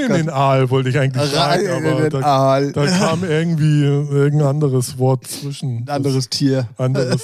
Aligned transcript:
Rein 0.00 0.10
in 0.10 0.12
den 0.12 0.30
Aal 0.30 0.70
wollte 0.70 0.88
ich 0.90 0.98
eigentlich 0.98 1.34
Rein 1.34 1.64
sagen, 1.64 1.86
aber 1.86 2.10
da, 2.10 2.20
Aal. 2.20 2.72
da 2.72 2.86
kam 2.86 3.24
irgendwie 3.24 3.82
irgendein 3.82 4.48
anderes 4.48 4.98
Wort 4.98 5.26
zwischen. 5.26 5.84
Ein 5.84 5.88
anderes 5.88 6.28
Tier. 6.28 6.68
Anderes. 6.76 7.22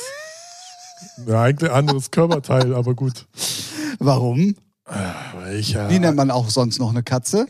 Ja, 1.26 1.42
eigentlich 1.42 1.70
anderes 1.70 2.10
Körperteil, 2.10 2.74
aber 2.74 2.94
gut. 2.94 3.26
Warum? 3.98 4.54
Ich, 5.54 5.72
ja, 5.72 5.88
Wie 5.90 5.98
nennt 5.98 6.16
man 6.16 6.30
auch 6.30 6.48
sonst 6.48 6.78
noch 6.78 6.90
eine 6.90 7.02
Katze? 7.02 7.46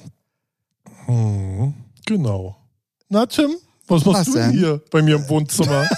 Hm, 1.06 1.74
genau. 2.06 2.56
Na, 3.08 3.26
Tim, 3.26 3.50
was 3.88 4.04
machst 4.04 4.20
Was 4.20 4.26
du 4.26 4.32
denn 4.34 4.50
denn? 4.50 4.58
hier 4.58 4.80
bei 4.90 5.02
mir 5.02 5.16
im 5.16 5.28
Wohnzimmer? 5.28 5.86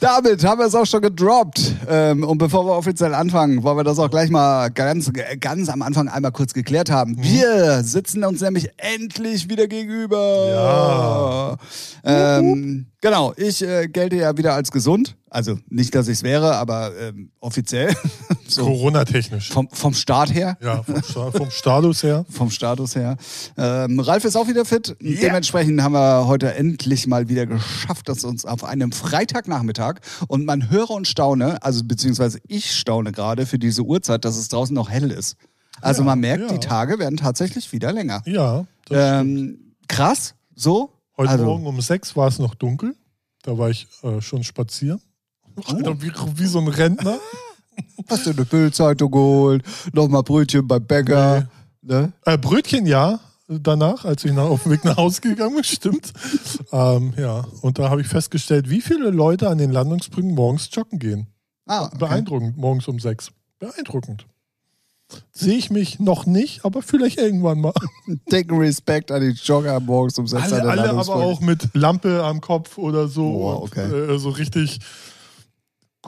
Damit 0.00 0.44
haben 0.44 0.58
wir 0.58 0.66
es 0.66 0.74
auch 0.74 0.84
schon 0.84 1.00
gedroppt. 1.00 1.76
Ähm, 1.88 2.24
und 2.24 2.38
bevor 2.38 2.66
wir 2.66 2.76
offiziell 2.76 3.14
anfangen, 3.14 3.62
wollen 3.62 3.76
wir 3.76 3.84
das 3.84 3.98
auch 3.98 4.10
gleich 4.10 4.30
mal 4.30 4.70
ganz, 4.70 5.10
ganz 5.40 5.68
am 5.68 5.82
Anfang 5.82 6.08
einmal 6.08 6.32
kurz 6.32 6.54
geklärt 6.54 6.90
haben. 6.90 7.12
Mhm. 7.12 7.22
Wir 7.22 7.82
sitzen 7.82 8.24
uns 8.24 8.40
nämlich 8.40 8.70
endlich 8.76 9.48
wieder 9.48 9.66
gegenüber. 9.68 11.58
Ähm, 12.04 12.86
genau, 13.00 13.32
ich 13.36 13.62
äh, 13.62 13.88
gelte 13.88 14.16
ja 14.16 14.36
wieder 14.36 14.54
als 14.54 14.70
gesund. 14.70 15.16
Also 15.32 15.58
nicht, 15.70 15.94
dass 15.94 16.08
ich 16.08 16.18
es 16.18 16.22
wäre, 16.24 16.56
aber 16.56 16.92
ähm, 17.00 17.30
offiziell. 17.40 17.94
so 18.46 18.64
Corona-technisch. 18.64 19.48
vom, 19.50 19.66
vom 19.70 19.94
Start 19.94 20.34
her. 20.34 20.58
Ja, 20.60 20.82
vom, 20.82 21.02
Sta 21.02 21.30
vom 21.30 21.50
Status 21.50 22.02
her. 22.02 22.26
vom 22.30 22.50
Status 22.50 22.94
her. 22.96 23.16
Ähm, 23.56 23.98
Ralf 23.98 24.26
ist 24.26 24.36
auch 24.36 24.46
wieder 24.46 24.66
fit. 24.66 24.94
Dementsprechend 25.00 25.82
haben 25.82 25.92
wir 25.92 26.26
heute 26.26 26.52
endlich 26.54 27.06
mal 27.06 27.30
wieder 27.30 27.46
geschafft, 27.46 28.10
dass 28.10 28.24
uns 28.24 28.44
auf 28.44 28.62
einem 28.62 28.92
Freitagnachmittag 28.92 30.00
und 30.28 30.44
man 30.44 30.68
höre 30.68 30.90
und 30.90 31.08
staune, 31.08 31.62
also 31.62 31.71
beziehungsweise 31.84 32.38
ich 32.46 32.72
staune 32.72 33.12
gerade 33.12 33.46
für 33.46 33.58
diese 33.58 33.82
Uhrzeit, 33.82 34.24
dass 34.24 34.36
es 34.36 34.48
draußen 34.48 34.74
noch 34.74 34.90
hell 34.90 35.10
ist. 35.10 35.36
Also 35.80 36.02
Ja, 36.02 36.06
man 36.06 36.20
merkt, 36.20 36.50
ja. 36.50 36.52
die 36.52 36.66
Tage 36.66 36.98
werden 36.98 37.16
tatsächlich 37.16 37.72
wieder 37.72 37.92
länger. 37.92 38.22
Ja. 38.26 38.66
Ähm, 38.90 39.74
krass, 39.88 40.34
so. 40.54 40.92
Heute 41.16 41.30
also, 41.30 41.44
Morgen 41.44 41.66
um 41.66 41.80
sechs 41.80 42.16
war 42.16 42.28
es 42.28 42.38
noch 42.38 42.54
dunkel. 42.54 42.94
Da 43.42 43.58
war 43.58 43.70
ich 43.70 43.86
äh, 44.02 44.20
schon 44.20 44.44
spazieren. 44.44 45.00
Alter, 45.66 46.00
wie, 46.02 46.12
wie 46.36 46.46
so 46.46 46.58
ein 46.58 46.68
Rentner. 46.68 47.18
Hast 48.08 48.26
du 48.26 48.30
eine 48.30 48.44
Bildzeitung 48.44 49.10
geholt, 49.10 49.64
nochmal 49.92 50.22
Brötchen 50.22 50.66
beim 50.66 50.84
Bäcker. 50.84 51.48
Ne? 51.80 52.12
Äh, 52.24 52.38
Brötchen 52.38 52.86
ja, 52.86 53.20
danach, 53.48 54.04
als 54.04 54.24
ich 54.24 54.32
nach, 54.32 54.44
auf 54.44 54.64
dem 54.64 54.72
Weg 54.72 54.84
nach 54.84 54.96
Hause 54.96 55.20
gegangen 55.20 55.54
bin, 55.54 55.64
stimmt. 55.64 56.12
Ähm, 56.72 57.14
ja, 57.16 57.44
und 57.60 57.78
da 57.78 57.90
habe 57.90 58.00
ich 58.00 58.08
festgestellt, 58.08 58.70
wie 58.70 58.80
viele 58.80 59.10
Leute 59.10 59.48
an 59.48 59.58
den 59.58 59.70
Landungsbrücken 59.70 60.34
morgens 60.34 60.68
joggen 60.72 60.98
gehen. 60.98 61.26
Ah, 61.66 61.84
okay. 61.86 61.98
Beeindruckend, 61.98 62.56
morgens 62.56 62.88
um 62.88 62.98
sechs. 62.98 63.30
Beeindruckend. 63.58 64.26
Sehe 65.30 65.58
ich 65.58 65.70
mich 65.70 65.98
noch 66.00 66.26
nicht, 66.26 66.64
aber 66.64 66.82
vielleicht 66.82 67.18
irgendwann 67.18 67.60
mal. 67.60 67.74
Take 68.30 68.58
Respekt 68.58 69.10
an 69.10 69.20
die 69.20 69.30
Jogger 69.30 69.78
morgens 69.80 70.18
um 70.18 70.26
sechs 70.26 70.52
Alle, 70.52 70.68
alle 70.68 70.90
aber 70.90 71.16
auch 71.16 71.40
mit 71.40 71.68
Lampe 71.74 72.24
am 72.24 72.40
Kopf 72.40 72.78
oder 72.78 73.08
so. 73.08 73.24
Oh, 73.24 73.52
und, 73.56 73.72
okay. 73.72 73.92
äh, 73.92 74.18
so 74.18 74.30
richtig 74.30 74.80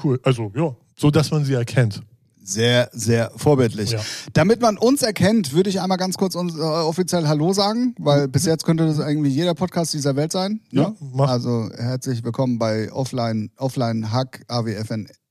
cool. 0.03 0.19
Also, 0.23 0.51
ja, 0.55 0.75
so 0.97 1.11
dass 1.11 1.31
man 1.31 1.45
sie 1.45 1.55
erkennt. 1.55 2.03
Sehr, 2.47 2.91
sehr 2.93 3.33
vorbildlich. 3.37 3.93
Ja. 3.93 4.01
Damit 4.35 4.61
man 4.61 4.77
uns 4.77 5.01
erkennt, 5.01 5.55
würde 5.55 5.71
ich 5.71 5.81
einmal 5.81 5.97
ganz 5.97 6.19
kurz 6.19 6.35
uns, 6.35 6.55
äh, 6.55 6.61
offiziell 6.61 7.27
Hallo 7.27 7.55
sagen, 7.55 7.95
weil 7.99 8.29
bis 8.29 8.45
jetzt 8.45 8.65
könnte 8.67 8.85
das 8.85 8.99
irgendwie 8.99 9.31
jeder 9.31 9.55
Podcast 9.55 9.95
dieser 9.95 10.15
Welt 10.15 10.31
sein. 10.31 10.61
Ja, 10.71 10.95
Ne? 11.01 11.27
Also 11.27 11.71
herzlich 11.75 12.23
willkommen 12.23 12.59
bei 12.59 12.93
Offline, 12.93 13.51
Offline 13.57 14.13
Hack 14.13 14.45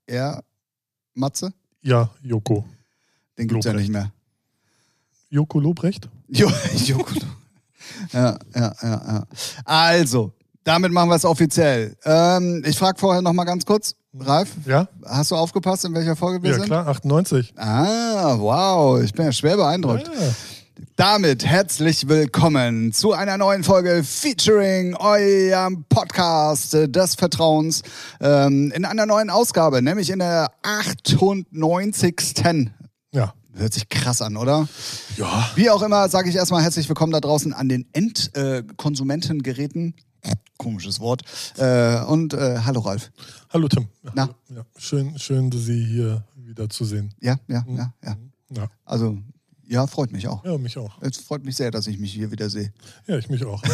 AWFNR 0.10 0.44
Matze. 1.16 1.54
Ja, 1.82 2.10
Joko. 2.24 2.66
Den 3.38 3.48
gibt's 3.48 3.66
ja 3.66 3.72
Lobrecht. 3.72 3.90
nicht 3.90 3.94
mehr. 3.94 4.12
Joko 5.30 5.60
Lobrecht? 5.60 6.10
Jo, 6.28 6.50
Joko. 6.76 7.14
ja, 8.12 8.38
ja, 8.56 8.76
ja, 8.82 8.90
ja. 9.08 9.24
Also, 9.66 10.34
damit 10.64 10.92
machen 10.92 11.10
wir 11.10 11.16
es 11.16 11.26
offiziell. 11.26 11.96
Ähm, 12.06 12.64
ich 12.66 12.78
frage 12.78 13.00
vorher 13.00 13.22
noch 13.22 13.34
mal 13.34 13.44
ganz 13.44 13.66
kurz, 13.66 13.96
Ralf, 14.18 14.52
Ja? 14.66 14.88
hast 15.06 15.32
du 15.32 15.36
aufgepasst, 15.36 15.86
in 15.86 15.94
welcher 15.96 16.16
Folge 16.16 16.42
wir 16.44 16.52
Ja, 16.52 16.56
sind? 16.58 16.66
klar, 16.66 16.88
98. 16.88 17.54
Ah, 17.58 18.36
wow, 18.38 19.02
ich 19.02 19.12
bin 19.14 19.26
ja 19.26 19.32
schwer 19.32 19.58
beeindruckt. 19.58 20.08
Ja. 20.08 20.14
Damit 20.96 21.46
herzlich 21.46 22.08
willkommen 22.08 22.94
zu 22.94 23.14
einer 23.14 23.38
neuen 23.38 23.64
Folge 23.64 24.04
featuring 24.04 24.96
eurem 24.96 25.86
Podcast 25.88 26.74
äh, 26.74 26.90
des 26.90 27.14
Vertrauens 27.16 27.84
ähm, 28.20 28.72
in 28.76 28.84
einer 28.86 29.06
neuen 29.06 29.30
Ausgabe, 29.30 29.84
nämlich 29.84 30.10
in 30.10 30.18
der 30.20 30.52
98. 30.64 32.16
ja. 33.12 33.34
Hört 33.56 33.74
sich 33.74 33.88
krass 33.88 34.24
an, 34.24 34.36
oder? 34.36 34.68
Ja. 35.16 35.48
Wie 35.54 35.70
auch 35.70 35.84
immer, 35.84 36.10
sage 36.10 36.28
ich 36.28 36.36
erstmal 36.36 36.64
herzlich 36.64 36.90
willkommen 36.90 37.12
da 37.12 37.20
draußen 37.20 37.54
an 37.54 37.70
den 37.70 37.86
Endkonsumentengeräten. 37.94 39.94
Komisches 40.58 41.00
Wort. 41.00 41.22
Äh, 41.58 42.02
und 42.06 42.34
äh, 42.34 42.62
hallo 42.66 42.80
Ralf. 42.80 43.12
Hallo 43.52 43.68
Tim. 43.68 43.90
Na? 44.16 44.30
Ja. 44.50 44.66
Schön, 44.76 45.20
schön, 45.20 45.52
Sie 45.52 45.86
hier 45.86 46.24
wieder 46.36 46.68
zu 46.68 46.84
sehen. 46.84 47.14
Ja, 47.22 47.36
ja, 47.48 47.64
ja, 47.68 47.94
ja. 48.04 48.16
Ja, 48.50 48.68
Also, 48.86 49.20
ja, 49.68 49.88
freut 49.88 50.12
mich 50.12 50.28
auch. 50.28 50.44
ja 50.46 50.58
mich 50.58 50.78
auch. 50.78 51.02
Es 51.02 51.18
freut 51.18 51.44
mich 51.44 51.56
sehr, 51.56 51.72
dass 51.72 51.88
ich 51.88 52.00
mich 52.00 52.14
hier 52.14 52.32
wieder 52.32 52.50
sehe. 52.50 52.72
Ja, 53.08 53.18
ich 53.18 53.30
mich 53.30 53.44
auch. 53.46 53.62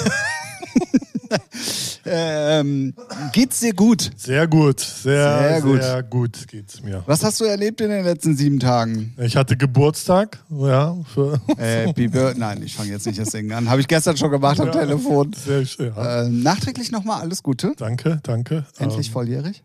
Ähm, 2.05 2.93
geht's 3.33 3.59
dir 3.59 3.73
gut? 3.73 4.11
Sehr 4.15 4.47
gut, 4.47 4.79
sehr, 4.79 5.49
Sehr 5.49 5.61
gut. 5.61 5.83
sehr 5.83 6.03
gut 6.03 6.47
geht's 6.47 6.81
mir. 6.81 7.03
Was 7.05 7.23
hast 7.23 7.39
du 7.39 7.45
erlebt 7.45 7.81
in 7.81 7.89
den 7.89 8.03
letzten 8.03 8.35
sieben 8.35 8.59
Tagen? 8.59 9.13
Ich 9.17 9.35
hatte 9.35 9.55
Geburtstag, 9.57 10.43
ja, 10.49 10.95
für 11.13 11.39
Happy 11.57 12.07
Birthday. 12.07 12.39
Nein, 12.39 12.63
ich 12.63 12.75
fange 12.75 12.89
jetzt 12.89 13.05
nicht 13.05 13.19
das 13.19 13.29
Singen 13.29 13.51
an. 13.51 13.69
Habe 13.69 13.81
ich 13.81 13.87
gestern 13.87 14.17
schon 14.17 14.31
gemacht 14.31 14.59
am 14.59 14.67
Ja. 14.67 14.73
Telefon. 14.73 15.33
sehr 15.45 15.65
schön. 15.65 15.93
Ja. 15.95 16.23
Äh, 16.23 16.29
nachträglich 16.29 16.91
nochmal 16.91 17.21
alles 17.21 17.43
Gute. 17.43 17.73
Danke, 17.77 18.19
danke. 18.23 18.65
Endlich 18.79 19.07
Ähm, 19.07 19.13
volljährig. 19.13 19.63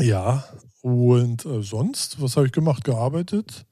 Ja, 0.00 0.44
und 0.82 1.44
äh, 1.46 1.62
sonst, 1.62 2.20
was 2.20 2.36
habe 2.36 2.46
ich 2.46 2.52
gemacht? 2.52 2.84
Gearbeitet 2.84 3.64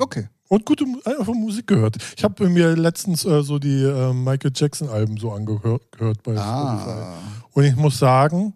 Okay. 0.00 0.28
und 0.48 0.66
gute 0.66 0.84
einfach 1.04 1.34
Musik 1.34 1.66
gehört. 1.68 1.96
Ich 2.16 2.24
habe 2.24 2.48
mir 2.48 2.74
letztens 2.74 3.24
äh, 3.24 3.42
so 3.42 3.58
die 3.58 3.82
äh, 3.82 4.12
Michael 4.12 4.52
Jackson 4.54 4.88
Alben 4.88 5.16
so 5.16 5.30
angehört 5.32 5.82
gehört 5.92 6.22
bei 6.22 6.32
Spotify. 6.32 6.90
Ah. 6.90 7.18
Und 7.52 7.64
ich 7.64 7.76
muss 7.76 7.98
sagen, 7.98 8.54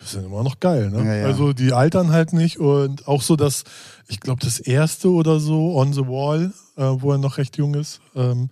die 0.00 0.06
sind 0.06 0.24
immer 0.24 0.42
noch 0.42 0.58
geil. 0.58 0.90
Ne? 0.90 1.04
Ja, 1.04 1.14
ja. 1.14 1.26
Also 1.26 1.52
die 1.52 1.72
altern 1.72 2.10
halt 2.10 2.32
nicht 2.32 2.58
und 2.58 3.06
auch 3.06 3.22
so 3.22 3.36
das, 3.36 3.64
ich 4.08 4.20
glaube 4.20 4.40
das 4.42 4.58
erste 4.58 5.10
oder 5.10 5.38
so, 5.38 5.76
On 5.76 5.92
the 5.92 6.06
Wall, 6.06 6.52
äh, 6.76 6.82
wo 6.82 7.12
er 7.12 7.18
noch 7.18 7.38
recht 7.38 7.58
jung 7.58 7.74
ist. 7.74 8.00
Ähm, 8.16 8.48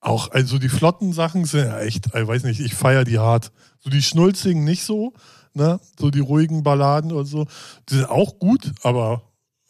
auch, 0.00 0.30
also 0.30 0.58
die 0.58 0.68
flotten 0.68 1.12
Sachen 1.12 1.44
sind 1.44 1.66
ja 1.66 1.80
echt, 1.80 2.06
ich 2.06 2.26
weiß 2.26 2.44
nicht, 2.44 2.60
ich 2.60 2.74
feiere 2.74 3.04
die 3.04 3.18
hart. 3.18 3.52
So 3.80 3.90
die 3.90 4.02
schnulzigen 4.02 4.64
nicht 4.64 4.84
so, 4.84 5.12
ne? 5.54 5.80
So 5.98 6.10
die 6.10 6.20
ruhigen 6.20 6.62
Balladen 6.62 7.12
oder 7.12 7.24
so. 7.24 7.46
Die 7.88 7.94
sind 7.96 8.08
auch 8.08 8.38
gut, 8.38 8.72
aber 8.82 9.22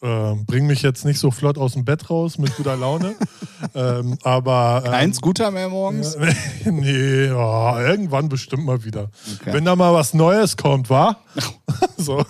äh, 0.03 0.35
bringen 0.45 0.67
mich 0.67 0.81
jetzt 0.81 1.05
nicht 1.05 1.17
so 1.17 1.31
flott 1.31 1.57
aus 1.57 1.73
dem 1.73 1.85
Bett 1.85 2.09
raus 2.09 2.37
mit 2.37 2.55
guter 2.57 2.75
Laune. 2.75 3.15
ähm, 3.75 4.17
aber 4.23 4.83
ähm, 4.85 4.91
Kein 4.91 5.13
Scooter 5.13 5.49
mehr 5.49 5.69
morgens? 5.69 6.17
nee, 6.65 7.27
ja, 7.27 7.81
irgendwann 7.81 8.27
bestimmt 8.27 8.65
mal 8.65 8.83
wieder. 8.83 9.09
Okay. 9.39 9.53
Wenn 9.53 9.63
da 9.63 9.75
mal 9.75 9.93
was 9.93 10.13
Neues 10.13 10.57
kommt, 10.57 10.89
wa? 10.89 11.17
so. 11.97 12.23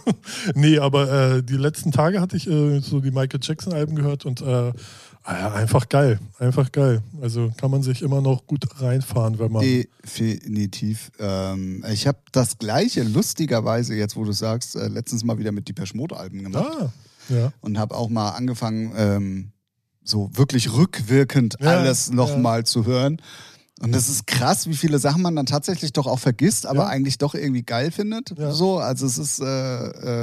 Nee, 0.54 0.78
aber 0.78 1.12
äh, 1.12 1.44
die 1.44 1.58
letzten 1.58 1.92
Tage 1.92 2.22
hatte 2.22 2.38
ich 2.38 2.48
äh, 2.48 2.80
so 2.80 3.00
die 3.00 3.12
Michael 3.12 3.40
Jackson-Alben 3.42 3.96
gehört 3.96 4.26
und 4.26 4.42
äh, 4.42 4.72
ah 5.24 5.40
ja, 5.40 5.54
einfach 5.54 5.90
geil. 5.90 6.20
Einfach 6.38 6.72
geil. 6.72 7.02
Also 7.22 7.52
kann 7.58 7.72
man 7.72 7.82
sich 7.82 8.04
immer 8.04 8.22
noch 8.22 8.46
gut 8.46 8.66
reinfahren, 8.82 9.40
wenn 9.40 9.52
man. 9.52 9.64
Definitiv. 9.64 11.12
Ähm, 11.20 11.84
ich 11.92 12.06
habe 12.06 12.20
das 12.32 12.60
gleiche, 12.60 13.02
lustigerweise, 13.02 13.96
jetzt 13.96 14.16
wo 14.16 14.24
du 14.24 14.32
sagst, 14.32 14.76
äh, 14.76 14.88
letztens 14.90 15.24
mal 15.24 15.40
wieder 15.40 15.52
mit 15.52 15.68
Depeche 15.68 15.98
Mode-Alben 15.98 16.44
gemacht. 16.44 16.68
Ah, 16.80 16.94
ja. 17.30 17.52
Und 17.62 17.78
habe 17.80 17.96
auch 17.96 18.10
mal 18.10 18.30
angefangen, 18.32 18.94
ähm, 18.96 19.52
so 20.04 20.30
wirklich 20.34 20.74
rückwirkend 20.74 21.56
Ja, 21.60 21.78
alles 21.78 22.12
nochmal 22.12 22.36
ja. 22.36 22.42
mal 22.42 22.66
zu 22.66 22.86
hören. 22.86 23.22
Und 23.82 23.92
das 23.92 24.08
ist 24.08 24.28
krass, 24.28 24.68
wie 24.68 24.76
viele 24.76 24.98
Sachen 25.00 25.22
man 25.24 25.36
dann 25.36 25.46
tatsächlich 25.46 25.92
doch 25.92 26.08
auch 26.08 26.20
vergisst, 26.20 26.66
aber 26.66 26.84
Ja. 26.84 26.88
eigentlich 26.88 27.18
doch 27.18 27.34
irgendwie 27.36 27.64
geil 27.64 27.92
findet. 27.92 28.34
Ja. 28.38 28.52
So, 28.52 28.78
also 28.78 29.06
es 29.06 29.18
ist 29.18 29.40
äh, 29.42 29.46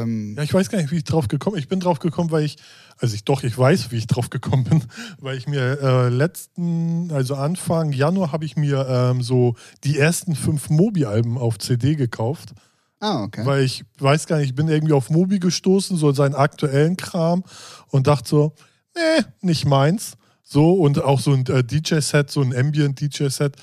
ähm, 0.02 0.34
Ja, 0.36 0.44
ich 0.44 0.54
weiß 0.54 0.70
gar 0.70 0.78
nicht, 0.80 0.90
wie 0.92 0.96
ich 0.98 1.04
drauf 1.04 1.28
gekommen 1.28 1.54
bin. 1.54 1.62
Ich 1.62 1.68
bin 1.68 1.80
drauf 1.80 1.98
gekommen, 1.98 2.30
weil 2.30 2.44
ich, 2.44 2.56
also 2.98 3.14
ich 3.14 3.24
doch, 3.24 3.42
ich 3.42 3.58
weiß, 3.58 3.90
wie 3.90 3.96
ich 3.96 4.06
drauf 4.06 4.30
gekommen 4.30 4.64
bin, 4.64 4.84
weil 5.18 5.36
ich 5.36 5.46
mir 5.46 5.78
äh, 5.82 6.08
letzten, 6.08 7.10
also 7.12 7.34
Anfang 7.34 7.92
Januar 7.92 8.32
habe 8.32 8.44
ich 8.44 8.56
mir 8.56 8.86
ähm, 8.88 9.20
so 9.22 9.56
die 9.84 9.98
ersten 9.98 10.36
fünf 10.36 10.70
Mobi-Alben 10.70 11.36
auf 11.36 11.58
CD 11.58 11.96
gekauft. 11.96 12.52
Ah, 13.00 13.22
okay. 13.22 13.44
Weil 13.46 13.64
ich 13.64 13.84
weiß 13.98 14.26
gar 14.26 14.36
nicht, 14.38 14.50
ich 14.50 14.54
bin 14.54 14.68
irgendwie 14.68 14.92
auf 14.92 15.08
Mobi 15.08 15.38
gestoßen, 15.38 15.96
so 15.96 16.12
seinen 16.12 16.34
aktuellen 16.34 16.96
Kram 16.96 17.42
und 17.88 18.06
dachte 18.06 18.28
so, 18.28 18.54
nee, 18.94 19.24
nicht 19.40 19.64
meins. 19.64 20.16
So 20.42 20.74
und 20.74 21.02
auch 21.02 21.20
so 21.20 21.32
ein 21.32 21.46
äh, 21.46 21.64
DJ-Set, 21.64 22.30
so 22.30 22.42
ein 22.42 22.54
Ambient-DJ-Set. 22.54 23.56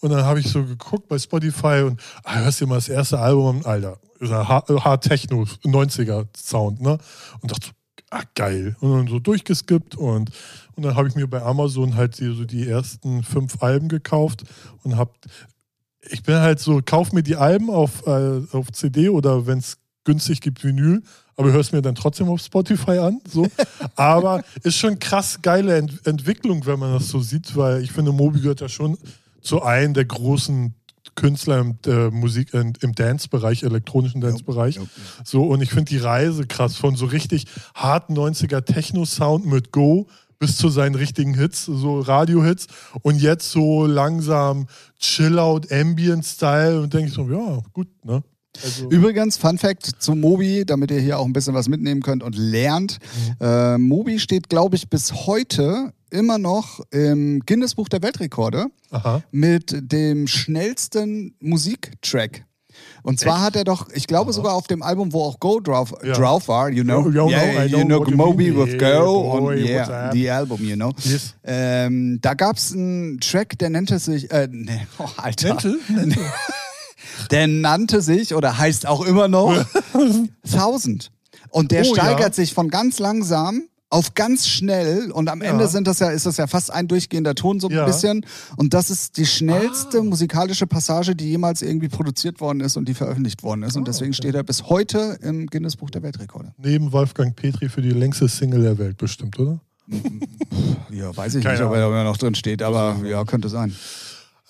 Und 0.00 0.10
dann 0.10 0.24
habe 0.24 0.40
ich 0.40 0.48
so 0.48 0.64
geguckt 0.64 1.08
bei 1.08 1.18
Spotify 1.18 1.82
und 1.86 2.00
ah, 2.24 2.36
hörst 2.36 2.60
dir 2.60 2.66
mal 2.66 2.76
das 2.76 2.88
erste 2.88 3.18
Album, 3.18 3.64
Alter, 3.64 3.98
Hard 4.20 5.04
Techno, 5.04 5.42
90er 5.42 6.26
Sound, 6.36 6.80
ne? 6.80 6.98
Und 7.40 7.52
dachte, 7.52 7.70
ah, 8.10 8.22
geil. 8.34 8.76
Und 8.80 8.92
dann 8.92 9.06
so 9.08 9.18
durchgeskippt 9.18 9.96
und, 9.96 10.30
und 10.74 10.82
dann 10.82 10.96
habe 10.96 11.08
ich 11.08 11.14
mir 11.14 11.26
bei 11.26 11.42
Amazon 11.42 11.96
halt 11.96 12.16
so 12.16 12.44
die 12.44 12.66
ersten 12.66 13.22
fünf 13.22 13.62
Alben 13.62 13.88
gekauft 13.88 14.44
und 14.82 14.96
habe 14.96 15.12
ich 16.08 16.22
bin 16.22 16.36
halt 16.36 16.60
so, 16.60 16.80
kauf 16.84 17.12
mir 17.12 17.22
die 17.22 17.36
Alben 17.36 17.70
auf, 17.70 18.06
äh, 18.06 18.40
auf 18.52 18.72
CD 18.72 19.08
oder 19.08 19.46
wenn 19.46 19.58
es 19.58 19.78
günstig 20.04 20.40
gibt, 20.40 20.64
Vinyl, 20.64 21.02
aber 21.36 21.52
hörst 21.52 21.72
mir 21.72 21.82
dann 21.82 21.94
trotzdem 21.94 22.28
auf 22.28 22.40
Spotify 22.40 22.98
an. 22.98 23.20
So. 23.28 23.46
aber 23.96 24.42
ist 24.62 24.76
schon 24.76 24.98
krass 24.98 25.40
geile 25.42 25.76
Ent 25.76 26.06
Entwicklung, 26.06 26.64
wenn 26.66 26.78
man 26.78 26.94
das 26.94 27.08
so 27.08 27.20
sieht, 27.20 27.54
weil 27.56 27.82
ich 27.82 27.92
finde, 27.92 28.12
Moby 28.12 28.40
gehört 28.40 28.60
ja 28.60 28.68
schon 28.68 28.98
zu 29.42 29.62
einem 29.62 29.94
der 29.94 30.04
großen 30.04 30.74
Künstler 31.14 31.60
im 31.60 31.78
äh, 31.86 32.10
Musik 32.10 32.54
im, 32.54 32.72
im 32.80 32.94
Dance-Bereich, 32.94 33.62
elektronischen 33.62 34.20
Dance-Bereich. 34.20 34.76
Ja, 34.76 34.82
ja. 34.82 34.88
So, 35.24 35.44
und 35.44 35.62
ich 35.62 35.70
finde 35.70 35.86
die 35.86 35.98
Reise 35.98 36.46
krass 36.46 36.76
von 36.76 36.96
so 36.96 37.06
richtig 37.06 37.46
harten 37.74 38.16
90er 38.16 38.62
Techno-Sound 38.62 39.46
mit 39.46 39.72
Go 39.72 40.08
bis 40.40 40.56
zu 40.56 40.70
seinen 40.70 40.96
richtigen 40.96 41.34
Hits, 41.34 41.66
so 41.66 42.00
Radio-Hits 42.00 42.66
und 43.02 43.20
jetzt 43.20 43.52
so 43.52 43.86
langsam 43.86 44.66
Chill-Out, 44.98 45.70
Ambient-Style 45.70 46.80
und 46.80 46.92
denke 46.92 47.08
ich 47.08 47.14
so, 47.14 47.30
ja, 47.30 47.60
gut, 47.72 47.88
ne? 48.04 48.24
Also 48.64 48.90
Übrigens, 48.90 49.36
Fun 49.36 49.58
Fact 49.58 49.86
zu 50.00 50.14
Mobi, 50.16 50.64
damit 50.66 50.90
ihr 50.90 50.98
hier 50.98 51.18
auch 51.18 51.24
ein 51.24 51.32
bisschen 51.32 51.54
was 51.54 51.68
mitnehmen 51.68 52.02
könnt 52.02 52.22
und 52.24 52.36
lernt. 52.36 52.98
Mhm. 53.38 53.46
Äh, 53.46 53.78
Mobi 53.78 54.18
steht, 54.18 54.48
glaube 54.48 54.74
ich, 54.74 54.88
bis 54.88 55.12
heute 55.26 55.92
immer 56.10 56.38
noch 56.38 56.80
im 56.90 57.40
Guinness-Buch 57.46 57.88
der 57.88 58.02
Weltrekorde 58.02 58.66
Aha. 58.90 59.22
mit 59.30 59.92
dem 59.92 60.26
schnellsten 60.26 61.36
Musiktrack. 61.40 62.44
Und 63.02 63.18
zwar 63.18 63.36
Echt? 63.36 63.44
hat 63.44 63.56
er 63.56 63.64
doch, 63.64 63.88
ich 63.92 64.06
glaube 64.06 64.32
sogar 64.32 64.54
auf 64.54 64.66
dem 64.66 64.82
Album, 64.82 65.12
wo 65.12 65.24
auch 65.24 65.40
Go 65.40 65.60
Drauf, 65.60 65.94
ja. 66.04 66.12
Drauf 66.12 66.48
war, 66.48 66.70
you 66.70 66.84
know, 66.84 67.06
you, 67.06 67.10
you 67.10 67.28
yeah, 67.30 67.66
know, 67.66 67.78
you 67.78 67.84
know, 67.84 68.04
Moby 68.10 68.54
with 68.54 68.78
Go 68.78 69.38
und 69.38 69.56
yeah, 69.58 70.12
the 70.12 70.30
Album, 70.30 70.62
you 70.62 70.76
know. 70.76 70.92
Yes. 71.02 71.34
Ähm, 71.44 72.18
da 72.20 72.34
gab 72.34 72.56
es 72.56 72.72
einen 72.72 73.18
Track, 73.20 73.58
der 73.58 73.70
nannte 73.70 73.98
sich, 73.98 74.30
äh, 74.30 74.48
nee, 74.50 74.86
oh, 74.98 75.08
Alter. 75.16 75.54
Nennte? 75.54 75.78
der 77.30 77.46
nannte 77.46 78.02
sich 78.02 78.34
oder 78.34 78.58
heißt 78.58 78.86
auch 78.86 79.04
immer 79.04 79.28
noch 79.28 79.54
Thousand. 80.50 81.10
Und 81.50 81.72
der 81.72 81.82
oh, 81.86 81.94
steigert 81.94 82.20
ja. 82.20 82.32
sich 82.32 82.54
von 82.54 82.68
ganz 82.68 82.98
langsam 82.98 83.62
auf 83.90 84.14
ganz 84.14 84.46
schnell 84.46 85.10
und 85.10 85.28
am 85.28 85.42
Ende 85.42 85.66
sind 85.66 85.86
das 85.88 85.98
ja, 85.98 86.10
ist 86.10 86.24
das 86.24 86.36
ja 86.36 86.46
fast 86.46 86.72
ein 86.72 86.86
durchgehender 86.86 87.34
Ton 87.34 87.58
so 87.58 87.68
ein 87.68 87.74
ja. 87.74 87.84
bisschen. 87.84 88.24
Und 88.56 88.72
das 88.72 88.88
ist 88.88 89.16
die 89.16 89.26
schnellste 89.26 89.98
ah. 89.98 90.02
musikalische 90.02 90.68
Passage, 90.68 91.16
die 91.16 91.28
jemals 91.28 91.60
irgendwie 91.60 91.88
produziert 91.88 92.40
worden 92.40 92.60
ist 92.60 92.76
und 92.76 92.88
die 92.88 92.94
veröffentlicht 92.94 93.42
worden 93.42 93.64
ist. 93.64 93.76
Und 93.76 93.82
ah, 93.82 93.86
deswegen 93.86 94.12
okay. 94.12 94.22
steht 94.22 94.34
er 94.36 94.44
bis 94.44 94.68
heute 94.68 95.18
im 95.22 95.48
Guinness 95.48 95.76
Buch 95.76 95.90
der 95.90 96.04
Weltrekorde. 96.04 96.54
Neben 96.56 96.92
Wolfgang 96.92 97.34
Petri 97.34 97.68
für 97.68 97.82
die 97.82 97.90
längste 97.90 98.28
Single 98.28 98.62
der 98.62 98.78
Welt 98.78 98.96
bestimmt, 98.96 99.38
oder? 99.40 99.58
ja, 100.90 101.16
weiß 101.16 101.34
ich 101.34 101.42
Keine 101.42 101.58
nicht, 101.58 101.66
ob 101.66 101.74
er 101.74 102.04
noch 102.04 102.16
drin 102.16 102.36
steht, 102.36 102.62
aber 102.62 102.96
ja, 103.04 103.24
könnte 103.24 103.48
sein. 103.48 103.74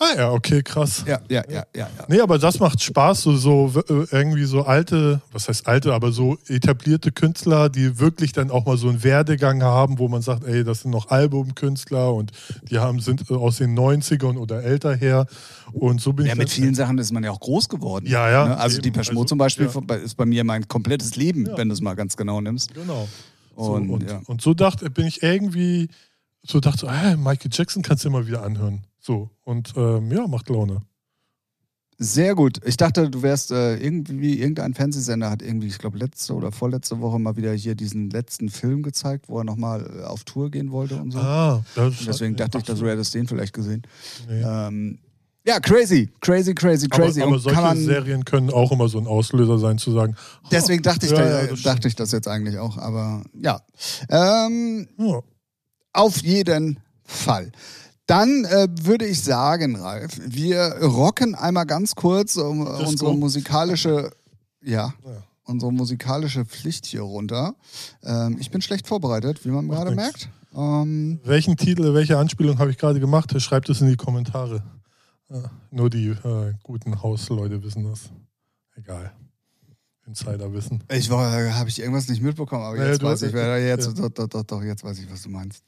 Ah 0.03 0.17
ja, 0.17 0.33
okay, 0.33 0.63
krass. 0.63 1.05
Ja, 1.07 1.21
ja, 1.29 1.43
ja, 1.51 1.57
ja. 1.57 1.65
ja. 1.75 1.89
Nee, 2.09 2.21
aber 2.21 2.39
das 2.39 2.59
macht 2.59 2.83
Spaß, 2.83 3.21
so, 3.21 3.37
so 3.37 3.71
äh, 3.87 4.07
irgendwie 4.11 4.45
so 4.45 4.63
alte, 4.63 5.21
was 5.31 5.47
heißt 5.47 5.69
alte, 5.69 5.93
aber 5.93 6.11
so 6.11 6.39
etablierte 6.49 7.13
Künstler, 7.13 7.69
die 7.69 7.99
wirklich 7.99 8.33
dann 8.33 8.51
auch 8.51 8.65
mal 8.65 8.79
so 8.79 8.89
einen 8.89 9.05
Werdegang 9.05 9.63
haben, 9.63 9.99
wo 9.99 10.09
man 10.09 10.23
sagt, 10.23 10.45
ey, 10.45 10.65
das 10.65 10.81
sind 10.81 10.91
noch 10.91 11.11
Albumkünstler 11.11 12.15
und 12.15 12.33
die 12.71 12.79
haben, 12.79 13.01
sind 13.01 13.31
aus 13.31 13.59
den 13.59 13.79
90ern 13.79 14.39
oder 14.39 14.63
älter 14.63 14.95
her. 14.95 15.27
Und 15.75 16.01
so 16.01 16.15
bin 16.15 16.25
ja, 16.25 16.33
ich. 16.33 16.39
mit 16.39 16.49
vielen 16.49 16.75
Sachen 16.75 16.97
ist 16.97 17.13
man 17.13 17.23
ja 17.23 17.31
auch 17.31 17.41
groß 17.41 17.69
geworden. 17.69 18.07
Ja, 18.07 18.31
ja. 18.31 18.49
Ne? 18.49 18.57
Also 18.57 18.77
eben. 18.77 18.85
die 18.85 18.91
Peschmo 18.93 19.21
also, 19.21 19.29
zum 19.29 19.39
Beispiel 19.39 19.69
ja. 19.69 19.97
ist 19.97 20.17
bei 20.17 20.25
mir 20.25 20.45
mein 20.45 20.67
komplettes 20.67 21.17
Leben, 21.17 21.45
ja. 21.45 21.59
wenn 21.59 21.69
du 21.69 21.75
es 21.75 21.83
mal 21.83 21.95
ganz 21.95 22.17
genau 22.17 22.41
nimmst. 22.41 22.73
Genau. 22.73 23.07
Und 23.55 23.67
so, 23.67 23.95
und, 23.95 24.09
ja. 24.09 24.23
und 24.25 24.41
so 24.41 24.55
dachte, 24.55 24.89
bin 24.89 25.07
ich 25.07 25.23
irgendwie, 25.23 25.91
so 26.43 26.59
dachte, 26.59 26.91
hey, 26.91 27.19
Michael 27.19 27.51
Jackson 27.53 27.83
kannst 27.83 28.05
du 28.05 28.09
immer 28.09 28.27
wieder 28.27 28.43
anhören. 28.43 28.87
So, 29.01 29.31
und 29.45 29.73
ähm, 29.77 30.13
ja, 30.13 30.27
macht 30.27 30.49
Laune. 30.49 30.83
Sehr 32.03 32.35
gut. 32.35 32.61
Ich 32.65 32.79
dachte, 32.79 33.11
du 33.11 33.23
wärst 33.23 33.51
äh, 33.51 33.77
irgendwie, 33.77 34.39
irgendein 34.41 34.73
Fernsehsender 34.73 35.29
hat 35.29 35.43
irgendwie, 35.43 35.67
ich 35.67 35.77
glaube, 35.77 35.99
letzte 35.99 36.35
oder 36.35 36.51
vorletzte 36.51 36.99
Woche 37.01 37.19
mal 37.19 37.37
wieder 37.37 37.53
hier 37.53 37.75
diesen 37.75 38.09
letzten 38.09 38.49
Film 38.49 38.83
gezeigt, 38.83 39.29
wo 39.29 39.39
er 39.39 39.45
nochmal 39.45 40.01
äh, 40.01 40.05
auf 40.05 40.25
Tour 40.25 40.51
gehen 40.51 40.73
wollte 40.73 40.97
und 40.97 41.11
so. 41.11 41.19
Ah, 41.19 41.63
das 41.75 42.01
und 42.01 42.09
deswegen 42.09 42.37
dachte 42.37 42.57
ich, 42.57 42.65
dass 42.65 42.79
du 42.79 42.89
hättest 42.89 43.15
den 43.15 43.27
vielleicht 43.27 43.53
gesehen. 43.53 43.83
Nee. 44.27 44.43
Ähm, 44.43 44.99
ja, 45.47 45.61
crazy, 45.61 46.09
crazy, 46.21 46.55
crazy, 46.55 46.89
crazy. 46.89 47.21
Aber, 47.21 47.33
aber 47.33 47.39
solche 47.39 47.61
man, 47.61 47.77
Serien 47.77 48.25
können 48.25 48.51
auch 48.51 48.73
immer 48.73 48.89
so 48.89 48.99
ein 48.99 49.07
Auslöser 49.07 49.59
sein, 49.59 49.77
zu 49.77 49.93
sagen. 49.93 50.17
Deswegen 50.51 50.83
dachte 50.83 51.05
ich, 51.05 51.13
ja, 51.13 51.19
da, 51.19 51.45
ja, 51.45 51.55
dachte 51.63 51.89
ich 51.89 51.97
das 51.97 52.13
jetzt 52.13 52.29
eigentlich 52.29 52.59
auch. 52.59 52.79
Aber 52.79 53.25
ja. 53.35 53.61
Ähm, 54.09 54.89
ja. 54.97 55.21
Auf 55.93 56.23
jeden 56.23 56.79
Fall. 57.05 57.53
Dann 58.11 58.45
äh, 58.45 58.67
würde 58.83 59.07
ich 59.07 59.23
sagen, 59.23 59.77
Ralf, 59.77 60.19
wir 60.27 60.59
rocken 60.83 61.37
einmal 61.37 61.65
ganz 61.65 61.95
kurz 61.95 62.37
um, 62.37 62.67
unsere 62.67 63.17
musikalische, 63.17 64.11
ja, 64.61 64.93
ja, 65.05 65.23
unsere 65.45 65.73
musikalische 65.73 66.45
Pflicht 66.45 66.87
hier 66.87 67.03
runter. 67.03 67.55
Ähm, 68.03 68.37
ich 68.41 68.51
bin 68.51 68.63
schlecht 68.63 68.89
vorbereitet, 68.89 69.45
wie 69.45 69.51
man 69.51 69.67
Macht 69.67 69.77
gerade 69.77 69.91
nix. 69.95 70.03
merkt. 70.03 70.29
Ähm, 70.53 71.21
Welchen 71.23 71.57
Titel, 71.57 71.95
welche 71.95 72.19
Anspielung 72.19 72.59
habe 72.59 72.73
ich 72.73 72.79
gerade 72.79 72.99
gemacht? 72.99 73.41
Schreibt 73.41 73.69
es 73.69 73.81
in 73.81 73.87
die 73.87 73.97
Kommentare. 73.97 74.65
Ja, 75.29 75.49
nur 75.71 75.89
die 75.89 76.09
äh, 76.09 76.55
guten 76.65 77.01
Hausleute 77.05 77.63
wissen 77.63 77.85
das. 77.85 78.11
Egal. 78.75 79.13
Insider 80.05 80.53
wissen. 80.53 80.83
Ich 80.91 81.09
habe 81.11 81.69
ich 81.69 81.79
irgendwas 81.79 82.09
nicht 82.09 82.23
mitbekommen, 82.23 82.65
aber 82.65 82.85
jetzt 82.85 83.05
weiß 83.05 83.23
ich, 83.23 83.33
wer 83.33 83.65
jetzt, 83.65 83.97
ja. 83.97 84.09
doch, 84.09 84.27
doch, 84.27 84.43
doch, 84.43 84.63
jetzt 84.65 84.83
weiß 84.83 84.99
ich, 84.99 85.09
was 85.09 85.23
du 85.23 85.29
meinst. 85.29 85.63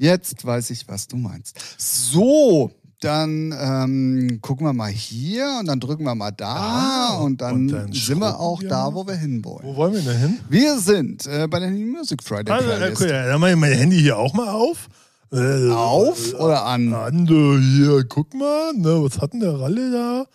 Jetzt 0.00 0.46
weiß 0.46 0.70
ich, 0.70 0.88
was 0.88 1.08
du 1.08 1.18
meinst. 1.18 1.58
So, 1.76 2.70
dann 3.00 3.54
ähm, 3.60 4.38
gucken 4.40 4.66
wir 4.66 4.72
mal 4.72 4.90
hier 4.90 5.58
und 5.60 5.66
dann 5.66 5.78
drücken 5.78 6.04
wir 6.04 6.14
mal 6.14 6.30
da 6.30 6.46
ah, 6.54 7.18
und, 7.18 7.42
dann 7.42 7.54
und, 7.54 7.68
dann 7.68 7.92
sind 7.92 8.18
wir 8.18 8.40
auch 8.40 8.62
wir 8.62 8.70
da, 8.70 8.94
wo 8.94 9.06
wir 9.06 9.16
hinwollen. 9.16 9.68
Wo 9.68 9.76
wollen 9.76 9.92
wir 9.92 10.00
denn 10.00 10.18
hin? 10.18 10.38
Wir 10.48 10.78
sind 10.78 11.26
äh, 11.26 11.46
bei 11.46 11.58
der 11.58 11.70
Music 11.70 12.22
Friday 12.22 12.50
also, 12.50 12.66
Playlist. 12.66 13.02
Okay, 13.02 13.10
dann 13.10 13.38
mache 13.42 13.50
ich 13.50 13.56
mein 13.58 13.74
Handy 13.74 14.00
hier 14.00 14.16
auch 14.16 14.32
mal 14.32 14.48
auf. 14.48 14.88
Äh, 15.32 15.70
auf 15.70 16.32
oder 16.32 16.64
an? 16.64 16.94
An, 16.94 17.26
hier, 17.26 18.02
guck 18.08 18.32
mal, 18.32 18.72
ne, 18.72 19.04
was 19.04 19.20
hat 19.20 19.34
denn 19.34 19.40
der 19.40 19.60
Ralle 19.60 19.92
da? 19.92 20.26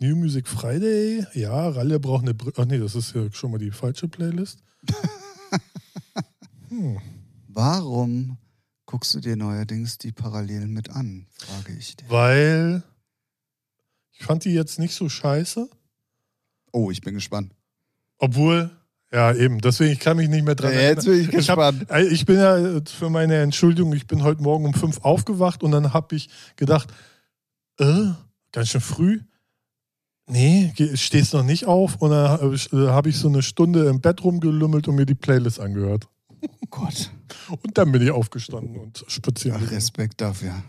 New 0.00 0.16
Music 0.16 0.48
Friday. 0.48 1.24
Ja, 1.34 1.68
Ralle 1.68 2.00
braucht 2.00 2.22
eine 2.22 2.34
Brille. 2.34 2.54
Ach 2.56 2.64
nee, 2.64 2.78
das 2.78 2.96
ist 2.96 3.14
ja 3.14 3.22
schon 3.30 3.52
mal 3.52 3.58
die 3.58 3.70
falsche 3.70 4.08
Playlist. 4.08 4.58
hm. 6.68 6.98
Warum 7.46 8.38
guckst 8.86 9.14
du 9.14 9.20
dir 9.20 9.36
neuerdings 9.36 9.98
die 9.98 10.12
Parallelen 10.12 10.72
mit 10.72 10.90
an, 10.90 11.26
frage 11.36 11.72
ich 11.78 11.96
dich. 11.96 12.08
Weil 12.10 12.82
ich 14.12 14.24
fand 14.24 14.44
die 14.44 14.52
jetzt 14.52 14.78
nicht 14.78 14.94
so 14.94 15.08
scheiße. 15.08 15.68
Oh, 16.72 16.90
ich 16.90 17.00
bin 17.00 17.14
gespannt. 17.14 17.52
Obwohl, 18.18 18.70
ja, 19.12 19.32
eben, 19.32 19.60
deswegen, 19.60 19.92
ich 19.92 20.00
kann 20.00 20.16
mich 20.16 20.28
nicht 20.28 20.44
mehr 20.44 20.54
dran 20.54 20.72
ja, 20.72 20.80
Jetzt 20.80 21.04
bin 21.04 21.20
ich 21.20 21.30
gespannt. 21.30 21.82
Ich, 21.82 21.88
hab, 21.88 21.96
äh, 21.96 22.06
ich 22.06 22.26
bin 22.26 22.36
ja 22.36 22.56
äh, 22.56 22.82
für 22.84 23.10
meine 23.10 23.36
Entschuldigung, 23.36 23.92
ich 23.92 24.06
bin 24.06 24.22
heute 24.22 24.42
Morgen 24.42 24.64
um 24.66 24.74
fünf 24.74 25.00
aufgewacht 25.02 25.62
und 25.62 25.70
dann 25.70 25.92
habe 25.92 26.16
ich 26.16 26.28
gedacht, 26.56 26.92
äh, 27.78 28.06
ganz 28.52 28.68
schön 28.68 28.80
früh. 28.80 29.20
Nee, 30.26 30.72
stehst 30.94 31.34
noch 31.34 31.42
nicht 31.42 31.66
auf. 31.66 31.96
Und 31.96 32.10
dann 32.10 32.40
habe 32.40 33.08
ich 33.08 33.18
so 33.18 33.28
eine 33.28 33.42
Stunde 33.42 33.88
im 33.88 34.00
Bett 34.00 34.24
rumgelümmelt 34.24 34.88
und 34.88 34.94
mir 34.94 35.06
die 35.06 35.14
Playlist 35.14 35.60
angehört. 35.60 36.08
Oh 36.44 36.66
Gott. 36.70 37.10
Und 37.62 37.76
dann 37.78 37.92
bin 37.92 38.02
ich 38.02 38.10
aufgestanden 38.10 38.76
und 38.76 39.04
spazieren. 39.08 39.62
Ach, 39.64 39.70
Respekt 39.70 40.20
dafür. 40.20 40.62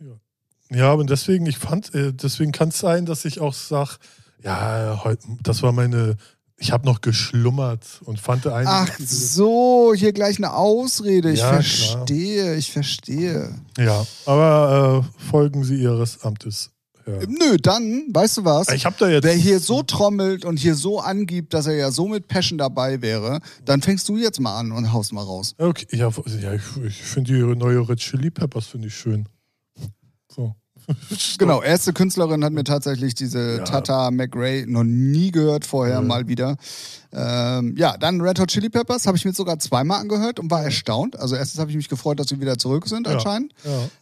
Ja. 0.00 0.76
ja, 0.76 0.92
und 0.92 1.10
deswegen, 1.10 1.46
ich 1.46 1.58
fand, 1.58 1.94
äh, 1.94 2.12
deswegen 2.12 2.52
kann 2.52 2.68
es 2.68 2.78
sein, 2.78 3.06
dass 3.06 3.24
ich 3.24 3.40
auch 3.40 3.54
sage, 3.54 3.96
ja, 4.42 5.00
heute, 5.04 5.26
das 5.42 5.62
war 5.62 5.72
meine, 5.72 6.16
ich 6.56 6.72
habe 6.72 6.86
noch 6.86 7.00
geschlummert 7.00 8.00
und 8.04 8.20
fand 8.20 8.46
einen. 8.46 8.68
Ach 8.68 8.88
so, 8.98 9.94
hier 9.96 10.12
gleich 10.12 10.38
eine 10.38 10.54
Ausrede. 10.54 11.32
Ich 11.32 11.40
ja, 11.40 11.48
verstehe, 11.48 12.42
klar. 12.44 12.56
ich 12.56 12.70
verstehe. 12.70 13.54
Ja, 13.78 14.06
aber 14.26 15.04
äh, 15.04 15.22
folgen 15.30 15.64
Sie 15.64 15.76
Ihres 15.76 16.22
Amtes. 16.22 16.70
Ja. 17.06 17.26
Nö, 17.28 17.56
dann, 17.60 18.06
weißt 18.12 18.38
du 18.38 18.44
was? 18.44 18.68
Ich 18.70 18.86
hab 18.86 18.96
da 18.98 19.08
jetzt. 19.08 19.24
Wer 19.24 19.34
hier 19.34 19.60
so 19.60 19.82
trommelt 19.82 20.44
und 20.44 20.58
hier 20.58 20.74
so 20.74 21.00
angibt, 21.00 21.54
dass 21.54 21.66
er 21.66 21.74
ja 21.74 21.90
so 21.90 22.08
mit 22.08 22.28
Passion 22.28 22.58
dabei 22.58 23.02
wäre, 23.02 23.40
dann 23.64 23.82
fängst 23.82 24.08
du 24.08 24.16
jetzt 24.16 24.40
mal 24.40 24.58
an 24.58 24.72
und 24.72 24.92
haust 24.92 25.12
mal 25.12 25.22
raus. 25.22 25.54
Okay, 25.58 25.86
ja, 25.90 26.10
ja 26.40 26.54
ich, 26.54 26.62
ich 26.84 27.02
finde 27.02 27.32
die 27.32 27.56
neue 27.56 27.88
Red 27.88 27.98
Chili 27.98 28.30
Peppers 28.30 28.66
finde 28.66 28.88
ich 28.88 28.94
schön. 28.94 29.28
So. 30.30 30.54
Genau, 31.38 31.62
erste 31.62 31.92
Künstlerin 31.92 32.44
hat 32.44 32.52
mir 32.52 32.64
tatsächlich 32.64 33.14
diese 33.14 33.58
Ja. 33.58 33.64
Tata 33.64 34.10
McRae 34.10 34.64
noch 34.66 34.84
nie 34.84 35.30
gehört 35.30 35.64
vorher, 35.66 36.00
Mhm. 36.00 36.06
mal 36.08 36.28
wieder. 36.28 36.56
Ähm, 37.14 37.74
ja, 37.76 37.98
dann 37.98 38.22
Red 38.22 38.38
Hot 38.40 38.48
Chili 38.48 38.70
Peppers 38.70 39.06
habe 39.06 39.18
ich 39.18 39.24
mir 39.26 39.34
sogar 39.34 39.58
zweimal 39.58 40.00
angehört 40.00 40.40
und 40.40 40.50
war 40.50 40.62
erstaunt. 40.62 41.18
Also 41.18 41.34
erstens 41.36 41.60
habe 41.60 41.70
ich 41.70 41.76
mich 41.76 41.90
gefreut, 41.90 42.18
dass 42.18 42.28
sie 42.28 42.40
wieder 42.40 42.56
zurück 42.56 42.88
sind 42.88 43.06
Ja. 43.06 43.12
anscheinend. 43.14 43.52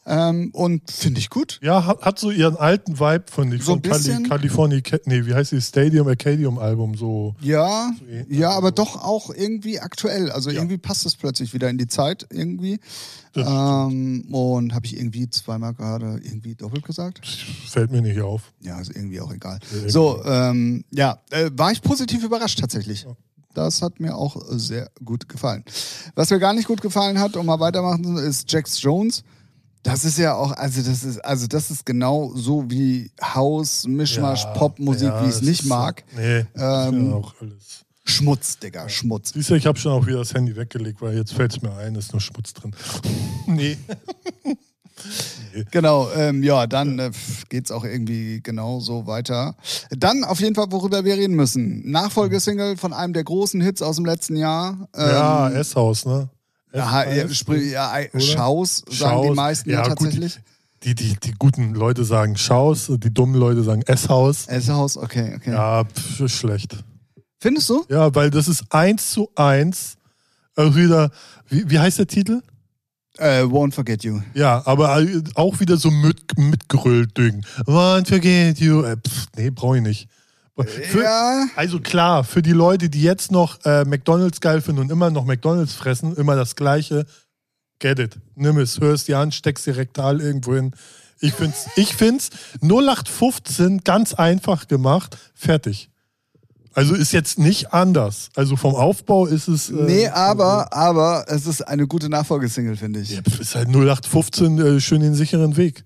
Ja, 0.07 0.29
Ähm, 0.29 0.51
und 0.53 0.89
finde 0.89 1.19
ich 1.19 1.29
gut. 1.29 1.59
ja 1.61 1.87
hat, 1.87 2.03
hat 2.03 2.19
so 2.21 2.31
ihren 2.31 2.57
alten 2.57 3.01
Vibe 3.01 3.25
von, 3.29 3.51
So 3.59 3.73
von 3.73 3.83
Cali. 3.83 4.23
California, 4.29 4.81
Ca- 4.81 4.99
nee, 5.07 5.27
wie 5.27 5.35
heißt 5.35 5.51
die 5.51 5.61
Stadium 5.61 6.07
Arcadium 6.07 6.59
Album 6.61 6.95
so. 6.97 7.35
Ja, 7.41 7.91
eh- 8.09 8.33
ja, 8.33 8.51
aber 8.51 8.71
doch 8.71 9.03
auch 9.03 9.31
irgendwie 9.35 9.81
aktuell. 9.81 10.31
Also 10.31 10.51
irgendwie 10.51 10.79
passt 10.79 11.05
es 11.05 11.17
plötzlich 11.17 11.53
wieder 11.53 11.69
in 11.69 11.79
die 11.79 11.89
Zeit 11.89 12.27
irgendwie. 12.31 12.79
Ähm, 13.35 14.25
und 14.33 14.75
habe 14.75 14.87
ich 14.87 14.97
irgendwie 14.97 15.29
zweimal 15.31 15.73
gerade 15.75 16.21
irgendwie 16.23 16.55
doppelt 16.57 16.80
gesagt? 16.85 17.27
Fällt 17.69 17.91
mir 17.91 18.03
nicht 18.03 18.21
auf. 18.21 18.53
Ja, 18.61 18.81
ist 18.81 18.91
irgendwie 18.95 19.21
auch 19.21 19.33
egal. 19.33 19.59
Irgendwie. 19.71 19.91
So, 19.91 20.23
ähm, 20.25 20.85
ja, 20.91 21.21
äh, 21.31 21.51
war 21.55 21.73
ich 21.73 21.83
positiv 21.83 22.25
überrascht 22.25 22.59
tatsächlich. 22.61 23.07
Das 23.55 23.83
hat 23.83 23.99
mir 23.99 24.17
auch 24.17 24.37
sehr 24.51 24.91
gut 25.05 25.29
gefallen. 25.29 25.65
Was 26.15 26.31
mir 26.31 26.39
gar 26.39 26.53
nicht 26.55 26.69
gut 26.69 26.81
gefallen 26.81 27.19
hat, 27.19 27.37
um 27.37 27.47
mal 27.47 27.59
weitermachen, 27.59 28.17
ist 28.17 28.51
Jax 28.53 28.81
Jones. 28.81 29.25
Das 29.83 30.05
ist 30.05 30.19
ja 30.19 30.35
auch, 30.35 30.53
also 30.53 30.83
das 30.83 31.05
ist, 31.05 31.19
also 31.25 31.47
das 31.47 31.71
ist 31.71 31.87
genau 31.87 32.33
so 32.35 32.71
wie 32.71 33.11
House, 33.23 33.87
Mischmasch, 33.87 34.45
Ja, 34.45 34.53
Popmusik, 34.53 35.09
ja, 35.09 35.25
wie 35.25 35.29
ich 35.31 35.37
es 35.37 35.43
nicht 35.43 35.65
mag. 35.65 36.05
Nee, 36.15 36.45
das 36.55 36.87
ist 36.89 36.93
Ähm, 36.93 37.09
ja 37.11 37.15
auch 37.17 37.35
alles. 37.41 37.85
Schmutz, 38.05 38.59
Digga, 38.59 38.89
Schmutz. 38.89 39.33
Siehst 39.33 39.51
du, 39.51 39.55
ich 39.55 39.67
habe 39.67 39.79
schon 39.79 39.93
auch 39.93 40.07
wieder 40.07 40.19
das 40.19 40.35
Handy 40.35 40.55
weggelegt, 40.55 41.01
weil 41.01 41.17
jetzt 41.17 41.33
fällt 41.33 41.53
es 41.53 41.63
mir 41.63 41.73
ein, 41.77 41.95
ist 41.95 42.13
nur 42.13 42.21
Schmutz 42.21 42.53
drin. 42.53 42.75
nee. 43.47 43.79
Genau, 45.71 46.11
ähm, 46.13 46.43
ja, 46.43 46.67
dann 46.67 46.99
äh, 46.99 47.11
geht's 47.49 47.71
auch 47.71 47.85
irgendwie 47.85 48.41
genau 48.43 48.81
so 48.81 49.07
weiter. 49.07 49.57
Dann 49.91 50.25
auf 50.25 50.41
jeden 50.41 50.55
Fall, 50.55 50.67
worüber 50.71 51.05
wir 51.05 51.15
reden 51.17 51.35
müssen. 51.35 51.91
Nachfolgesingle 51.91 52.77
von 52.77 52.93
einem 52.93 53.13
der 53.13 53.25
großen 53.25 53.61
Hits 53.61 53.83
aus 53.83 53.97
dem 53.97 54.05
letzten 54.05 54.37
Jahr. 54.37 54.89
Ähm, 54.95 55.09
ja, 55.09 55.51
S-Haus, 55.51 56.07
ne? 56.07 56.29
Ja, 56.73 57.05
ja, 57.05 57.25
ja? 57.25 58.21
Schaus, 58.21 58.85
sagen 58.89 59.23
die 59.23 59.29
Schaus. 59.29 59.37
meisten 59.37 59.71
ja, 59.71 59.83
Ja, 59.83 59.89
gut, 59.89 59.99
tatsächlich. 59.99 60.39
Die, 60.85 60.95
die, 60.95 61.17
die 61.21 61.33
guten 61.39 61.75
Leute 61.75 62.05
sagen 62.05 62.37
Schaus, 62.37 62.87
die 62.89 63.13
dummen 63.13 63.35
Leute 63.35 63.63
sagen 63.63 63.83
S-Haus. 63.83 64.47
S-Haus, 64.47 64.97
okay, 64.97 65.35
okay. 65.37 65.51
Ja, 65.51 65.85
pf, 65.85 66.29
schlecht. 66.29 66.77
Findest 67.39 67.69
du? 67.71 67.85
Ja, 67.89 68.15
weil 68.15 68.31
das 68.31 68.49
ist 68.49 68.65
eins 68.71 69.11
zu 69.11 69.31
eins. 69.35 69.97
Also 70.55 70.77
wieder, 70.77 71.11
wie, 71.49 71.69
wie 71.71 71.79
heißt 71.79 71.99
der 71.99 72.07
Titel? 72.07 72.41
Äh, 73.21 73.43
Won't 73.43 73.75
Forget 73.75 74.03
You. 74.03 74.21
Ja, 74.35 74.63
aber 74.65 75.05
auch 75.35 75.61
wieder 75.61 75.77
so 75.77 75.91
mit, 75.91 76.39
mitgerüllt 76.39 77.17
Ding. 77.17 77.45
Won't 77.67 78.09
forget 78.09 78.59
you. 78.59 78.83
Äh, 78.83 78.97
pf, 78.97 79.27
nee, 79.37 79.51
brauche 79.51 79.77
ich 79.77 79.83
nicht. 79.83 80.09
Für, 80.67 81.03
ja, 81.03 81.47
Also 81.57 81.81
klar, 81.81 82.25
für 82.25 82.43
die 82.43 82.53
Leute, 82.53 82.91
die 82.91 83.03
jetzt 83.03 83.31
noch 83.33 83.65
äh, 83.65 83.85
McDonalds 83.85 84.41
geil 84.41 84.61
finden 84.61 84.83
und 84.83 84.91
immer 84.91 85.11
noch 85.11 85.25
McDonalds 85.25 85.73
fressen, 85.73 86.15
immer 86.17 86.37
das 86.37 86.55
Gleiche, 86.57 87.07
get 87.79 87.99
it. 87.99 88.19
Nimm 88.35 88.59
es, 88.59 88.81
hörst 88.81 89.09
dir 89.09 89.19
an, 89.19 89.33
steckst 89.33 89.67
dir 89.67 89.77
rektal 89.77 90.21
irgendwo 90.21 90.55
hin. 90.55 90.73
Ich 91.21 91.33
find's, 91.33 91.67
ich 91.77 91.95
find's 91.95 92.31
0815 92.63 93.85
ganz 93.85 94.15
einfach 94.15 94.69
gemacht, 94.69 95.17
fertig. 95.35 95.91
Also 96.75 96.95
ist 96.95 97.13
jetzt 97.13 97.39
nicht 97.39 97.73
anders. 97.73 98.29
Also 98.37 98.57
vom 98.57 98.75
Aufbau 98.75 99.27
ist 99.27 99.49
es. 99.49 99.71
Äh, 99.71 99.75
nee, 99.75 100.07
aber, 100.09 100.73
aber 100.73 101.25
es 101.29 101.47
ist 101.47 101.63
eine 101.63 101.87
gute 101.87 102.09
Nachfolgesingle, 102.09 102.77
finde 102.77 103.01
ich. 103.01 103.11
Ja, 103.11 103.21
ist 103.41 103.55
halt 103.55 103.69
0815 103.69 104.59
äh, 104.59 104.81
schön 104.81 105.01
den 105.01 105.15
sicheren 105.15 105.57
Weg. 105.57 105.85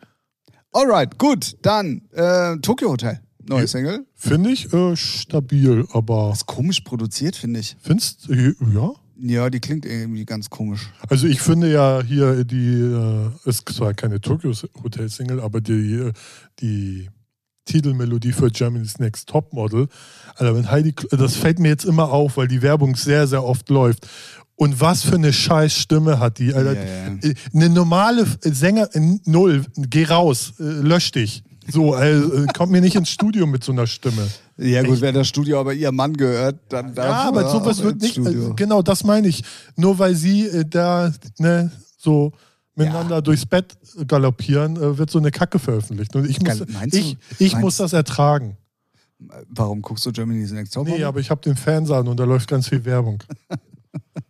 Alright, 0.73 1.19
gut, 1.19 1.57
dann 1.63 2.03
äh, 2.13 2.57
Tokyo 2.59 2.91
Hotel. 2.91 3.21
Neue 3.47 3.61
Ja. 3.63 3.67
Single. 3.67 4.07
Finde 4.15 4.51
ich 4.51 4.73
äh, 4.73 4.97
stabil, 4.97 5.87
aber 5.93 6.33
Ist 6.33 6.47
komisch 6.47 6.81
produziert, 6.81 7.37
finde 7.37 7.61
ich. 7.61 7.77
findest 7.81 8.29
äh, 8.31 8.55
ja. 8.75 8.91
Ja, 9.17 9.49
die 9.49 9.61
klingt 9.61 9.87
irgendwie 9.87 10.25
ganz 10.25 10.51
komisch. 10.51 10.91
Also 11.09 11.29
ich 11.29 11.41
finde 11.41 11.73
ja 11.73 12.03
hier 12.03 12.45
die, 12.45 12.81
äh, 12.81 13.31
ist 13.49 13.69
zwar 13.69 13.95
keine 13.95 14.21
Tokyo 14.21 14.53
Hotel 14.83 15.09
Single, 15.09 15.41
aber 15.41 15.61
die, 15.61 15.95
äh, 15.95 16.13
die 16.61 17.09
Titelmelodie 17.65 18.33
für 18.33 18.51
Germany's 18.51 18.99
Next 18.99 19.29
Topmodel, 19.29 19.89
also 20.37 20.55
wenn 20.57 20.71
Heidi, 20.71 20.91
Kl- 20.91 21.17
das 21.17 21.37
fällt 21.37 21.59
mir 21.59 21.69
jetzt 21.69 21.85
immer 21.85 22.11
auf, 22.11 22.37
weil 22.37 22.49
die 22.49 22.63
Werbung 22.63 22.97
sehr, 22.97 23.27
sehr 23.27 23.45
oft 23.45 23.69
läuft. 23.71 24.07
Und 24.57 24.81
was 24.81 25.03
für 25.03 25.17
eine 25.17 25.33
scheiß 25.33 25.73
Stimme 25.75 26.21
hat 26.21 26.39
die, 26.39 26.55
Alter. 26.55 26.75
Ja, 26.75 26.85
ja. 26.85 27.29
Äh, 27.31 27.35
Eine 27.53 27.69
normale 27.71 28.25
Sänger, 28.43 28.89
äh, 28.95 29.01
null, 29.25 29.65
geh 29.77 30.05
raus, 30.05 30.53
äh, 30.61 30.63
lösch 30.63 31.11
dich. 31.11 31.43
So, 31.67 31.95
also, 31.95 32.33
äh, 32.35 32.47
kommt 32.57 32.71
mir 32.71 32.81
nicht 32.81 32.95
ins 32.95 33.09
Studio 33.09 33.47
mit 33.47 33.65
so 33.65 33.73
einer 33.73 33.87
Stimme. 33.87 34.29
Ja, 34.59 34.83
gut, 34.83 35.01
wenn 35.01 35.15
das 35.15 35.27
Studio 35.27 35.59
aber 35.59 35.73
ihr 35.75 35.91
Mann 35.91 36.15
gehört, 36.17 36.61
dann 36.69 36.95
darf 36.95 37.07
Ja, 37.09 37.29
aber 37.29 37.43
er 37.43 37.51
sowas 37.51 37.83
wird 37.83 38.01
nicht. 38.01 38.13
Studio. 38.13 38.51
Äh, 38.51 38.55
genau, 38.55 38.83
das 38.83 39.03
meine 39.03 39.27
ich. 39.27 39.43
Nur 39.75 39.99
weil 39.99 40.15
sie 40.15 40.47
äh, 40.47 40.65
da 40.69 41.13
ne, 41.39 41.73
so 41.99 42.33
miteinander 42.77 43.23
durchs 43.23 43.47
Bett 43.47 43.77
galoppieren, 44.07 44.77
äh, 44.77 44.99
wird 44.99 45.11
so 45.11 45.19
eine 45.19 45.31
Kacke 45.31 45.59
veröffentlicht. 45.59 46.15
Und 46.17 46.29
ich 46.29 46.41
muss, 46.41 46.67
meinst 46.69 46.97
ich, 46.97 47.17
ich 47.39 47.53
meinst- 47.53 47.65
muss 47.65 47.77
das 47.79 47.93
ertragen. 47.93 48.57
Warum 49.49 49.81
guckst 49.81 50.05
du 50.07 50.13
Germany's 50.13 50.51
Next 50.53 50.75
Top? 50.75 50.87
Nee, 50.89 51.05
aber 51.05 51.21
ich 51.21 51.31
habe 51.31 51.41
den 51.41 51.57
Fernseher 51.57 51.97
an 51.99 52.09
und 52.09 52.19
da 52.19 52.25
läuft 52.25 52.49
ganz 52.49 52.69
viel 52.69 52.85
Werbung. 52.85 53.23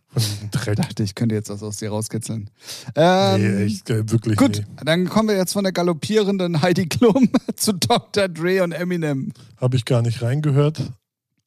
Von 0.09 0.21
diesem 0.23 0.51
Dreck. 0.51 0.77
dachte, 0.77 1.03
ich 1.03 1.13
könnte 1.15 1.35
jetzt 1.35 1.49
was 1.49 1.61
aus 1.61 1.77
dir 1.77 1.89
rauskitzeln. 1.89 2.49
Ähm, 2.95 3.41
Nee, 3.41 3.63
echt, 3.65 3.89
äh, 3.89 4.09
wirklich. 4.09 4.37
Gut, 4.37 4.59
Nee. 4.59 4.83
dann 4.85 5.09
kommen 5.09 5.27
wir 5.27 5.35
jetzt 5.35 5.51
von 5.51 5.63
der 5.65 5.73
galoppierenden 5.73 6.61
Heidi 6.61 6.87
Klum 6.87 7.29
zu 7.57 7.73
Dr. 7.73 8.29
Dre 8.29 8.63
und 8.63 8.71
Eminem. 8.71 9.33
Habe 9.57 9.75
ich 9.75 9.83
gar 9.83 10.01
nicht 10.01 10.21
reingehört. 10.21 10.81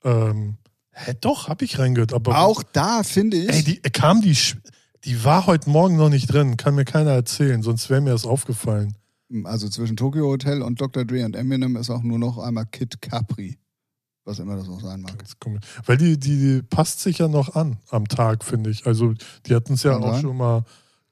Ähm, 0.05 0.59
hä, 0.93 1.15
doch, 1.21 1.49
habe 1.49 1.65
ich 1.65 1.79
reingehört. 1.79 2.13
Aber 2.13 2.39
Auch 2.41 2.63
da 2.63 3.05
finde 3.05 3.39
ich, 3.39 3.49
Ey, 3.49 3.63
die 3.65 3.83
äh, 3.85 3.89
kam 3.91 4.21
die. 4.21 4.35
Sch- 4.35 4.57
Die 5.05 5.25
war 5.25 5.47
heute 5.47 5.71
Morgen 5.71 5.97
noch 5.97 6.09
nicht 6.11 6.33
drin, 6.33 6.57
kann 6.57 6.75
mir 6.75 6.85
keiner 6.85 7.11
erzählen, 7.13 7.63
sonst 7.63 7.89
wäre 7.89 8.01
mir 8.01 8.11
das 8.11 8.25
aufgefallen. 8.27 8.95
also 9.45 9.69
zwischen 9.69 9.97
Tokyo 9.97 10.27
Hotel 10.27 10.63
und 10.63 10.81
Dr. 10.81 11.05
Dre 11.05 11.25
und 11.25 11.37
Eminem 11.37 11.77
ist 11.77 11.91
auch 11.91 12.03
nur 12.03 12.19
noch 12.19 12.39
einmal 12.39 12.67
Kid 12.67 13.01
Capri. 13.01 13.59
Was 14.25 14.41
immer 14.41 14.57
das 14.57 14.69
auch 14.69 14.81
sein 14.81 15.01
mag. 15.01 15.15
Weil 15.87 15.97
die, 15.97 16.19
die, 16.19 16.37
die 16.39 16.63
passt 16.63 17.01
sich 17.01 17.19
ja 17.19 17.29
noch 17.29 17.55
an 17.55 17.79
am 17.89 18.09
Tag, 18.09 18.45
finde 18.45 18.69
ich. 18.71 18.87
Also 18.87 19.15
die 19.47 19.55
hatten 19.55 19.73
es 19.75 19.85
ja 19.85 19.93
Kann 19.95 20.03
auch 20.05 20.13
sein. 20.15 20.23
schon 20.23 20.37
mal 20.37 20.65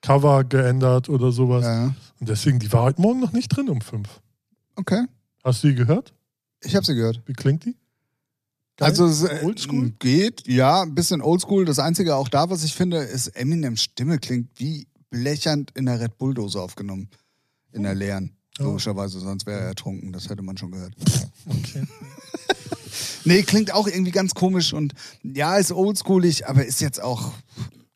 Cover 0.02 0.44
geändert 0.44 1.08
oder 1.08 1.32
sowas. 1.32 1.64
Ja, 1.64 1.94
Und 2.20 2.28
deswegen, 2.28 2.58
die 2.58 2.70
war 2.72 2.82
heute 2.82 3.00
Morgen 3.00 3.20
noch 3.20 3.32
nicht 3.32 3.48
drin 3.48 3.70
um 3.70 3.80
fünf. 3.80 4.20
okay. 4.74 5.06
Hast 5.42 5.62
du 5.62 5.68
die 5.68 5.74
gehört? 5.76 6.12
Ich 6.62 6.74
habe 6.74 6.84
sie 6.84 6.94
gehört. 6.94 7.22
Wie 7.26 7.32
klingt 7.32 7.64
die? 7.64 7.76
Geil? 8.76 8.90
Also 8.90 9.06
es 9.06 9.23
äh, 9.23 9.40
Oldschool? 9.42 9.92
geht, 9.99 10.47
ja, 10.47 10.83
ein 10.83 10.95
bisschen 10.95 11.23
oldschool. 11.23 11.64
Das 11.64 11.78
Einzige 11.78 12.14
auch 12.14 12.28
da, 12.28 12.50
was 12.50 12.62
ich 12.62 12.75
finde, 12.75 12.99
ist 12.99 13.28
Eminems 13.28 13.83
Stimme 13.83 14.18
klingt 14.18 14.49
wie 14.56 14.87
blechernd 15.11 15.71
in 15.75 15.87
der 15.87 15.99
Red 16.00 16.18
Bull-Dose 16.18 16.61
aufgenommen. 16.61 17.09
In 17.73 17.83
der 17.85 17.95
leeren. 17.95 18.37
Ja. 18.59 18.64
Logischerweise, 18.66 19.21
sonst 19.21 19.47
wäre 19.47 19.61
er 19.61 19.66
ertrunken. 19.68 20.12
Das 20.12 20.28
hätte 20.28 20.42
man 20.42 20.56
schon 20.56 20.71
gehört. 20.73 20.95
Okay. 21.49 21.87
Nee, 23.25 23.42
klingt 23.42 23.73
auch 23.75 23.87
irgendwie 23.88 24.12
ganz 24.12 24.35
komisch 24.35 24.73
und 24.73 24.95
ja, 25.23 25.56
ist 25.56 25.73
oldschoolig, 25.73 26.47
aber 26.49 26.64
ist 26.64 26.80
jetzt 26.80 27.02
auch. 27.02 27.23
Kommt, 27.23 27.33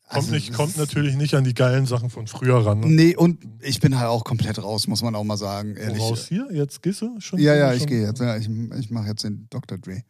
also, 0.09 0.31
nicht, 0.31 0.53
kommt 0.53 0.77
natürlich 0.77 1.15
nicht 1.15 1.33
an 1.35 1.45
die 1.45 1.53
geilen 1.53 1.85
Sachen 1.85 2.09
von 2.09 2.27
früher 2.27 2.65
ran. 2.65 2.81
Ne? 2.81 2.87
Nee, 2.87 3.15
und 3.15 3.39
ich 3.61 3.79
bin 3.79 3.97
halt 3.97 4.09
auch 4.09 4.25
komplett 4.25 4.61
raus, 4.61 4.87
muss 4.87 5.01
man 5.01 5.15
auch 5.15 5.23
mal 5.23 5.37
sagen, 5.37 5.77
ehrlich. 5.77 5.99
Woraus 5.99 6.27
hier? 6.27 6.47
Jetzt 6.51 6.81
gehst 6.83 7.01
du 7.01 7.19
schon? 7.19 7.39
Ja, 7.39 7.55
ja, 7.55 7.71
ich 7.73 7.79
schon- 7.79 7.87
gehe 7.87 8.01
jetzt. 8.05 8.19
Ja, 8.19 8.35
ich 8.35 8.49
ich 8.79 8.91
mache 8.91 9.07
jetzt 9.07 9.23
den 9.23 9.47
Dr. 9.49 9.77
Dre. 9.77 10.03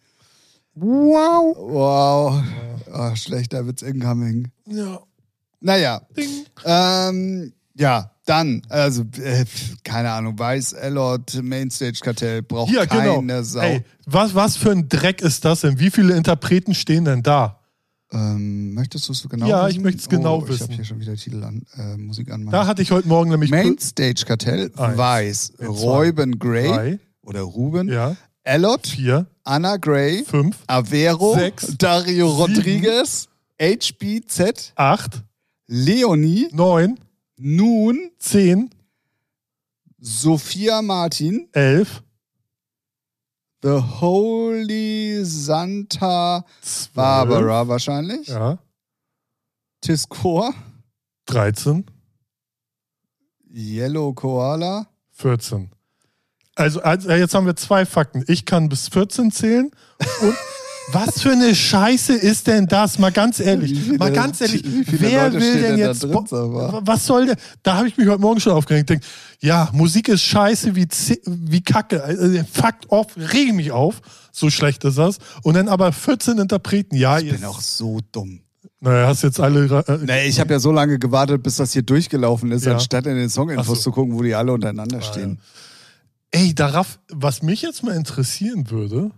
Wow. 0.76 1.56
Wow. 1.58 2.44
Ah, 2.92 3.16
schlechter 3.16 3.66
Witz 3.68 3.82
incoming. 3.82 4.52
Ja. 4.66 5.00
Naja, 5.60 6.02
Ding. 6.18 6.46
ähm, 6.66 7.54
ja, 7.76 8.12
dann, 8.26 8.62
also, 8.70 9.04
äh, 9.22 9.46
keine 9.84 10.12
Ahnung, 10.12 10.38
Weiß, 10.38 10.74
Ellot, 10.74 11.42
Mainstage-Kartell 11.42 12.42
braucht 12.42 12.74
keine 12.90 13.22
genau. 13.22 13.44
Sau. 13.44 13.60
Ey, 13.62 13.84
was, 14.06 14.34
was 14.34 14.58
für 14.58 14.72
ein 14.72 14.90
Dreck 14.90 15.22
ist 15.22 15.46
das 15.46 15.62
denn? 15.62 15.80
Wie 15.80 15.92
viele 15.92 16.16
Interpreten 16.16 16.74
stehen 16.74 17.06
denn 17.06 17.22
da? 17.24 17.60
Ähm, 18.14 18.74
möchtest 18.74 19.08
du 19.08 19.14
es 19.14 19.28
genau 19.30 19.48
Ja, 19.48 19.66
wissen? 19.68 19.78
ich 19.78 19.84
möchte 19.84 20.00
es 20.02 20.10
genau 20.10 20.40
oh, 20.40 20.44
Ich 20.44 20.50
wissen. 20.50 20.64
habe 20.64 20.74
hier 20.74 20.86
schon 20.86 21.00
wieder 21.00 21.16
Titel 21.16 21.44
an, 21.44 21.64
äh, 21.78 21.96
Musik 21.98 22.32
an. 22.32 22.46
Da 22.48 22.68
hatte 22.68 22.82
ich 22.82 22.92
heute 22.92 23.08
Morgen 23.08 23.30
nämlich 23.30 23.52
Mainstage-Kartell. 23.52 24.72
Weiß, 24.76 25.54
Zwei. 25.58 25.68
Reuben 25.68 26.38
Gray 26.40 27.00
oder 27.22 27.42
Ruben, 27.42 27.88
ja, 27.88 28.16
Ellot, 28.44 28.88
vier, 28.88 29.28
Anna 29.44 29.78
Gray, 29.78 30.24
fünf, 30.26 30.58
Avero, 30.68 31.36
Sechs. 31.36 31.78
Dario 31.78 32.28
Sieben. 32.30 32.56
Rodriguez, 32.56 33.28
HBZ, 33.60 34.74
acht, 34.76 35.24
Leonie, 35.68 36.50
neun, 36.52 37.00
Nun, 37.38 38.12
zehn, 38.18 38.70
Sophia 40.00 40.82
Martin, 40.82 41.50
elf, 41.54 42.04
The 43.62 43.80
Holy 44.02 45.24
Santa 45.24 46.44
Barbara 46.96 47.68
wahrscheinlich, 47.68 48.28
ja, 48.28 48.58
Tiscor, 49.82 50.54
13, 51.28 51.86
Yellow 53.54 54.14
Koala, 54.14 54.88
14. 55.12 55.70
Also, 56.62 56.82
also 56.82 57.10
jetzt 57.12 57.34
haben 57.34 57.46
wir 57.46 57.56
zwei 57.56 57.86
Fakten. 57.86 58.24
Ich 58.28 58.46
kann 58.46 58.70
bis 58.70 58.88
14 58.90 59.32
zählen 59.32 59.72
und 60.22 60.34
was 60.94 61.22
für 61.22 61.32
eine 61.32 61.56
Scheiße 61.56 62.14
ist 62.14 62.48
denn 62.48 62.68
das? 62.68 63.00
Mal 63.00 63.12
ganz 63.12 63.40
ehrlich. 63.40 63.80
Viele- 63.80 63.98
mal 63.98 64.12
ganz 64.12 64.42
ehrlich. 64.42 64.64
Wer 64.88 65.30
Leute 65.30 65.40
will 65.42 65.62
denn 65.62 65.78
jetzt. 65.78 66.04
drin, 66.04 66.14
was 66.14 67.06
soll 67.06 67.28
der? 67.28 67.38
Da 67.64 67.78
habe 67.78 67.88
ich 67.88 67.98
mich 67.98 68.08
heute 68.08 68.20
Morgen 68.22 68.40
schon 68.40 68.54
aufgeregt. 68.54 68.90
Ich 68.90 68.98
denk, 69.00 69.04
ja, 69.40 69.70
Musik 69.74 70.10
ist 70.10 70.22
scheiße 70.24 70.76
wie, 70.76 70.88
wie 71.26 71.62
Kacke. 71.62 72.04
Also, 72.04 72.40
fucked 72.52 72.90
off, 72.90 73.08
rege 73.18 73.54
mich 73.54 73.72
auf. 73.72 74.02
So 74.34 74.50
schlecht 74.50 74.84
ist 74.84 74.98
das. 74.98 75.18
Und 75.44 75.56
dann 75.56 75.68
aber 75.68 75.92
14 75.92 76.38
Interpreten. 76.40 76.96
Ja, 76.96 77.20
Ich 77.20 77.32
bin 77.32 77.44
auch 77.46 77.62
so 77.62 78.00
dumm. 78.12 78.42
naja, 78.80 79.08
hast 79.08 79.24
jetzt 79.24 79.40
alle. 79.40 79.84
Äh, 79.88 79.98
Nee, 80.06 80.28
ich 80.28 80.40
habe 80.40 80.54
ja 80.54 80.60
so 80.60 80.72
lange 80.72 81.00
gewartet, 81.00 81.42
bis 81.44 81.56
das 81.58 81.74
hier 81.74 81.84
durchgelaufen 81.84 82.52
ist, 82.52 82.66
Ja. 82.66 82.74
anstatt 82.74 83.06
in 83.08 83.16
den 83.16 83.30
Songinfos 83.30 83.78
so. 83.78 83.90
zu 83.90 83.92
gucken, 83.92 84.14
wo 84.18 84.24
die 84.24 84.36
alle 84.36 84.52
untereinander 84.54 85.02
stehen. 85.02 85.40
Ey, 86.32 86.56
darauf, 86.56 87.00
was 87.10 87.42
mich 87.42 87.62
jetzt 87.62 87.84
mal 87.84 87.96
interessieren 87.96 88.70
würde, 88.70 89.12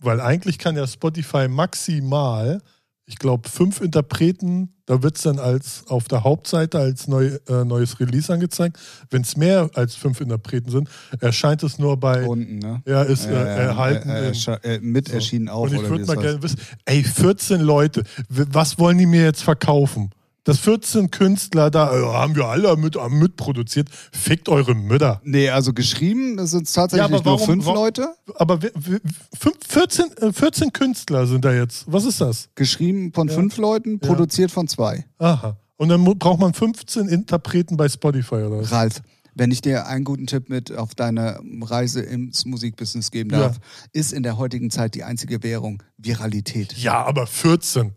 weil 0.00 0.20
eigentlich 0.20 0.58
kann 0.58 0.76
ja 0.76 0.86
Spotify 0.86 1.46
maximal, 1.48 2.60
ich 3.06 3.16
glaube, 3.18 3.48
fünf 3.50 3.82
Interpreten, 3.82 4.70
da 4.86 5.02
wird 5.02 5.16
es 5.16 5.22
dann 5.22 5.38
als 5.38 5.84
auf 5.88 6.08
der 6.08 6.24
Hauptseite 6.24 6.78
als 6.78 7.06
neu, 7.06 7.36
äh, 7.48 7.64
neues 7.64 8.00
Release 8.00 8.32
angezeigt. 8.32 8.78
Wenn 9.10 9.20
es 9.22 9.36
mehr 9.36 9.68
als 9.74 9.94
fünf 9.94 10.22
Interpreten 10.22 10.70
sind, 10.70 10.88
erscheint 11.20 11.62
es 11.62 11.78
nur 11.78 11.98
bei, 11.98 12.24
Unten, 12.26 12.58
ne? 12.60 12.82
ja, 12.86 13.02
ist 13.02 13.26
äh, 13.26 13.32
erhalten. 13.34 14.08
äh, 14.08 14.24
äh, 14.24 14.28
in- 14.28 14.34
scha- 14.34 14.62
äh, 14.64 14.78
mit 14.80 15.10
erschienen 15.10 15.50
auch. 15.50 15.64
Und 15.64 15.74
ich 15.74 15.82
würde 15.90 16.06
mal 16.06 16.16
gerne 16.16 16.42
wissen, 16.42 16.60
ey, 16.86 17.04
14 17.04 17.60
Leute, 17.60 18.04
was 18.30 18.78
wollen 18.78 18.96
die 18.96 19.06
mir 19.06 19.22
jetzt 19.24 19.42
verkaufen? 19.42 20.10
Dass 20.44 20.58
14 20.58 21.10
Künstler 21.10 21.70
da, 21.70 21.96
äh, 21.96 22.02
haben 22.04 22.36
wir 22.36 22.44
alle 22.46 22.76
mit, 22.76 22.96
äh, 22.96 23.08
mitproduziert. 23.08 23.88
Fickt 24.12 24.50
eure 24.50 24.74
Mütter. 24.74 25.20
Nee, 25.24 25.48
also 25.48 25.72
geschrieben 25.72 26.46
sind 26.46 26.66
es 26.66 26.74
tatsächlich 26.74 26.98
Ja, 26.98 27.04
aber 27.06 27.16
nur 27.16 27.24
warum- 27.24 27.46
fünf 27.46 27.64
warum- 27.64 27.78
Leute. 27.78 28.14
Aber 28.36 28.60
wer- 28.60 28.72
wer- 28.74 29.00
fünf- 29.38 29.56
14, 29.66 30.12
äh, 30.18 30.32
14 30.34 30.72
Künstler 30.72 31.26
sind 31.26 31.44
da 31.46 31.52
jetzt. 31.54 31.84
Was 31.90 32.04
ist 32.04 32.20
das? 32.20 32.50
Geschrieben 32.54 33.10
von 33.14 33.28
Ja. 33.28 33.34
fünf 33.34 33.56
Leuten, 33.56 33.98
Ja. 34.02 34.06
produziert 34.08 34.50
von 34.50 34.68
zwei. 34.68 35.06
Aha. 35.18 35.56
Und 35.76 35.88
dann 35.88 36.04
braucht 36.18 36.40
man 36.40 36.52
15 36.52 37.08
Interpreten 37.08 37.76
bei 37.78 37.88
Spotify 37.88 38.34
oder 38.36 38.58
was? 38.60 38.70
Ralf, 38.70 39.00
wenn 39.34 39.50
ich 39.50 39.62
dir 39.62 39.86
einen 39.86 40.04
guten 40.04 40.26
Tipp 40.26 40.50
mit 40.50 40.70
auf 40.76 40.94
deine 40.94 41.40
Reise 41.62 42.00
ins 42.02 42.44
Musikbusiness 42.44 43.10
geben 43.10 43.30
Ja. 43.30 43.38
darf, 43.40 43.60
ist 43.92 44.12
in 44.12 44.22
der 44.22 44.36
heutigen 44.36 44.70
Zeit 44.70 44.94
die 44.94 45.04
einzige 45.04 45.42
Währung 45.42 45.82
Viralität. 45.96 46.74
Ja, 46.76 47.02
aber 47.06 47.26
14. 47.26 47.94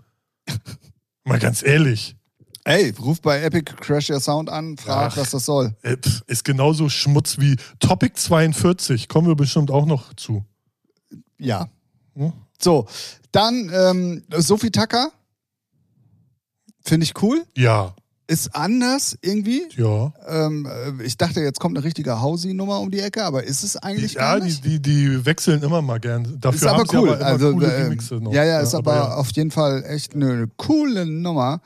Mal 1.26 1.40
ganz 1.40 1.62
ehrlich. 1.62 2.16
Ey, 2.68 2.94
ruf 3.00 3.22
bei 3.22 3.42
Epic 3.44 3.72
Crash 3.78 4.10
Your 4.10 4.20
Sound 4.20 4.50
an, 4.50 4.76
frag, 4.76 5.14
Ach. 5.14 5.18
was 5.18 5.30
das 5.30 5.46
soll. 5.46 5.74
äh, 5.84 5.96
Ist 6.28 6.44
genauso 6.44 6.90
Schmutz 6.90 7.38
wie 7.40 7.56
Topic 7.80 8.14
42. 8.14 9.08
Kommen 9.08 9.26
wir 9.30 9.36
bestimmt 9.36 9.72
auch 9.72 9.86
noch 9.86 10.14
zu. 10.16 10.44
Ja. 11.40 11.70
Hm? 12.16 12.34
So, 12.60 12.86
dann 13.32 13.72
ähm, 13.74 14.24
Sophie 14.36 14.70
Tucker. 14.70 15.14
Finde 16.84 17.06
ich 17.06 17.14
cool. 17.22 17.46
Ja, 17.56 17.96
Ist 18.30 18.54
anders 18.54 19.18
irgendwie. 19.22 19.64
ja. 19.78 20.12
Ähm, 20.28 20.68
äh, 20.68 21.04
ich 21.04 21.16
dachte, 21.16 21.40
jetzt 21.40 21.62
kommt 21.62 21.78
eine 21.78 21.86
richtige 21.86 22.20
Hausi-Nummer 22.20 22.82
um 22.82 22.92
die 22.92 23.00
Ecke, 23.00 23.24
aber 23.24 23.46
ist 23.46 23.64
es 23.64 23.78
eigentlich 23.78 24.16
ja, 24.16 24.38
gar 24.38 24.42
die, 24.42 24.60
die, 24.60 24.82
die 24.82 25.26
wechseln 25.26 25.64
immer 25.64 25.82
mal 25.82 26.00
gern. 26.02 26.38
Dafür 26.42 26.58
ist 26.58 26.68
aber 26.68 26.84
cool. 26.94 27.10
aber 27.14 27.26
also, 27.26 27.54
coole 27.54 27.74
ähm, 27.74 27.84
Remixe 27.84 28.16
noch. 28.16 28.34
ja, 28.34 28.44
ja, 28.44 28.60
ist 28.60 28.76
aber, 28.76 28.96
ja. 28.96 29.14
auf 29.16 29.32
jeden 29.32 29.50
Fall 29.50 29.86
echt 29.88 30.14
eine 30.14 30.50
coole 30.58 31.06
Nummer. 31.06 31.62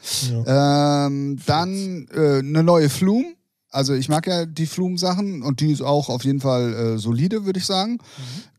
Ähm, 0.45 1.39
dann 1.47 2.07
äh, 2.13 2.39
eine 2.39 2.61
neue 2.61 2.89
Flume. 2.89 3.33
Also 3.71 3.93
ich 3.93 4.09
mag 4.09 4.27
ja 4.27 4.45
die 4.45 4.65
Flume-Sachen 4.67 5.41
und 5.41 5.61
die 5.61 5.71
ist 5.71 5.81
auch 5.81 6.09
auf 6.09 6.23
jeden 6.25 6.41
Fall 6.41 6.73
äh, 6.73 6.97
solide, 6.97 7.45
würde 7.45 7.57
ich 7.57 7.65
sagen. 7.65 7.97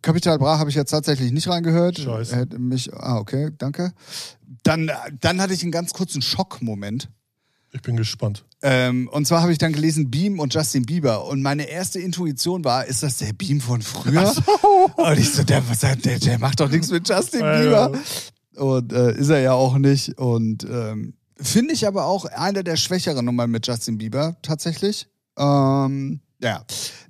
Capital 0.00 0.38
Bra 0.38 0.58
habe 0.58 0.70
ich 0.70 0.76
jetzt 0.76 0.90
tatsächlich 0.90 1.30
nicht 1.30 1.48
reingehört. 1.48 1.98
Mhm. 1.98 2.02
Scheiße. 2.02 2.36
Hätte 2.36 2.58
mich, 2.58 2.92
ah, 2.94 3.18
okay, 3.18 3.50
danke. 3.58 3.92
Dann, 4.64 4.90
dann 5.20 5.40
hatte 5.40 5.54
ich 5.54 5.62
einen 5.62 5.70
ganz 5.70 5.92
kurzen 5.92 6.22
Schockmoment. 6.22 7.08
Ich 7.74 7.80
bin 7.80 7.96
gespannt. 7.96 8.44
Ähm, 8.60 9.08
und 9.10 9.26
zwar 9.26 9.40
habe 9.40 9.50
ich 9.50 9.58
dann 9.58 9.72
gelesen 9.72 10.10
Beam 10.10 10.38
und 10.38 10.52
Justin 10.54 10.84
Bieber. 10.84 11.26
Und 11.26 11.40
meine 11.40 11.64
erste 11.68 11.98
Intuition 12.00 12.64
war, 12.64 12.84
ist 12.84 13.02
das 13.02 13.16
der 13.16 13.32
Beam 13.32 13.60
von 13.60 13.80
früher? 13.80 14.30
Und 14.96 15.18
ich 15.18 15.32
so, 15.32 15.42
der, 15.42 15.62
der, 15.96 16.18
der 16.18 16.38
macht 16.38 16.60
doch 16.60 16.68
nichts 16.70 16.90
mit 16.90 17.08
Justin 17.08 17.40
Ja, 17.40 17.58
Bieber. 17.58 17.92
ja. 18.54 18.62
Und 18.62 18.92
äh, 18.92 19.16
ist 19.16 19.30
er 19.30 19.40
ja 19.40 19.52
auch 19.54 19.78
nicht. 19.78 20.18
Und 20.18 20.64
ähm, 20.64 21.14
finde 21.38 21.72
ich 21.72 21.86
aber 21.86 22.04
auch 22.04 22.26
eine 22.26 22.62
der 22.62 22.76
schwächeren 22.76 23.24
Nummern 23.24 23.50
mit 23.50 23.66
Justin 23.66 23.96
Bieber 23.96 24.36
tatsächlich. 24.42 25.08
Ähm, 25.38 26.20
ja. 26.42 26.62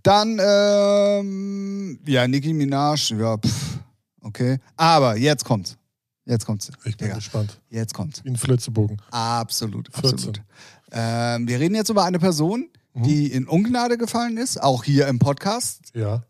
Dann, 0.04 0.38
ähm, 0.40 1.98
ja, 2.06 2.28
Nicki 2.28 2.52
Minaj, 2.52 3.12
ja, 3.18 3.36
pff, 3.36 3.78
okay. 4.20 4.58
Aber 4.76 5.16
jetzt 5.16 5.44
kommt's. 5.44 5.76
Jetzt 6.24 6.46
kommt's. 6.46 6.70
Ich 6.84 6.96
bin 6.96 7.06
Digga, 7.08 7.16
gespannt. 7.16 7.60
jetzt 7.68 7.94
kommt's. 7.94 8.22
Ein 8.24 8.36
Flitzebogen. 8.36 8.98
Absolut, 9.10 9.88
14. 9.92 10.12
absolut. 10.12 10.42
Ähm, 10.92 11.48
wir 11.48 11.58
reden 11.58 11.74
jetzt 11.74 11.88
über 11.88 12.04
eine 12.04 12.18
Person, 12.18 12.68
Mhm. 12.94 13.02
die 13.04 13.32
in 13.32 13.48
Ungnade 13.48 13.96
gefallen 13.98 14.36
ist, 14.36 14.62
auch 14.62 14.84
hier 14.84 15.06
im 15.08 15.18
Podcast. 15.18 15.90
Ja. 15.94 16.22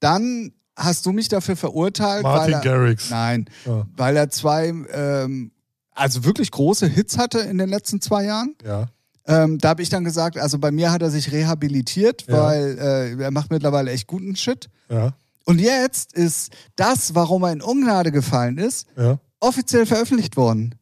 Dann 0.00 0.52
hast 0.76 1.06
du 1.06 1.12
mich 1.12 1.28
dafür 1.28 1.56
verurteilt, 1.56 2.22
Martin 2.24 2.54
weil 2.54 2.60
er, 2.60 2.60
Garrix. 2.60 3.10
nein, 3.10 3.46
Ja. 3.64 3.86
weil 3.96 4.16
er 4.16 4.28
zwei, 4.30 4.68
ähm, 4.92 5.52
also 5.94 6.24
wirklich 6.24 6.50
große 6.50 6.86
Hits 6.86 7.18
hatte 7.18 7.40
in 7.40 7.58
den 7.58 7.68
letzten 7.68 8.00
zwei 8.00 8.24
Jahren. 8.24 8.54
ja. 8.64 8.86
Ähm, 9.30 9.58
da 9.58 9.68
habe 9.70 9.82
ich 9.82 9.90
dann 9.90 10.04
gesagt, 10.04 10.38
also 10.38 10.58
bei 10.58 10.70
mir 10.70 10.90
hat 10.90 11.02
er 11.02 11.10
sich 11.10 11.30
rehabilitiert, 11.32 12.24
Ja. 12.28 12.44
weil 12.44 12.78
äh, 12.78 13.22
er 13.22 13.30
macht 13.30 13.50
mittlerweile 13.50 13.90
echt 13.90 14.06
guten 14.06 14.34
Shit. 14.36 14.70
Ja. 14.88 15.12
Und 15.44 15.58
jetzt 15.60 16.14
ist 16.14 16.50
das, 16.76 17.14
warum 17.14 17.42
er 17.42 17.52
in 17.52 17.60
Ungnade 17.60 18.10
gefallen 18.10 18.56
ist, 18.56 18.86
Ja. 18.96 19.18
Offiziell 19.40 19.86
veröffentlicht 19.86 20.36
worden. 20.36 20.74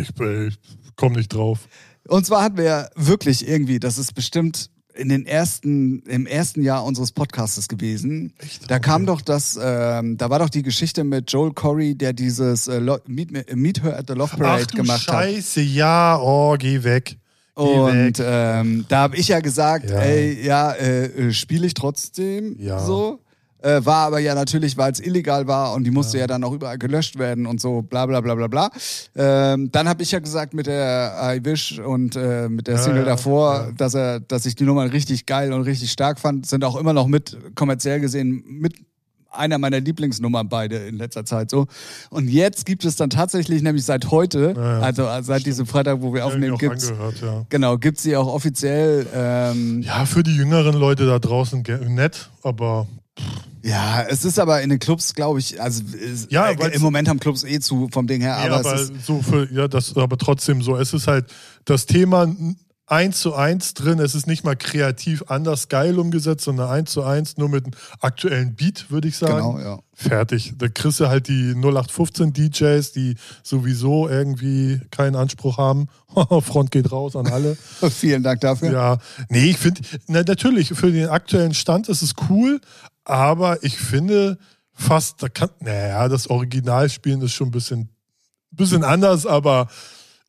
Ich, 0.00 0.10
ich 0.20 0.58
komme 0.96 1.16
nicht 1.16 1.32
drauf. 1.34 1.60
Und 2.08 2.24
zwar 2.26 2.42
hatten 2.42 2.56
wir 2.56 2.64
ja 2.64 2.88
wirklich 2.94 3.46
irgendwie, 3.48 3.80
das 3.80 3.98
ist 3.98 4.14
bestimmt 4.14 4.70
in 4.94 5.08
den 5.08 5.24
ersten, 5.24 6.00
im 6.02 6.26
ersten 6.26 6.62
Jahr 6.62 6.84
unseres 6.84 7.12
Podcastes 7.12 7.66
gewesen. 7.66 8.34
Echt? 8.38 8.70
Da 8.70 8.78
kam 8.78 9.06
doch 9.06 9.22
das, 9.22 9.58
ähm, 9.60 10.18
da 10.18 10.28
war 10.28 10.38
doch 10.38 10.50
die 10.50 10.62
Geschichte 10.62 11.02
mit 11.02 11.32
Joel 11.32 11.54
Corey, 11.54 11.94
der 11.94 12.12
dieses 12.12 12.68
äh, 12.68 12.80
Meet, 13.06 13.30
Me- 13.32 13.44
Meet 13.54 13.82
Her 13.82 13.98
at 13.98 14.06
the 14.08 14.12
Love 14.14 14.36
Parade 14.36 14.64
Ach 14.66 14.70
du 14.70 14.76
gemacht 14.76 15.08
hat. 15.08 15.14
Scheiße, 15.24 15.62
ja, 15.62 16.18
oh, 16.20 16.56
geh 16.58 16.82
weg. 16.84 17.16
Geh 17.56 17.62
Und 17.62 18.18
weg. 18.18 18.26
ähm, 18.28 18.84
da 18.88 18.98
habe 19.00 19.16
ich 19.16 19.28
ja 19.28 19.40
gesagt, 19.40 19.88
Ja. 19.88 19.98
ey, 20.00 20.44
ja, 20.44 20.72
äh, 20.72 21.04
äh, 21.06 21.32
spiele 21.32 21.66
ich 21.66 21.74
trotzdem 21.74 22.56
Ja. 22.58 22.78
so. 22.84 23.21
Äh, 23.62 23.84
war 23.84 24.06
aber 24.06 24.18
ja 24.18 24.34
natürlich, 24.34 24.76
weil 24.76 24.92
es 24.92 25.00
illegal 25.00 25.46
war 25.46 25.74
und 25.74 25.84
die 25.84 25.90
musste 25.90 26.18
ja. 26.18 26.26
dann 26.26 26.42
auch 26.44 26.52
überall 26.52 26.78
gelöscht 26.78 27.18
werden 27.18 27.46
und 27.46 27.60
so, 27.60 27.82
bla 27.82 28.06
bla 28.06 28.20
bla 28.20 28.34
bla 28.34 28.48
bla. 28.48 28.70
Ähm, 29.14 29.70
dann 29.70 29.88
habe 29.88 30.02
ich 30.02 30.10
ja 30.10 30.18
gesagt 30.18 30.52
mit 30.52 30.66
der 30.66 31.34
I 31.36 31.44
Wish 31.44 31.78
und 31.78 32.16
äh, 32.16 32.48
mit 32.48 32.66
der 32.66 32.74
Ja, 32.74 32.82
Single 32.82 33.02
ja, 33.02 33.06
davor, 33.06 33.54
ja. 33.54 33.72
dass 33.76 33.94
er, 33.94 34.20
dass 34.20 34.46
ich 34.46 34.54
die 34.56 34.64
Nummer 34.64 34.92
richtig 34.92 35.26
geil 35.26 35.52
und 35.52 35.62
richtig 35.62 35.92
stark 35.92 36.18
fand, 36.18 36.46
sind 36.46 36.64
auch 36.64 36.76
immer 36.76 36.92
noch 36.92 37.06
mit 37.06 37.36
kommerziell 37.54 38.00
gesehen 38.00 38.42
mit 38.46 38.74
einer 39.34 39.58
meiner 39.58 39.80
Lieblingsnummern 39.80 40.48
beide 40.48 40.76
in 40.76 40.96
letzter 40.96 41.24
Zeit 41.24 41.50
so. 41.50 41.66
Und 42.10 42.28
jetzt 42.28 42.66
gibt 42.66 42.84
es 42.84 42.96
dann 42.96 43.10
tatsächlich, 43.10 43.62
nämlich 43.62 43.84
seit 43.84 44.10
heute, 44.10 44.54
Ja, 44.56 44.62
ja. 44.62 44.80
also 44.80 45.08
seit 45.22 45.46
diesem 45.46 45.66
Freitag, 45.66 46.02
wo 46.02 46.12
wir 46.12 46.26
aufnehmen, 46.26 46.58
gibt's 46.58 46.90
angehört, 46.90 47.20
ja. 47.22 47.46
Genau, 47.48 47.78
gibt 47.78 47.98
sie 47.98 48.16
auch 48.16 48.26
offiziell. 48.26 49.06
Ähm, 49.14 49.82
Ja, 49.82 50.04
für 50.04 50.22
die 50.22 50.34
jüngeren 50.34 50.74
Leute 50.74 51.06
da 51.06 51.18
draußen 51.18 51.64
nett, 51.88 52.30
aber 52.42 52.86
ja, 53.62 54.02
es 54.02 54.24
ist 54.24 54.38
aber 54.38 54.62
in 54.62 54.70
den 54.70 54.78
Clubs, 54.78 55.14
glaube 55.14 55.38
ich, 55.38 55.60
also 55.60 55.82
Ja, 56.28 56.50
äh, 56.50 56.74
im 56.74 56.82
Moment 56.82 57.08
haben 57.08 57.20
Clubs 57.20 57.44
eh 57.44 57.60
zu 57.60 57.88
vom 57.92 58.06
Ding 58.06 58.20
her, 58.20 58.36
aber 58.36 58.74
es 58.74 58.90
ist, 58.90 59.06
so 59.06 59.22
für, 59.22 59.50
ja, 59.52 59.68
das 59.68 59.96
aber 59.96 60.18
trotzdem 60.18 60.62
so. 60.62 60.76
Es 60.76 60.92
ist 60.92 61.06
halt 61.06 61.26
das 61.64 61.86
Thema 61.86 62.26
eins 62.92 63.20
zu 63.20 63.34
eins 63.34 63.74
drin. 63.74 63.98
Es 63.98 64.14
ist 64.14 64.26
nicht 64.26 64.44
mal 64.44 64.56
kreativ 64.56 65.24
anders 65.28 65.68
geil 65.68 65.98
umgesetzt, 65.98 66.44
sondern 66.44 66.68
eins 66.68 66.92
zu 66.92 67.02
eins 67.02 67.38
nur 67.38 67.48
mit 67.48 67.64
einem 67.64 67.74
aktuellen 68.00 68.54
Beat, 68.54 68.90
würde 68.90 69.08
ich 69.08 69.16
sagen. 69.16 69.36
genau, 69.36 69.58
ja. 69.58 69.78
Fertig. 69.94 70.54
Da 70.58 70.68
kriegst 70.68 71.00
du 71.00 71.08
halt 71.08 71.28
die 71.28 71.54
0815 71.54 72.32
DJs, 72.32 72.92
die 72.92 73.14
sowieso 73.42 74.08
irgendwie 74.08 74.80
keinen 74.90 75.16
Anspruch 75.16 75.58
haben. 75.58 75.88
Front 76.40 76.70
geht 76.70 76.90
raus 76.90 77.16
an 77.16 77.28
alle. 77.28 77.56
Vielen 77.90 78.22
Dank 78.22 78.40
dafür. 78.40 78.72
Ja, 78.72 78.98
nee, 79.28 79.50
ich 79.50 79.58
finde, 79.58 79.80
na, 80.06 80.22
natürlich, 80.26 80.68
für 80.68 80.90
den 80.90 81.08
aktuellen 81.08 81.54
Stand 81.54 81.88
ist 81.88 82.02
es 82.02 82.14
cool, 82.28 82.60
aber 83.04 83.62
ich 83.62 83.76
finde 83.76 84.38
fast, 84.72 85.22
da 85.22 85.28
kann, 85.28 85.50
naja, 85.60 86.08
das 86.08 86.28
Originalspielen 86.28 87.22
ist 87.22 87.32
schon 87.32 87.48
ein 87.48 87.52
bisschen, 87.52 87.88
bisschen 88.50 88.84
anders, 88.84 89.26
aber 89.26 89.68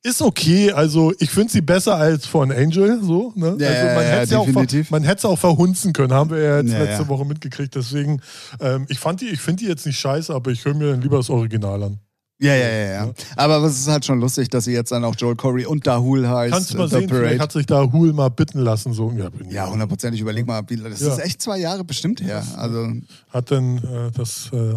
ist 0.02 0.20
okay. 0.20 0.70
Also, 0.70 1.14
ich 1.18 1.30
finde 1.30 1.50
sie 1.50 1.62
besser 1.62 1.96
als 1.96 2.26
von 2.26 2.52
Angel, 2.52 3.02
so, 3.02 3.32
ne? 3.36 3.56
Ja, 3.58 3.68
also, 3.68 3.86
ja, 3.86 3.94
man 3.94 4.04
ja, 4.04 4.10
hätte 4.10 4.38
auch, 4.38 4.46
hätte 4.46 5.16
es 5.16 5.24
auch 5.24 5.38
verhunzen 5.38 5.94
können, 5.94 6.12
haben 6.12 6.30
wir 6.30 6.38
ja 6.38 6.60
jetzt 6.60 6.72
Ja, 6.72 6.78
letzte 6.78 7.02
ja. 7.04 7.08
Woche 7.08 7.24
mitgekriegt. 7.24 7.74
Deswegen, 7.74 8.20
ähm, 8.60 8.84
ich 8.88 8.98
fand 8.98 9.22
die, 9.22 9.28
ich 9.28 9.40
finde 9.40 9.64
die 9.64 9.68
jetzt 9.68 9.86
nicht 9.86 9.98
scheiße, 9.98 10.32
aber 10.32 10.50
ich 10.50 10.64
höre 10.64 10.74
mir 10.74 10.90
dann 10.90 11.00
lieber 11.00 11.16
das 11.16 11.30
Original 11.30 11.82
an. 11.82 11.98
Ja, 12.40 12.54
ja, 12.54 12.68
ja, 12.68 12.92
ja. 13.06 13.12
Aber 13.36 13.58
es 13.64 13.78
ist 13.78 13.88
halt 13.88 14.04
schon 14.04 14.20
lustig, 14.20 14.48
dass 14.50 14.64
sie 14.64 14.72
jetzt 14.72 14.90
dann 14.90 15.04
auch 15.04 15.14
Joel 15.16 15.36
Corey 15.36 15.66
und 15.66 15.86
Dahul 15.86 16.26
heißt. 16.28 16.52
Kannst 16.52 16.74
du 16.74 16.78
mal 16.78 16.88
The 16.88 16.96
sehen, 16.98 17.08
vielleicht 17.08 17.40
hat 17.40 17.52
sich 17.52 17.64
da 17.66 17.90
Hul 17.92 18.12
mal 18.12 18.28
bitten 18.28 18.58
lassen. 18.58 18.92
So. 18.92 19.12
Ja, 19.16 19.28
bin 19.30 19.50
Ja, 19.50 19.70
hundertprozentig. 19.70 20.20
Überleg 20.20 20.44
mal, 20.46 20.62
wie, 20.68 20.76
das 20.76 21.00
Ja. 21.00 21.12
ist 21.12 21.20
echt 21.20 21.40
zwei 21.40 21.58
Jahre 21.58 21.84
bestimmt 21.84 22.20
her. 22.20 22.44
Also, 22.56 22.88
Hat 23.30 23.50
denn 23.52 23.78
äh, 23.78 24.10
das, 24.16 24.50
äh, 24.52 24.74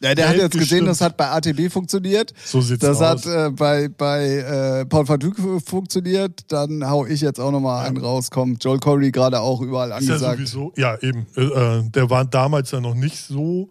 ja, 0.00 0.14
der 0.14 0.28
hat 0.28 0.32
Geld 0.34 0.42
jetzt 0.44 0.52
gesehen, 0.52 0.60
gestimmt. 0.86 0.88
das 0.88 1.00
hat 1.02 1.16
bei 1.18 1.30
ATB 1.30 1.70
funktioniert. 1.70 2.32
so 2.44 2.60
sieht's 2.62 2.80
Das 2.80 3.00
aus. 3.02 3.24
hat 3.24 3.26
äh, 3.26 3.50
bei, 3.50 3.88
bei 3.88 4.24
äh, 4.80 4.86
Paul 4.86 5.04
Verduc 5.06 5.36
funktioniert. 5.64 6.40
Dann 6.52 6.88
hau 6.88 7.04
ich 7.06 7.20
jetzt 7.20 7.38
auch 7.38 7.52
nochmal 7.52 7.86
einen 7.86 7.98
raus. 7.98 8.30
Kommt 8.30 8.64
Joel 8.64 8.78
Corey 8.80 9.10
gerade 9.12 9.40
auch 9.40 9.60
überall 9.60 9.88
ist 9.90 10.08
ja 10.08 10.14
angesagt. 10.14 10.38
sowieso, 10.38 10.72
ja 10.76 10.96
eben, 11.02 11.26
äh, 11.36 11.42
äh, 11.42 11.82
der 11.90 12.08
war 12.08 12.24
damals 12.24 12.70
ja 12.70 12.80
noch 12.80 12.94
nicht 12.94 13.18
so, 13.18 13.68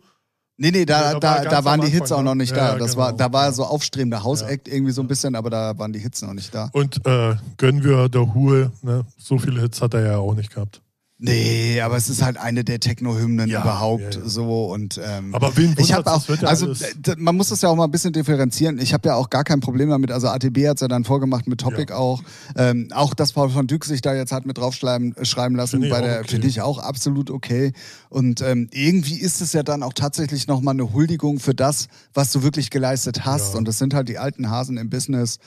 nee, 0.57 0.71
nee, 0.71 0.85
da, 0.85 1.13
Ja, 1.13 1.19
da 1.19 1.35
war 1.37 1.43
da, 1.45 1.65
waren 1.65 1.81
die 1.81 1.87
Hits 1.89 2.11
auch 2.11 2.21
noch 2.21 2.35
ne? 2.35 2.43
nicht 2.43 2.55
Ja, 2.55 2.73
da. 2.73 2.77
Das 2.77 2.91
genau. 2.91 3.03
war, 3.05 3.13
da 3.13 3.31
war 3.31 3.51
so 3.51 3.63
aufstrebender 3.65 4.23
House-Act 4.23 4.67
irgendwie 4.67 4.91
so 4.91 5.01
ein 5.01 5.07
bisschen, 5.07 5.35
aber 5.35 5.49
da 5.49 5.77
waren 5.77 5.93
die 5.93 5.99
Hits 5.99 6.21
noch 6.21 6.33
nicht 6.33 6.53
da. 6.53 6.69
und 6.73 7.05
äh, 7.05 7.35
gönnen 7.57 7.83
wir 7.83 8.09
der 8.09 8.33
Hul, 8.33 8.71
ne? 8.81 9.05
so 9.17 9.37
viele 9.37 9.61
Hits 9.61 9.81
hat 9.81 9.93
er 9.93 10.05
ja 10.05 10.17
auch 10.17 10.35
nicht 10.35 10.53
gehabt. 10.53 10.81
Nee, 11.25 11.79
aber 11.79 11.95
es 11.95 12.09
ist 12.09 12.21
halt 12.21 12.35
eine 12.35 12.65
der 12.65 12.81
Techno-Hymnen 12.81 13.49
Ja, 13.49 13.61
überhaupt 13.61 14.15
ja, 14.15 14.21
ja. 14.21 14.27
so 14.27 14.65
und 14.65 14.99
ähm, 15.01 15.33
Aber 15.33 15.55
wen 15.55 15.73
ich 15.77 15.93
habe 15.93 16.11
auch, 16.11 16.27
also 16.41 16.73
man 17.17 17.37
muss 17.37 17.47
das 17.47 17.61
ja 17.61 17.69
auch 17.69 17.77
mal 17.77 17.85
ein 17.85 17.91
bisschen 17.91 18.11
differenzieren. 18.11 18.77
Ich 18.77 18.93
habe 18.93 19.07
ja 19.07 19.15
auch 19.15 19.29
gar 19.29 19.45
kein 19.45 19.61
Problem 19.61 19.89
damit. 19.89 20.11
Also 20.11 20.27
ATB 20.27 20.67
hat's 20.67 20.81
ja 20.81 20.89
dann 20.89 21.05
vorgemacht 21.05 21.47
mit 21.47 21.61
Topic 21.61 21.93
auch. 21.93 22.21
Ähm, 22.57 22.89
auch 22.93 23.13
dass 23.13 23.31
Paul 23.31 23.49
von 23.49 23.67
Dyk 23.67 23.85
sich 23.85 24.01
da 24.01 24.13
jetzt 24.13 24.33
hat 24.33 24.45
mit 24.45 24.57
draufschreiben 24.57 25.15
äh, 25.15 25.23
schreiben 25.23 25.55
lassen, 25.55 25.79
Finde 25.79 25.89
bei 25.89 26.01
der 26.01 26.19
okay. 26.19 26.27
finde 26.27 26.47
ich 26.47 26.59
auch 26.59 26.77
absolut 26.77 27.31
okay. 27.31 27.71
Und 28.09 28.41
ähm, 28.41 28.67
irgendwie 28.73 29.17
ist 29.17 29.39
es 29.39 29.53
ja 29.53 29.63
dann 29.63 29.81
auch 29.81 29.93
tatsächlich 29.93 30.47
nochmal 30.47 30.73
eine 30.73 30.91
Huldigung 30.91 31.39
für 31.39 31.53
das, 31.53 31.87
was 32.13 32.33
du 32.33 32.43
wirklich 32.43 32.69
geleistet 32.69 33.23
hast. 33.23 33.55
Und 33.55 33.65
das 33.65 33.77
sind 33.77 33.93
halt 33.93 34.09
die 34.09 34.17
alten 34.17 34.49
Hasen 34.49 34.75
im 34.75 34.89
Business 34.89 35.39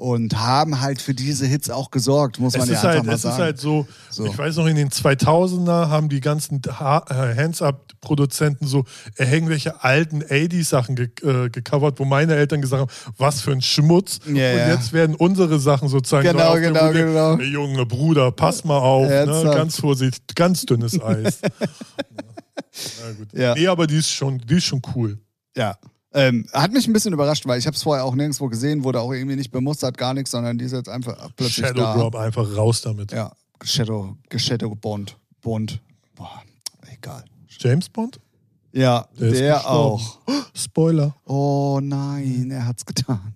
und 0.00 0.38
haben 0.38 0.80
halt 0.80 1.02
für 1.02 1.12
diese 1.12 1.44
Hits 1.44 1.68
auch 1.68 1.90
gesorgt, 1.90 2.38
muss 2.38 2.56
man 2.56 2.62
Es 2.62 2.70
ja 2.70 2.76
einfach 2.76 2.94
halt, 2.94 3.04
mal 3.06 3.14
es 3.16 3.22
sagen. 3.22 3.34
ist 3.34 3.40
halt 3.40 3.58
so, 3.60 3.86
So. 4.08 4.24
ich 4.24 4.38
weiß 4.38 4.56
noch, 4.56 4.66
in 4.66 4.76
den 4.76 4.88
2000er 4.88 5.90
haben 5.90 6.08
die 6.08 6.20
ganzen 6.20 6.62
äh, 6.64 6.70
Hands-Up-Produzenten 6.72 8.66
so 8.66 8.86
irgendwelche 9.18 9.84
alten 9.84 10.22
80s-Sachen 10.22 10.96
ge 10.96 11.10
äh, 11.22 11.50
gecovert, 11.50 11.98
wo 12.00 12.06
meine 12.06 12.34
Eltern 12.34 12.62
gesagt 12.62 12.80
haben, 12.80 12.90
was 13.18 13.42
für 13.42 13.52
ein 13.52 13.60
Schmutz. 13.60 14.20
Ja, 14.24 14.30
und 14.32 14.36
ja. 14.36 14.68
jetzt 14.72 14.94
werden 14.94 15.14
unsere 15.14 15.58
Sachen 15.58 15.90
sozusagen 15.90 16.26
Genau, 16.26 16.54
genau, 16.54 16.92
genau. 16.92 17.36
Ey, 17.36 17.48
Junge 17.48 17.84
Bruder, 17.84 18.32
pass 18.32 18.64
mal 18.64 18.78
auf, 18.78 19.06
ne? 19.06 19.50
Ganz 19.54 19.78
vorsichtig, 19.78 20.22
ganz 20.34 20.64
dünnes 20.64 20.98
Eis. 21.02 21.40
Na 21.42 23.12
gut. 23.18 23.28
Ja. 23.34 23.54
Nee, 23.54 23.66
aber 23.66 23.86
die 23.86 23.96
ist 23.98 24.10
schon, 24.10 24.38
die 24.38 24.56
ist 24.56 24.64
schon 24.64 24.80
cool. 24.94 25.18
Ja. 25.54 25.76
Ähm, 26.12 26.46
hat 26.52 26.72
mich 26.72 26.86
ein 26.88 26.92
bisschen 26.92 27.12
überrascht, 27.12 27.46
weil 27.46 27.58
ich 27.58 27.66
habe 27.66 27.76
es 27.76 27.82
vorher 27.82 28.04
auch 28.04 28.14
nirgendwo 28.14 28.48
gesehen, 28.48 28.82
wurde 28.82 29.00
auch 29.00 29.12
irgendwie 29.12 29.36
nicht 29.36 29.52
bemustert, 29.52 29.96
gar 29.96 30.12
nichts, 30.12 30.32
sondern 30.32 30.58
die 30.58 30.64
ist 30.64 30.72
jetzt 30.72 30.88
einfach 30.88 31.30
plötzlich 31.36 31.66
Shadow 31.66 31.80
da. 31.82 31.94
Drop, 31.96 32.16
einfach 32.16 32.56
raus 32.56 32.80
damit. 32.82 33.12
Ja, 33.12 33.32
Shadow, 33.62 34.16
Shadow 34.34 34.74
Bond. 34.74 35.16
Bond. 35.40 35.80
Boah, 36.16 36.42
egal. 36.92 37.24
James 37.48 37.88
Bond? 37.88 38.18
Ja, 38.72 39.06
Der 39.18 39.30
der, 39.30 39.70
auch. 39.70 40.18
Spoiler. 40.54 41.14
Oh 41.26 41.78
nein, 41.82 42.50
er 42.50 42.66
hat's 42.66 42.84
getan. 42.84 43.34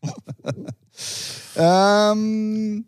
ähm, 1.56 2.84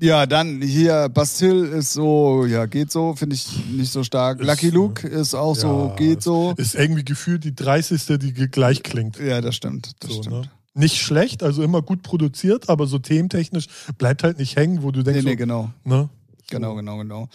ja, 0.00 0.26
dann 0.26 0.62
hier, 0.62 1.08
Bastille 1.08 1.66
ist 1.68 1.92
so, 1.92 2.46
ja, 2.46 2.66
geht 2.66 2.90
so, 2.90 3.14
finde 3.14 3.36
ich 3.36 3.46
nicht 3.70 3.92
so 3.92 4.02
stark. 4.02 4.40
Ist, 4.40 4.46
Lucky 4.46 4.70
Luke 4.70 5.06
ist 5.06 5.34
auch 5.34 5.54
so, 5.54 5.88
Ja, 5.90 5.96
geht 5.96 6.22
so. 6.22 6.54
Ist 6.56 6.74
irgendwie 6.74 7.04
gefühlt 7.04 7.44
die 7.44 7.54
30. 7.54 8.18
die 8.18 8.32
gleich 8.32 8.82
klingt. 8.82 9.18
Ja, 9.18 9.40
das 9.40 9.56
stimmt, 9.56 9.92
das 10.00 10.10
So, 10.12 10.22
stimmt. 10.22 10.36
ne? 10.36 10.50
Nicht 10.74 10.98
schlecht, 10.98 11.42
also 11.42 11.62
immer 11.62 11.82
gut 11.82 12.02
produziert, 12.02 12.68
aber 12.68 12.86
so 12.86 12.98
thementechnisch 12.98 13.66
bleibt 13.98 14.22
halt 14.22 14.38
nicht 14.38 14.56
hängen, 14.56 14.82
wo 14.82 14.90
du 14.92 15.00
Nee, 15.00 15.04
denkst, 15.04 15.24
nee, 15.24 15.30
so, 15.32 15.36
genau. 15.36 15.70
ne? 15.84 16.08
Genau, 16.48 16.74
genau, 16.74 16.98
genau. 16.98 17.28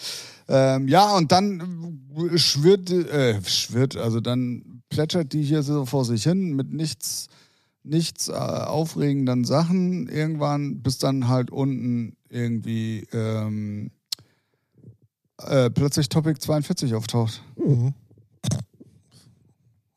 Ähm, 0.47 0.88
ja, 0.88 1.15
und 1.15 1.32
dann 1.32 1.99
äh, 2.34 2.38
schwirrt, 2.38 2.89
äh, 2.91 3.39
schwirrt, 3.45 3.95
also 3.97 4.19
dann 4.19 4.82
plätschert 4.89 5.34
die 5.34 5.41
hier 5.43 5.63
so 5.63 5.86
vor 5.86 6.06
sich 6.06 6.23
hin 6.23 6.54
mit 6.56 6.71
nichts, 6.73 7.28
nichts 7.86 8.28
äh, 8.28 8.34
aufregenden 8.34 9.45
Sachen 9.45 10.08
irgendwann, 10.08 10.82
bis 10.82 10.98
dann 10.98 11.28
halt 11.28 11.52
unten 11.52 12.17
irgendwie 12.30 13.08
ähm, 13.13 13.91
äh, 15.38 15.69
plötzlich 15.69 16.10
Topic 16.10 16.39
42 16.39 16.95
auftaucht. 16.95 17.41
Mhm. 17.58 17.93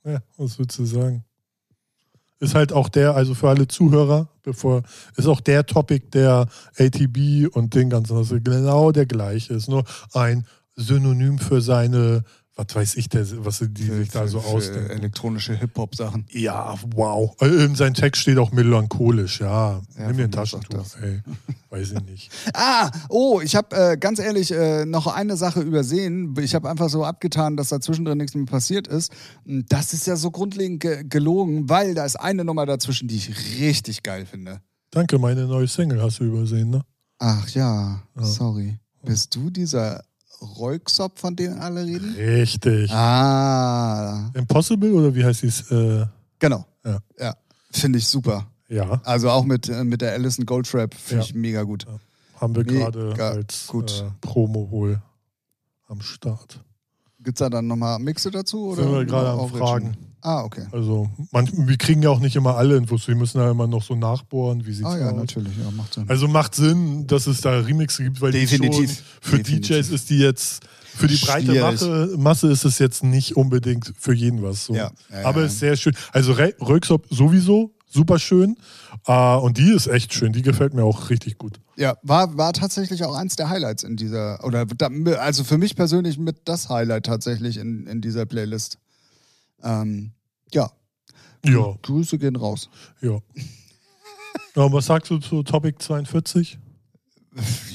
Ja, 0.05 0.23
was 0.37 0.59
würdest 0.59 0.79
du 0.79 0.85
sagen? 0.85 1.25
Ist 2.41 2.55
halt 2.55 2.73
auch 2.73 2.89
der, 2.89 3.17
also 3.17 3.35
für 3.35 3.49
alle 3.49 3.67
Zuhörer, 3.67 4.29
bevor, 4.43 4.83
ist 5.17 5.27
auch 5.27 5.41
der 5.41 5.67
Topic 5.67 6.07
der 6.13 6.47
ATB 6.79 7.49
und 7.53 7.75
den 7.75 7.91
ganzen, 7.91 8.17
also 8.17 8.39
genau 8.41 8.93
der 8.93 9.07
gleiche. 9.07 9.55
Ist 9.55 9.69
nur 9.69 9.85
ein 10.13 10.47
Synonym 10.77 11.39
für 11.39 11.61
seine, 11.61 12.23
was 12.59 12.75
weiß 12.75 12.97
ich, 12.97 13.09
der, 13.09 13.25
was 13.45 13.61
die 13.71 13.85
sich 13.85 14.09
da 14.09 14.27
so 14.27 14.41
ausdenken. 14.41 14.91
elektronische 14.91 15.55
Hip-Hop-Sachen. 15.55 16.27
Ja, 16.31 16.75
wow. 16.95 17.35
Äh, 17.41 17.65
In 17.65 17.77
seinem 17.77 17.95
Text 17.95 18.23
steht 18.23 18.37
auch 18.39 18.51
melancholisch, 18.51 19.41
ja. 19.41 19.81
Ja, 19.81 19.81
Nimm 19.99 20.09
ein 20.09 20.17
mir 20.17 20.27
auch 20.27 20.31
Taschentuch, 20.31 20.97
ey. 21.01 21.21
Weiß 21.71 21.93
ich 21.93 22.03
nicht. 22.03 22.31
Ah, 22.55 22.91
oh, 23.11 23.41
ich 23.41 23.55
habe 23.55 23.77
äh, 23.77 23.97
ganz 23.97 24.19
ehrlich 24.19 24.51
äh, 24.51 24.85
noch 24.87 25.07
eine 25.07 25.37
Sache 25.37 25.61
übersehen. 25.61 26.35
Ich 26.41 26.55
habe 26.57 26.69
einfach 26.69 26.89
so 26.89 27.05
abgetan, 27.05 27.57
dass 27.57 27.69
da 27.69 27.81
zwischendrin 27.81 28.19
nichts 28.19 28.35
mehr 28.35 28.47
passiert 28.47 28.89
ist. 28.89 29.13
Das 29.45 29.93
ist 29.93 30.07
ja 30.07 30.17
so 30.17 30.31
grundlegend 30.33 30.81
ge 30.81 31.05
gelogen, 31.09 31.69
weil 31.69 31.95
da 31.95 32.05
ist 32.05 32.17
eine 32.17 32.45
Nummer 32.45 32.67
dazwischen, 32.67 33.07
die 33.07 33.17
ich 33.17 33.61
richtig 33.61 34.03
geil 34.03 34.27
finde. 34.27 34.61
Danke, 34.91 35.19
meine 35.19 35.47
neue 35.47 35.69
Single 35.69 36.03
hast 36.03 36.19
du 36.21 36.25
übersehen, 36.25 36.71
ne? 36.71 36.81
Ach 37.19 37.49
ja, 37.51 38.03
Ja. 38.17 38.25
sorry. 38.25 38.79
Bist 39.05 39.35
du 39.37 39.51
dieser 39.51 40.03
Royksop, 40.41 41.19
von 41.19 41.35
dem 41.37 41.59
alle 41.61 41.85
reden? 41.85 42.15
Richtig. 42.15 42.91
Ah, 42.93 44.31
Impossible 44.35 44.93
oder 44.93 45.15
wie 45.15 45.25
heißt 45.25 45.43
dies? 45.43 45.71
Äh, 45.71 46.07
genau. 46.39 46.65
Ja. 46.85 46.99
ja. 47.19 47.35
Finde 47.71 47.99
ich 47.99 48.07
super. 48.07 48.47
ja, 48.69 49.01
Also 49.05 49.31
auch 49.31 49.45
mit, 49.45 49.69
äh, 49.69 49.85
mit 49.85 50.01
der 50.01 50.13
Alison 50.13 50.47
Goldfrapp 50.47 50.95
finde 50.95 51.23
Ja. 51.25 51.29
ich 51.29 51.35
mega 51.35 51.63
gut. 51.63 51.87
haben 52.41 52.55
wir 52.55 52.65
gerade 52.65 53.15
als 53.23 53.67
gut. 53.67 54.05
Äh, 54.07 54.11
Promo 54.21 54.71
wohl 54.71 55.03
am 55.89 56.01
Start. 56.01 56.61
Gibt's 57.21 57.41
da 57.41 57.51
dann 57.51 57.67
nochmal 57.67 57.99
Mixe 57.99 58.31
dazu? 58.31 58.69
Oder 58.69 58.83
Sind 58.85 58.93
wir 58.93 59.05
gerade 59.05 59.31
am? 59.31 59.49
Fragen. 59.51 59.97
Ah, 60.21 60.43
okay. 60.43 60.67
Also, 60.73 61.09
manch, 61.31 61.51
wir 61.55 61.77
kriegen 61.77 62.03
ja 62.03 62.11
auch 62.11 62.21
nicht 62.21 62.37
immer 62.37 62.57
alle 62.57 62.77
Infos. 62.77 63.07
Wir 63.09 63.15
müssen 63.15 63.39
ja 63.39 63.51
immer 63.51 63.67
noch 63.67 63.83
so 63.83 63.95
nachbohren, 63.95 64.67
wie 64.67 64.73
sieht's 64.73 64.89
Ah 64.89 64.99
ja, 64.99 65.11
aus. 65.11 65.17
natürlich, 65.17 65.53
ja, 65.57 65.71
macht 65.71 65.95
Sinn. 65.95 66.05
Also 66.09 66.29
macht 66.29 66.55
Sinn, 66.55 67.07
dass 67.07 67.27
es 67.27 67.41
da 67.41 67.51
Remixe 67.61 68.03
gibt, 68.05 68.21
weil 68.21 68.33
die 68.33 68.41
Definitiv. 68.41 68.91
schon 68.91 69.05
für 69.21 69.37
Definitiv. 69.39 69.77
DJs 69.77 69.91
ist 69.91 70.11
die 70.11 70.19
jetzt, 70.19 70.63
für 70.97 71.07
die 71.07 71.17
breite. 71.17 71.53
Masse, 71.61 72.15
Masse 72.17 72.51
ist 72.51 72.65
es 72.65 72.79
jetzt 72.79 73.05
nicht 73.05 73.37
unbedingt 73.37 73.93
für 73.99 74.13
jeden 74.13 74.43
was. 74.43 74.67
So. 74.67 74.75
Ja, 74.75 74.91
ja, 75.11 75.25
Aber 75.25 75.41
ja. 75.41 75.47
ist 75.47 75.61
sehr 75.61 75.77
schön. 75.77 75.95
Also 76.13 76.33
Röksop 76.33 77.07
sowieso 77.11 77.73
super 77.91 78.19
schön. 78.19 78.57
Äh, 79.07 79.37
und 79.37 79.59
die 79.59 79.73
ist 79.73 79.87
echt 79.87 80.13
schön. 80.13 80.33
Die 80.33 80.43
gefällt 80.43 80.75
mir 80.75 80.85
auch 80.85 81.11
richtig 81.11 81.39
gut. 81.39 81.61
Ja, 81.77 81.97
war, 82.03 82.37
war 82.37 82.53
tatsächlich 82.53 83.05
auch 83.05 83.15
eins 83.15 83.37
der 83.37 83.49
Highlights 83.49 83.85
in 83.85 83.97
dieser, 83.97 84.45
oder 84.45 84.67
da, 84.67 84.89
also 85.21 85.45
für 85.45 85.59
mich 85.59 85.77
persönlich 85.77 86.19
mit 86.19 86.37
das 86.45 86.69
Highlight 86.69 87.07
tatsächlich 87.07 87.57
in, 87.57 87.87
in 87.87 88.01
dieser 88.01 88.27
Playlist. 88.27 88.79
Ähm, 89.63 90.13
ja. 90.53 90.71
Ja, 91.45 91.77
Grüße 91.83 92.19
gehen 92.19 92.37
raus. 92.37 92.69
ja. 93.01 93.19
ja 94.57 94.63
und 94.63 94.73
was 94.73 94.87
sagst 94.87 95.11
du 95.11 95.19
zu 95.19 95.43
Topic 95.43 95.79
42? 95.79 96.59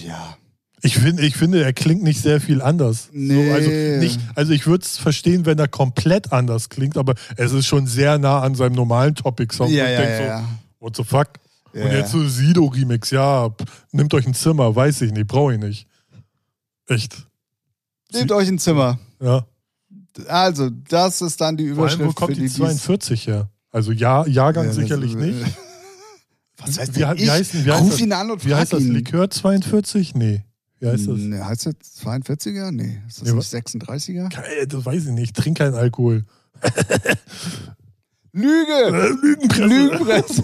Ja. 0.06 0.38
Ich, 0.86 0.98
find, 0.98 1.22
ich 1.22 1.38
finde, 1.38 1.64
er 1.64 1.72
klingt 1.72 2.04
nicht 2.04 2.22
sehr 2.22 2.42
viel 2.42 2.62
anders. 2.62 3.08
Nee. 3.14 3.48
So, 3.48 3.54
also, 3.54 3.70
nicht, 3.70 4.20
also 4.36 4.52
ich 4.52 4.68
würde 4.68 4.84
es 4.84 4.98
verstehen, 4.98 5.46
wenn 5.46 5.58
er 5.58 5.70
komplett 5.70 6.34
anders 6.34 6.68
klingt, 6.68 6.98
aber 6.98 7.16
es 7.38 7.54
ist 7.54 7.68
schon 7.68 7.88
sehr 7.88 8.18
nah 8.18 8.42
an 8.42 8.54
seinem 8.56 8.74
normalen 8.74 9.16
Topic-Song. 9.16 9.70
Ja, 9.70 9.88
ja, 9.88 10.02
ja, 10.02 10.18
so, 10.18 10.24
ja. 10.24 10.48
What 10.80 10.98
the 10.98 11.06
fuck? 11.06 11.30
Ja, 11.74 11.86
Und 11.86 11.92
jetzt 11.92 12.12
so 12.12 12.28
Sido-Remix, 12.28 13.12
ja, 13.12 13.50
nimmt 13.94 14.14
euch 14.14 14.28
ein 14.28 14.34
Zimmer, 14.34 14.76
weiß 14.76 15.02
ich 15.04 15.14
nicht, 15.14 15.28
brauche 15.28 15.54
ich 15.54 15.60
nicht. 15.60 15.88
Echt. 16.88 17.28
Nehmt 18.12 18.32
euch 18.34 18.50
ein 18.50 18.60
Zimmer. 18.60 19.00
Ja. 19.22 19.46
Also, 20.28 20.70
das 20.70 21.22
ist 21.22 21.42
dann 21.42 21.58
die 21.58 21.70
Vor 21.74 21.86
allem, 21.88 21.96
Überschrift 22.02 22.10
wo 22.10 22.14
kommt 22.14 22.36
für 22.36 22.42
die 22.42 22.48
die 22.48 22.54
42 22.54 23.28
her? 23.28 23.50
Also 23.72 23.92
ja, 23.92 24.26
Jahrgang 24.28 24.66
Ja, 24.66 24.70
das- 24.70 24.76
sicherlich 24.78 25.14
äh, 25.14 25.18
nicht. 25.18 25.40
Was 26.58 26.78
heißt 26.80 26.96
Wie, 26.96 27.00
denn 27.00 27.18
wie, 27.18 27.24
ich? 27.24 27.30
heißt, 27.30 27.66
wie, 27.66 27.72
heißt 27.72 27.82
Ruf 27.82 27.90
das, 27.92 28.00
ihn 28.00 28.14
an 28.14 28.30
und 28.32 28.46
wie 28.46 28.54
heißt 28.54 28.74
das? 28.74 28.82
ihn. 28.84 28.94
Likör 28.94 29.30
42? 29.30 30.14
Nee. 30.16 30.44
Wie 30.80 30.88
heißt 30.88 31.08
das? 31.08 31.18
Nee, 31.18 31.40
heißt 31.40 31.66
das 31.66 31.74
42er? 32.06 32.72
Nee. 32.72 33.02
Ist 33.08 33.22
das 33.22 33.28
Nee, 33.28 33.34
nicht 33.34 33.54
36er? 33.54 34.34
Äh, 34.62 34.68
Das 34.68 34.86
weiß 34.86 35.06
ich 35.06 35.12
nicht. 35.12 35.36
Trink 35.36 35.58
keinen 35.58 35.74
Alkohol. 35.76 36.26
Lüge! 38.32 38.72
Äh, 38.72 39.10
Lügenpresse. 39.26 39.64
Lügenpresse! 39.68 40.44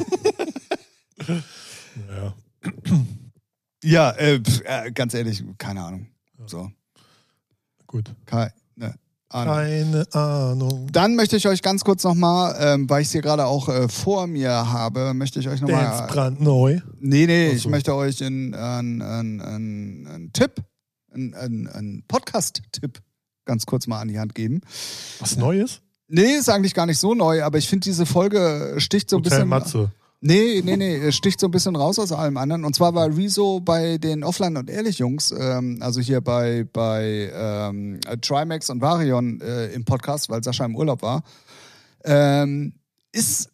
Ja. 2.07 2.33
ja, 3.83 4.09
äh, 4.11 4.41
äh, 4.63 4.91
ganz 4.91 5.13
ehrlich, 5.13 5.43
keine 5.57 5.83
Ahnung. 5.83 6.07
So. 6.47 6.71
Gut. 7.87 8.13
Keine 8.25 8.53
Ahnung. 9.29 9.53
Keine 9.55 10.05
Ahnung. 10.13 10.87
Dann 10.91 11.15
möchte 11.15 11.35
ich 11.37 11.47
euch 11.47 11.61
ganz 11.61 11.83
kurz 11.83 12.03
nochmal, 12.03 12.55
ähm, 12.59 12.89
weil 12.89 13.01
ich 13.01 13.07
es 13.09 13.11
hier 13.11 13.21
gerade 13.21 13.45
auch 13.45 13.69
äh, 13.69 13.87
vor 13.87 14.25
mir 14.27 14.49
habe, 14.71 15.13
möchte 15.13 15.39
ich 15.39 15.47
euch 15.47 15.59
Dance 15.59 15.73
nochmal. 15.73 16.07
brandneu. 16.07 16.79
Nee, 16.99 17.25
nee, 17.27 17.49
Ach 17.51 17.55
ich 17.55 17.61
so. 17.63 17.69
möchte 17.69 17.93
euch 17.95 18.23
einen 18.23 18.55
einen 18.55 20.31
Tipp, 20.33 20.63
einen- 21.13 21.67
einen 21.67 22.03
Podcast-Tipp 22.07 23.01
ganz 23.45 23.65
kurz 23.65 23.87
mal 23.87 23.99
an 24.01 24.07
die 24.07 24.19
Hand 24.19 24.35
geben. 24.35 24.61
Was 25.19 25.37
Neues? 25.37 25.81
Nee, 26.07 26.33
ist 26.37 26.49
eigentlich 26.49 26.73
gar 26.73 26.85
nicht 26.87 26.97
so 26.99 27.13
neu, 27.13 27.43
aber 27.43 27.57
ich 27.59 27.67
finde, 27.67 27.83
diese 27.85 28.05
Folge 28.07 28.75
sticht 28.77 29.09
so 29.11 29.17
ein 29.17 29.21
bisschen. 29.21 29.47
Matze. 29.47 29.91
Nee, 30.21 30.61
nee, 30.65 30.75
nee, 30.75 30.97
es 30.97 31.15
sticht 31.15 31.39
so 31.39 31.47
ein 31.47 31.51
bisschen 31.51 31.77
raus 31.77 31.97
aus 31.97 32.11
allem 32.11 32.35
anderen. 32.35 32.65
Und 32.65 32.75
zwar 32.75 32.93
war 32.93 33.15
Rezo 33.15 33.61
bei 33.61 33.97
den 33.97 34.23
Offline 34.25 34.57
und 34.57 34.69
Ehrlich 34.69 34.99
Jungs, 34.99 35.31
ähm, 35.31 35.77
also 35.81 36.01
hier 36.01 36.19
bei, 36.19 36.65
bei 36.73 37.31
ähm, 37.33 37.99
Trimax 38.21 38.69
und 38.69 38.81
Varion 38.81 39.39
äh, 39.39 39.67
im 39.67 39.85
Podcast, 39.85 40.29
weil 40.29 40.43
Sascha 40.43 40.65
im 40.65 40.75
Urlaub 40.75 41.01
war, 41.01 41.23
ähm, 42.03 42.73
ist 43.13 43.49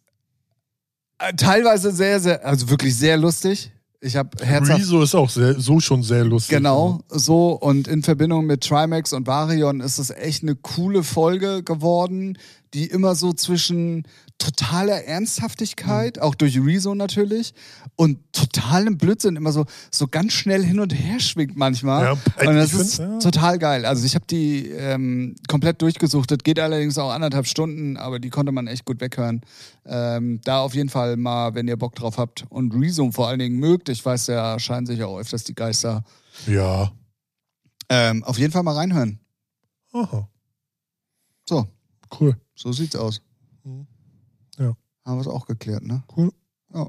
äh, 1.18 1.32
teilweise 1.34 1.92
sehr, 1.92 2.18
sehr, 2.18 2.44
also 2.44 2.68
wirklich 2.68 2.96
sehr 2.96 3.16
lustig. 3.16 3.70
Ich 4.00 4.16
habe 4.16 4.44
herzhaft. 4.44 4.80
Rezo 4.80 5.02
ist 5.02 5.14
auch 5.14 5.30
sehr, 5.30 5.58
so 5.60 5.78
schon 5.78 6.02
sehr 6.02 6.24
lustig. 6.24 6.56
Genau, 6.56 7.00
so 7.08 7.52
und 7.52 7.86
in 7.86 8.02
Verbindung 8.02 8.44
mit 8.44 8.62
Trimax 8.62 9.12
und 9.12 9.26
Varion 9.26 9.80
ist 9.80 9.98
es 9.98 10.10
echt 10.10 10.42
eine 10.42 10.56
coole 10.56 11.04
Folge 11.04 11.62
geworden, 11.62 12.38
die 12.74 12.86
immer 12.86 13.14
so 13.14 13.32
zwischen 13.32 14.06
totaler 14.38 15.00
Mhm. 15.02 15.08
Ernsthaftigkeit, 15.08 16.18
auch 16.20 16.34
durch 16.34 16.58
Rezo 16.58 16.94
natürlich, 16.94 17.54
und 17.96 18.18
totalem 18.32 18.98
Blödsinn 18.98 19.36
immer 19.36 19.50
so, 19.52 19.64
so 19.90 20.06
ganz 20.08 20.34
schnell 20.34 20.62
hin 20.62 20.78
und 20.78 20.92
her 20.92 21.18
schwingt 21.20 21.56
manchmal. 21.56 22.04
Ja, 22.04 22.12
und 22.48 22.54
das 22.56 22.74
ist 22.74 22.98
ja. 22.98 23.18
total 23.18 23.58
geil. 23.58 23.86
Also 23.86 24.04
ich 24.04 24.14
habe 24.14 24.26
die 24.26 24.68
ähm, 24.70 25.34
komplett 25.48 25.80
durchgesuchtet, 25.80 26.44
geht 26.44 26.60
allerdings 26.60 26.98
auch 26.98 27.10
anderthalb 27.10 27.46
Stunden, 27.46 27.96
aber 27.96 28.18
die 28.18 28.28
konnte 28.30 28.52
man 28.52 28.66
echt 28.66 28.84
gut 28.84 29.00
weghören. 29.00 29.40
Ähm, 29.86 30.40
da 30.44 30.60
auf 30.60 30.74
jeden 30.74 30.90
Fall 30.90 31.16
mal, 31.16 31.54
wenn 31.54 31.66
ihr 31.68 31.76
Bock 31.78 31.94
drauf 31.94 32.18
habt 32.18 32.44
und 32.50 32.74
Rezo 32.74 33.10
vor 33.12 33.28
allen 33.28 33.38
Dingen 33.38 33.58
mögt, 33.58 33.88
ich 33.88 34.04
weiß, 34.04 34.26
da 34.26 34.58
scheinen 34.58 34.86
sich 34.86 35.02
auch 35.02 35.18
öfters 35.18 35.44
die 35.44 35.54
Geister 35.54 36.04
Ja. 36.46 36.92
ähm, 37.88 38.22
auf 38.24 38.36
jeden 38.38 38.52
Fall 38.52 38.62
mal 38.64 38.74
reinhören. 38.74 39.18
Aha. 39.92 40.28
So, 41.48 41.66
Cool. 42.20 42.36
so 42.54 42.72
sieht's 42.72 42.96
aus. 42.96 43.22
Ja. 45.06 45.10
Haben 45.12 45.16
wir 45.18 45.20
es 45.22 45.28
auch 45.28 45.46
geklärt, 45.46 45.84
ne? 45.84 46.02
Cool. 46.16 46.32
Ja. 46.74 46.88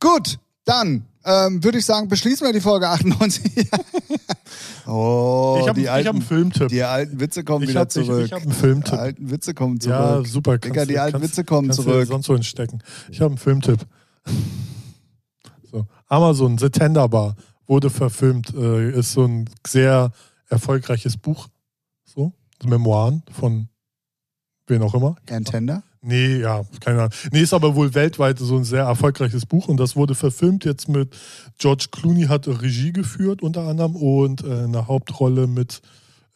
Gut, 0.00 0.38
dann 0.64 1.06
ähm, 1.24 1.62
würde 1.64 1.78
ich 1.78 1.86
sagen, 1.86 2.08
beschließen 2.08 2.46
wir 2.46 2.52
die 2.52 2.60
Folge 2.60 2.88
98. 2.88 3.70
oh, 4.86 5.58
ich 5.60 5.68
habe 5.68 5.74
die, 5.78 5.82
ich 5.82 5.88
hab 5.88 5.94
einen 5.96 6.06
alten, 6.08 6.22
Filmtipp. 6.22 6.68
die 6.68 6.82
alten 6.82 7.20
Witze 7.20 7.44
kommen 7.44 7.62
Ich 7.64 7.70
wieder 7.70 7.80
hab 7.80 7.90
zurück. 7.92 8.24
ich 8.26 8.32
hab 8.32 8.42
einen 8.42 8.52
Filmtipp. 8.52 8.92
Die 8.92 8.98
alten 8.98 9.30
Witze 9.30 9.54
kommen 9.54 9.78
Ja, 9.82 10.12
zurück. 10.14 10.26
super. 10.26 10.58
Digga, 10.58 10.84
die 10.84 10.98
alten 10.98 11.22
Witze 11.22 11.44
kommen 11.44 11.68
kannst 11.68 11.82
zurück. 11.82 12.08
sonst 12.08 12.28
wo 12.28 12.34
hinstecken. 12.34 12.82
Ich 13.10 13.20
habe 13.20 13.30
einen 13.30 13.38
Filmtipp. 13.38 13.86
so. 15.70 15.86
Amazon, 16.08 16.58
The 16.58 16.70
Tender 16.70 17.08
Bar, 17.08 17.36
wurde 17.66 17.88
verfilmt. 17.90 18.52
Äh, 18.54 18.98
ist 18.98 19.12
so 19.12 19.24
ein 19.24 19.48
sehr 19.66 20.10
erfolgreiches 20.48 21.16
Buch. 21.16 21.48
So. 22.04 22.32
Memoiren 22.64 23.22
von 23.30 23.68
wen 24.66 24.82
auch 24.82 24.94
immer. 24.94 25.16
Ein 25.30 25.44
Tender? 25.44 25.82
Nee, 26.02 26.38
ja, 26.40 26.64
keine 26.80 26.98
Ahnung. 26.98 27.12
Nee, 27.30 27.42
ist 27.42 27.52
aber 27.52 27.74
wohl 27.74 27.94
weltweit 27.94 28.38
so 28.38 28.56
ein 28.56 28.64
sehr 28.64 28.84
erfolgreiches 28.84 29.44
Buch 29.44 29.68
und 29.68 29.76
das 29.78 29.96
wurde 29.96 30.14
verfilmt 30.14 30.64
jetzt 30.64 30.88
mit 30.88 31.14
George 31.58 31.88
Clooney 31.90 32.24
hat 32.24 32.48
Regie 32.48 32.92
geführt 32.92 33.42
unter 33.42 33.66
anderem 33.66 33.96
und 33.96 34.42
äh, 34.42 34.64
eine 34.64 34.86
Hauptrolle 34.86 35.46
mit 35.46 35.82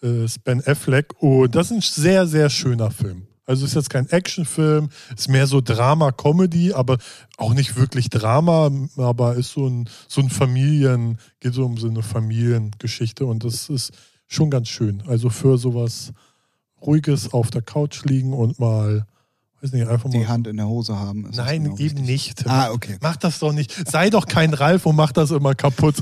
äh, 0.03 0.27
Ben 0.45 0.63
Affleck 0.67 1.15
und 1.23 1.55
das 1.55 1.71
ist 1.71 1.73
ein 1.73 1.81
sehr, 1.81 2.27
sehr 2.27 2.51
schöner 2.51 2.91
Film. 2.91 3.27
Also 3.47 3.65
ist 3.65 3.75
jetzt 3.75 3.91
kein 3.91 4.09
Actionfilm, 4.09 4.89
ist 5.17 5.29
mehr 5.29 5.47
so 5.47 5.61
Drama-Comedy, 5.61 6.73
aber 6.73 6.99
auch 7.37 7.53
nicht 7.53 7.77
wirklich 7.77 8.09
Drama, 8.09 8.71
aber 8.97 9.35
ist 9.35 9.53
so 9.53 9.67
ein, 9.67 9.89
so 10.09 10.21
ein 10.23 10.31
Familien, 10.31 11.19
geht 11.41 11.55
so 11.55 11.65
um 11.65 11.77
so 11.77 11.89
eine 11.89 12.03
Familiengeschichte 12.03 13.27
und 13.27 13.45
das 13.45 13.69
ist 13.69 13.93
schon 14.27 14.51
ganz 14.51 14.69
schön. 14.69 15.03
Also 15.07 15.29
für 15.29 15.59
sowas 15.59 16.13
Ruhiges 16.81 17.33
auf 17.33 17.51
der 17.51 17.63
Couch 17.63 18.05
liegen 18.05 18.33
und 18.33 18.59
mal, 18.59 19.07
weiß 19.65 19.73
nicht, 19.73 19.89
einfach 19.89 20.05
mal. 20.05 20.19
Die 20.19 20.27
Hand 20.27 20.47
in 20.47 20.57
der 20.57 20.69
Hose 20.69 20.99
haben. 20.99 21.31
Nein, 21.35 21.65
genau 21.65 21.79
eben 21.79 22.03
nicht. 22.03 22.47
Ah, 22.47 22.71
okay. 22.71 22.99
Mach 23.01 23.17
das 23.17 23.39
doch 23.39 23.53
nicht. 23.53 23.73
Sei 23.89 24.11
doch 24.11 24.27
kein 24.27 24.53
Ralf 24.53 24.87
und 24.87 24.97
mach 24.97 25.13
das 25.13 25.31
immer 25.31 25.55
kaputt. 25.55 25.97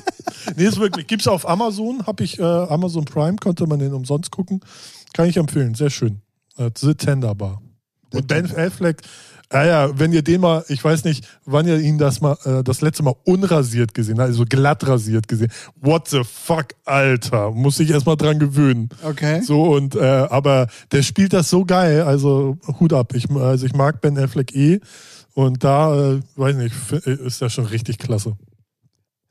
nee, 0.56 0.64
ist 0.64 0.80
wirklich. 0.80 1.06
Gibt's 1.06 1.28
auf 1.28 1.48
Amazon, 1.48 2.06
habe 2.06 2.24
ich 2.24 2.38
äh, 2.38 2.42
Amazon 2.42 3.04
Prime, 3.04 3.36
konnte 3.36 3.66
man 3.66 3.78
den 3.78 3.92
umsonst 3.92 4.30
gucken. 4.30 4.60
Kann 5.12 5.28
ich 5.28 5.36
empfehlen, 5.36 5.74
sehr 5.74 5.90
schön. 5.90 6.22
Äh, 6.56 6.70
The 6.76 6.94
Tender 6.94 7.34
Bar. 7.34 7.60
Und 8.12 8.26
Ben 8.28 8.44
Affleck, 8.56 9.00
ja, 9.52 9.64
ja, 9.64 9.98
wenn 9.98 10.12
ihr 10.12 10.22
den 10.22 10.40
mal, 10.40 10.64
ich 10.68 10.82
weiß 10.82 11.04
nicht, 11.04 11.26
wann 11.44 11.66
ihr 11.68 11.78
ihn 11.78 11.98
das 11.98 12.20
mal, 12.20 12.36
äh, 12.44 12.62
das 12.64 12.80
letzte 12.80 13.02
Mal 13.02 13.14
unrasiert 13.24 13.92
gesehen 13.94 14.18
habt, 14.18 14.28
also 14.28 14.44
glatt 14.48 14.86
rasiert 14.86 15.28
gesehen. 15.28 15.52
What 15.80 16.08
the 16.08 16.22
fuck, 16.24 16.68
Alter. 16.84 17.50
Muss 17.50 17.78
ich 17.80 17.90
erstmal 17.90 18.16
dran 18.16 18.38
gewöhnen. 18.38 18.88
Okay. 19.02 19.42
So 19.42 19.64
und 19.74 19.94
äh, 19.94 20.00
aber 20.00 20.68
der 20.90 21.02
spielt 21.02 21.32
das 21.32 21.50
so 21.50 21.64
geil, 21.64 22.02
also 22.02 22.56
Hut 22.80 22.92
ab. 22.92 23.14
Ich, 23.14 23.30
also 23.30 23.66
ich 23.66 23.74
mag 23.74 24.00
Ben 24.00 24.18
Affleck 24.18 24.54
eh 24.54 24.80
und 25.34 25.62
da, 25.64 26.12
äh, 26.14 26.20
weiß 26.36 26.56
nicht, 26.56 26.74
f- 26.74 27.06
ist 27.06 27.42
das 27.42 27.52
schon 27.52 27.66
richtig 27.66 27.98
klasse. 27.98 28.36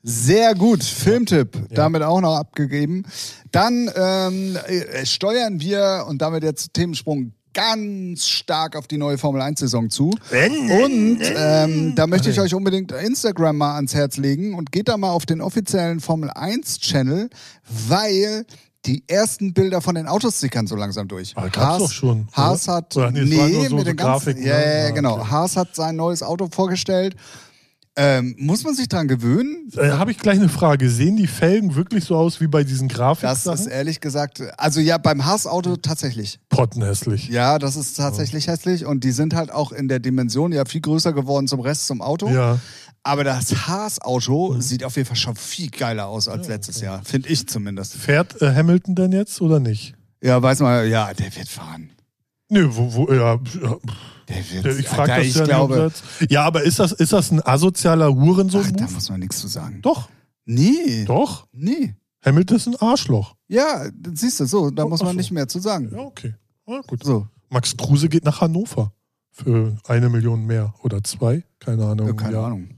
Sehr 0.04 0.56
gut, 0.56 0.82
Filmtipp, 0.82 1.54
Ja. 1.54 1.62
damit 1.76 2.02
auch 2.02 2.20
noch 2.20 2.34
abgegeben. 2.36 3.04
Dann 3.52 3.88
ähm, 3.94 4.56
äh, 4.66 5.06
steuern 5.06 5.60
wir 5.60 6.06
und 6.08 6.20
damit 6.20 6.42
jetzt 6.42 6.74
Themensprung 6.74 7.34
ganz 7.54 8.26
stark 8.26 8.76
auf 8.76 8.86
die 8.86 8.98
neue 8.98 9.18
Formel 9.18 9.40
1 9.42 9.60
Saison 9.60 9.90
zu. 9.90 10.10
Und 10.10 11.18
ähm, 11.36 11.94
da 11.94 12.06
möchte 12.06 12.30
ich 12.30 12.40
euch 12.40 12.54
unbedingt 12.54 12.92
Instagram 12.92 13.56
mal 13.58 13.76
ans 13.76 13.94
Herz 13.94 14.16
legen 14.16 14.54
und 14.54 14.72
geht 14.72 14.88
da 14.88 14.96
mal 14.96 15.10
auf 15.10 15.26
den 15.26 15.40
offiziellen 15.40 16.00
Formel 16.00 16.30
1 16.30 16.78
Channel, 16.80 17.28
weil 17.88 18.44
die 18.86 19.04
ersten 19.06 19.52
Bilder 19.54 19.80
von 19.80 19.94
den 19.94 20.08
Autos 20.08 20.40
sickern 20.40 20.66
so 20.66 20.74
langsam 20.74 21.06
durch. 21.06 21.36
Aber 21.36 21.50
gab's 21.50 21.78
doch 21.78 21.92
schon? 21.92 22.26
Haas 22.32 22.66
hat, 22.66 22.96
Oder 22.96 23.12
nee, 23.12 23.22
nee, 23.24 23.36
so- 23.36 23.58
mit 23.60 23.70
so 23.70 23.76
den 23.84 23.96
ganzen, 23.96 23.96
Grafiken, 23.96 24.42
ja, 24.44 24.58
ne? 24.58 24.64
ja, 24.82 24.86
Ah, 24.86 24.90
genau. 24.90 25.18
okay. 25.20 25.30
Haas 25.30 25.56
hat 25.56 25.76
sein 25.76 25.94
neues 25.96 26.22
Auto 26.22 26.48
vorgestellt. 26.50 27.14
Ähm, 27.94 28.34
muss 28.38 28.64
man 28.64 28.74
sich 28.74 28.88
dran 28.88 29.06
gewöhnen? 29.06 29.70
Äh, 29.76 29.90
Habe 29.90 30.12
ich 30.12 30.18
gleich 30.18 30.38
eine 30.38 30.48
Frage. 30.48 30.88
Sehen 30.88 31.16
die 31.16 31.26
Felgen 31.26 31.74
wirklich 31.74 32.04
so 32.04 32.16
aus 32.16 32.40
wie 32.40 32.46
bei 32.46 32.64
diesen 32.64 32.88
Das 32.88 32.96
Grafiksachen? 32.96 33.52
ist 33.52 33.66
ehrlich 33.66 34.00
gesagt, 34.00 34.42
also 34.56 34.80
ja, 34.80 34.96
beim 34.96 35.26
Haas-Auto 35.26 35.76
tatsächlich. 35.76 36.40
pottenhässlich. 36.48 37.28
Ja, 37.28 37.58
das 37.58 37.76
ist 37.76 37.94
tatsächlich 37.98 38.46
hässlich 38.46 38.86
und 38.86 39.04
die 39.04 39.10
sind 39.12 39.34
halt 39.34 39.52
auch 39.52 39.72
in 39.72 39.88
der 39.88 39.98
Dimension 39.98 40.52
ja 40.52 40.64
viel 40.64 40.80
größer 40.80 41.12
geworden 41.12 41.48
zum 41.48 41.60
Rest 41.60 41.86
zum 41.86 42.00
Auto. 42.00 42.28
Ja. 42.28 42.58
Aber 43.02 43.24
das 43.24 43.66
Haas-Auto 43.66 44.58
sieht 44.60 44.84
auf 44.84 44.96
jeden 44.96 45.08
Fall 45.08 45.16
schon 45.16 45.36
viel 45.36 45.68
geiler 45.68 46.06
aus 46.06 46.28
als 46.28 46.46
Ja, 46.46 46.54
letztes 46.54 46.80
Jahr, 46.80 47.02
finde 47.04 47.28
ich 47.28 47.46
zumindest. 47.46 47.94
Fährt 47.94 48.40
äh, 48.40 48.54
Hamilton 48.54 48.94
denn 48.94 49.12
jetzt 49.12 49.42
oder 49.42 49.60
nicht? 49.60 49.94
Ja, 50.22 50.40
weiß 50.40 50.60
man, 50.60 50.88
ja, 50.88 51.12
der 51.12 51.34
wird 51.36 51.48
fahren. 51.48 51.90
Nö, 52.52 52.68
wo, 52.70 52.94
wo, 52.94 53.12
ja, 53.12 53.38
ja, 54.28 54.66
ich 54.78 54.86
frage 54.88 55.12
das 55.16 55.26
ich 55.26 55.34
ja 55.36 55.44
glaube. 55.44 55.90
Ja, 56.28 56.44
aber 56.44 56.62
ist 56.64 56.78
das, 56.78 56.92
ist 56.92 57.14
das 57.14 57.30
ein 57.30 57.40
asozialer 57.44 58.08
ach, 58.08 58.70
da 58.72 58.90
muss 58.90 59.08
man 59.08 59.20
nichts 59.20 59.38
zu 59.38 59.48
sagen. 59.48 59.80
Doch, 59.80 60.10
Nee, 60.44 61.04
doch. 61.06 61.46
nee. 61.52 61.94
Hamilton 62.22 62.56
ist 62.58 62.66
ein 62.66 62.76
Arschloch. 62.76 63.36
Ja, 63.48 63.88
siehst 64.14 64.38
du, 64.40 64.44
so, 64.44 64.70
da 64.70 64.84
Oh, 64.84 64.88
muss 64.90 65.00
man 65.02 65.12
so. 65.12 65.16
nicht 65.16 65.30
mehr 65.30 65.48
zu 65.48 65.60
sagen. 65.60 65.90
Ja, 65.92 66.00
okay. 66.00 66.34
Ja, 66.68 66.80
gut. 66.86 67.02
So, 67.02 67.26
Max 67.48 67.74
Kruse 67.76 68.10
geht 68.10 68.24
nach 68.24 68.42
Hannover 68.42 68.92
für 69.30 69.78
eine 69.86 70.10
Million 70.10 70.44
mehr 70.44 70.74
oder 70.82 71.02
zwei, 71.02 71.44
keine 71.58 71.86
Ahnung. 71.86 72.08
ja, 72.08 72.12
keine 72.12 72.34
ja. 72.34 72.44
Ahnung. 72.46 72.68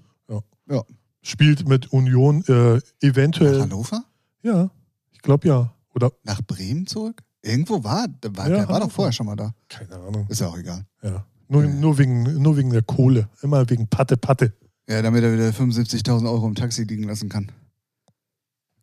Spielt 1.26 1.66
mit 1.66 1.90
Union 1.90 2.44
äh, 2.48 2.74
Nach 2.74 2.80
eventuell. 3.00 3.62
Hannover? 3.62 4.04
Ja, 4.42 4.70
ich 5.10 5.20
glaube 5.22 5.48
ja. 5.48 5.72
Oder 5.94 6.12
Nach 6.22 6.42
Bremen 6.42 6.86
zurück? 6.86 7.22
Irgendwo 7.44 7.84
war, 7.84 8.08
der 8.08 8.34
war, 8.36 8.48
Ja, 8.48 8.56
der 8.56 8.68
war 8.68 8.80
doch 8.80 8.90
vorher 8.90 9.12
schon 9.12 9.26
mal 9.26 9.36
da. 9.36 9.52
keine 9.68 9.96
Ahnung. 9.96 10.26
Ist 10.28 10.40
ja 10.40 10.46
auch 10.48 10.56
egal. 10.56 10.84
Ja. 11.02 11.24
Nur, 11.48 11.62
nur, 11.64 11.98
wegen, 11.98 12.40
nur 12.40 12.56
wegen 12.56 12.70
der 12.70 12.82
Kohle. 12.82 13.28
Immer 13.42 13.68
wegen 13.68 13.86
Patte, 13.86 14.16
Patte. 14.16 14.54
Ja, 14.88 15.02
damit 15.02 15.22
er 15.22 15.32
wieder 15.32 15.48
75.000 15.50 16.24
Euro 16.30 16.46
im 16.46 16.54
Taxi 16.54 16.84
liegen 16.84 17.04
lassen 17.04 17.28
kann. 17.28 17.52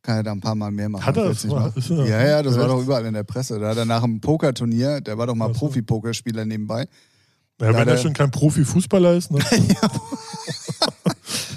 Kann 0.03 0.17
er 0.17 0.23
da 0.23 0.31
ein 0.31 0.41
paar 0.41 0.55
Mal 0.55 0.71
mehr 0.71 0.89
machen. 0.89 1.05
Hat 1.05 1.17
er 1.17 1.29
das 1.29 1.43
nicht 1.43 1.53
mal? 1.53 1.73
Ja, 2.07 2.23
ja, 2.25 2.41
das 2.43 2.57
war 2.57 2.67
doch 2.67 2.81
überall 2.81 3.05
in 3.05 3.13
der 3.13 3.23
Presse. 3.23 3.59
Da 3.59 3.69
hat 3.69 3.77
er 3.77 3.85
nach 3.85 4.03
einem 4.03 4.19
Pokerturnier, 4.21 5.01
der 5.01 5.17
war 5.17 5.27
doch 5.27 5.35
mal. 5.35 5.51
Profi-Pokerspieler 5.51 6.45
nebenbei. 6.45 6.87
Ja, 7.59 7.73
wenn 7.73 7.87
er 7.87 7.97
schon 7.97 8.13
kein 8.13 8.31
Profifußballer 8.31 9.13
ist, 9.15 9.29
ne? 9.31 9.39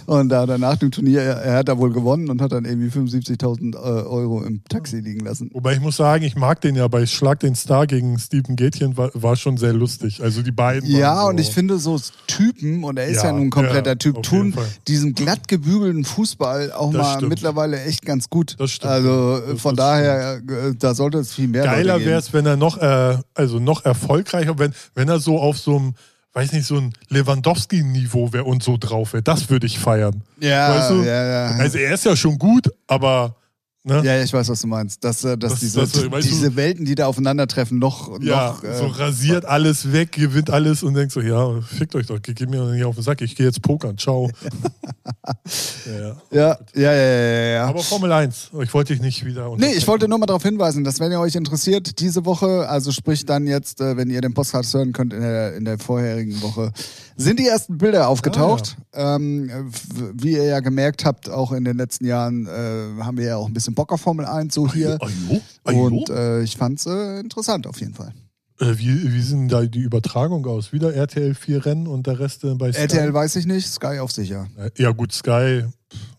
Und 0.07 0.29
da 0.29 0.47
danach 0.47 0.77
dem 0.77 0.91
Turnier, 0.91 1.23
er, 1.23 1.37
er 1.37 1.57
hat 1.57 1.69
da 1.69 1.79
wohl 1.79 1.93
gewonnen 1.93 2.29
und 2.31 2.41
hat 2.43 2.53
dann 2.53 2.65
irgendwie 2.65 2.89
75.000 2.89 3.75
äh, 3.75 3.79
Euro 3.79 4.43
im 4.43 4.63
Taxi 4.69 5.01
liegen 5.01 5.21
lassen. 5.25 5.51
Wobei 5.53 5.75
ich 5.75 5.81
muss 5.81 5.97
sagen, 5.97 6.25
ich 6.25 6.37
mag 6.37 6.61
den 6.61 6.77
ja 6.77 6.87
bei 6.89 7.07
Schlag 7.07 7.41
den 7.41 7.55
Star 7.55 7.87
gegen 7.87 8.19
Stephen 8.19 8.57
Gätchen, 8.57 8.97
war, 8.97 9.11
war 9.15 9.37
schon 9.37 9.57
sehr 9.57 9.73
lustig. 9.73 10.23
Also 10.23 10.43
die 10.43 10.51
beiden. 10.53 10.89
Ja, 10.91 11.23
so, 11.23 11.29
und 11.29 11.39
ich 11.41 11.51
finde 11.51 11.79
so 11.79 11.99
Typen, 12.27 12.85
und 12.85 12.99
er 12.99 13.07
ist 13.07 13.17
ja, 13.23 13.25
Ja, 13.27 13.33
nun 13.33 13.43
ein 13.47 13.51
kompletter 13.51 13.91
ja, 13.93 13.95
Typ, 13.97 14.23
tun 14.23 14.53
Fall. 14.53 14.67
diesen 14.89 15.15
glatt 15.15 15.49
gebügelten 15.49 16.05
Fußball 16.05 16.73
auch 16.73 16.93
Das 16.93 17.03
mal 17.03 17.15
stimmt. 17.17 17.29
mittlerweile 17.31 17.83
echt 17.83 18.05
ganz 18.05 18.29
gut. 18.29 18.57
Das 18.59 18.71
stimmt. 18.73 18.93
Also 18.93 19.41
Das- 19.41 19.61
von 19.61 19.77
das 19.77 19.87
daher, 19.87 20.37
äh, 20.37 20.75
da 20.79 20.95
sollte 20.95 21.19
es 21.19 21.33
viel 21.33 21.49
mehr 21.49 21.65
Geiler 21.65 22.01
wäre 22.05 22.19
es, 22.19 22.33
wenn 22.33 22.47
er 22.47 22.57
noch, 22.57 22.79
äh, 22.79 23.17
also 23.35 23.59
noch 23.59 23.85
erfolgreicher, 23.85 24.59
wenn, 24.59 24.73
wenn 24.95 25.09
er 25.09 25.19
so 25.21 25.39
auf 25.39 25.59
so 25.59 25.77
einem, 25.77 25.95
weiß 26.35 26.53
nicht, 26.53 26.67
so 26.67 26.77
ein 26.77 26.93
Lewandowski-Niveau 27.09 28.33
wäre 28.33 28.45
und 28.45 28.63
so 28.63 28.77
drauf 28.77 29.13
wäre. 29.13 29.23
Das 29.23 29.49
würde 29.49 29.67
ich 29.67 29.79
feiern. 29.79 30.23
Ja, 30.41 30.75
weißt 30.75 30.91
du? 30.91 31.03
ja, 31.03 31.25
ja. 31.25 31.57
Also 31.57 31.79
er 31.79 31.95
ist 31.95 32.05
ja 32.05 32.17
schon 32.17 32.39
gut, 32.39 32.69
aber 32.87 33.37
ne? 33.85 34.03
Ja, 34.05 34.23
ich 34.23 34.33
weiß, 34.33 34.49
was 34.49 34.61
du 34.61 34.67
meinst. 34.67 35.05
Dass, 35.05 35.23
äh, 35.25 35.37
dass 35.39 35.53
Das- 35.53 35.61
diese, 35.61 35.81
das- 35.81 35.95
weißt 36.11 36.27
du- 36.27 36.31
diese 36.35 36.57
Welten, 36.57 36.85
die 36.85 36.95
da 36.95 37.07
aufeinandertreffen, 37.07 37.79
noch, 37.79 38.21
Ja, 38.21 38.49
noch 38.49 38.65
äh, 38.65 38.77
so 38.77 38.87
rasiert 38.87 39.45
alles 39.45 39.93
weg, 39.93 40.13
gewinnt 40.13 40.51
alles 40.51 40.83
und 40.83 40.95
denkt 40.95 41.13
so, 41.13 41.21
ja, 41.21 41.61
fickt 41.61 41.95
euch 41.95 42.07
doch, 42.07 42.21
geht 42.21 42.41
mir 42.51 42.57
doch 42.59 42.71
nicht 42.71 42.85
auf 42.85 42.95
den 42.97 43.05
Sack, 43.05 43.21
ich 43.23 43.37
gehe 43.37 43.47
jetzt 43.47 43.63
pokern, 43.63 43.97
ciao. 43.99 44.31
ja, 45.87 45.93
ja. 45.99 46.17
ja, 46.31 46.59
ja, 46.75 46.93
ja, 46.93 46.93
ja, 46.93 47.45
ja. 47.55 47.67
Aber 47.67 47.83
Formel 47.83 48.11
1, 48.13 48.51
ich 48.63 48.73
wollte 48.75 48.93
dich 48.95 49.03
nicht 49.03 49.25
wieder 49.25 49.55
Nee, 49.57 49.73
ich 49.75 49.87
wollte 49.87 50.09
nur 50.09 50.19
mal 50.19 50.27
darauf 50.27 50.43
hinweisen, 50.43 50.85
dass 50.85 51.01
wenn 51.01 51.13
ihr 51.13 51.21
euch 51.21 51.35
interessiert, 51.35 52.01
diese 52.01 52.25
Woche, 52.25 52.69
also 52.69 52.93
sprich 52.93 53.25
dann 53.27 53.47
jetzt, 53.47 53.81
äh, 53.81 53.97
wenn 53.97 54.11
ihr 54.11 54.21
den 54.21 54.35
Podcast 54.35 54.75
hören 54.75 54.93
könnt 54.93 55.13
in 55.13 55.21
der, 55.21 55.57
in 55.57 55.65
der 55.65 55.79
vorherigen 55.79 56.41
Woche, 56.43 56.73
sind 57.17 57.39
die 57.39 57.47
ersten 57.47 57.79
Bilder 57.79 58.09
aufgetaucht. 58.09 58.77
ähm, 58.93 59.49
w- 59.49 60.13
wie 60.15 60.33
ihr 60.33 60.45
ja 60.45 60.61
gemerkt 60.61 61.05
habt, 61.05 61.29
auch 61.29 61.53
in 61.53 61.65
den 61.65 61.77
letzten 61.77 62.07
Jahren 62.07 62.47
äh, 62.47 63.03
haben 63.03 63.17
wir 63.17 63.25
ja 63.27 63.37
auch 63.37 63.47
ein 63.47 63.53
bisschen 63.55 63.75
Bock 63.75 63.93
auf 63.93 64.01
Formel 64.01 64.27
1 64.27 64.53
so 64.55 64.71
hier. 64.73 64.99
Ajo, 65.01 65.41
ajo. 65.65 65.87
Und 65.87 66.11
äh, 66.11 66.43
ich 66.43 66.57
fand's 66.57 66.87
äh, 66.87 67.21
interessant 67.21 67.67
auf 67.67 67.81
jeden 67.81 67.95
Fall. 67.95 68.13
Äh, 68.61 68.79
wie, 68.79 69.13
wie 69.13 69.21
sieht 69.21 69.33
denn 69.35 69.49
da 69.49 69.63
die 69.67 69.81
Übertragung 69.81 70.47
aus? 70.47 70.73
Wieder 70.73 70.95
RTL 70.95 71.35
4 71.35 71.67
Rennen 71.67 71.87
und 71.87 72.07
der 72.07 72.19
Rest 72.21 72.45
äh, 72.45 72.55
bei 72.55 72.73
Sky? 72.73 72.83
RTL 72.83 73.13
weiß 73.15 73.37
ich 73.37 73.47
nicht, 73.47 73.67
Sky 73.69 73.99
auf 73.99 74.13
sicher. 74.13 74.49
Äh, 74.57 74.71
Ja 74.77 74.91
gut, 74.93 75.13
Sky 75.13 75.65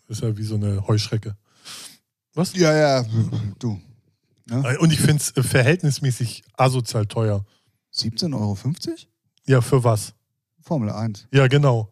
ist 0.08 0.22
ja 0.22 0.36
wie 0.38 0.44
so 0.44 0.56
eine 0.56 0.86
Heuschrecke. 0.88 1.36
Was? 2.34 2.54
Ja, 2.56 2.74
ja, 2.76 3.06
du. 3.60 3.80
Äh, 4.52 4.78
Und 4.78 4.92
ich 4.92 5.00
finde 5.00 5.24
es 5.24 5.34
verhältnismäßig 5.48 6.44
asozial 6.58 7.06
teuer. 7.06 7.46
17,50 7.94 8.34
Euro? 8.36 8.58
Ja, 9.48 9.62
für 9.62 9.84
was? 9.84 10.14
Formel 10.66 10.90
1. 10.90 11.28
Ja, 11.32 11.48
genau. 11.48 11.90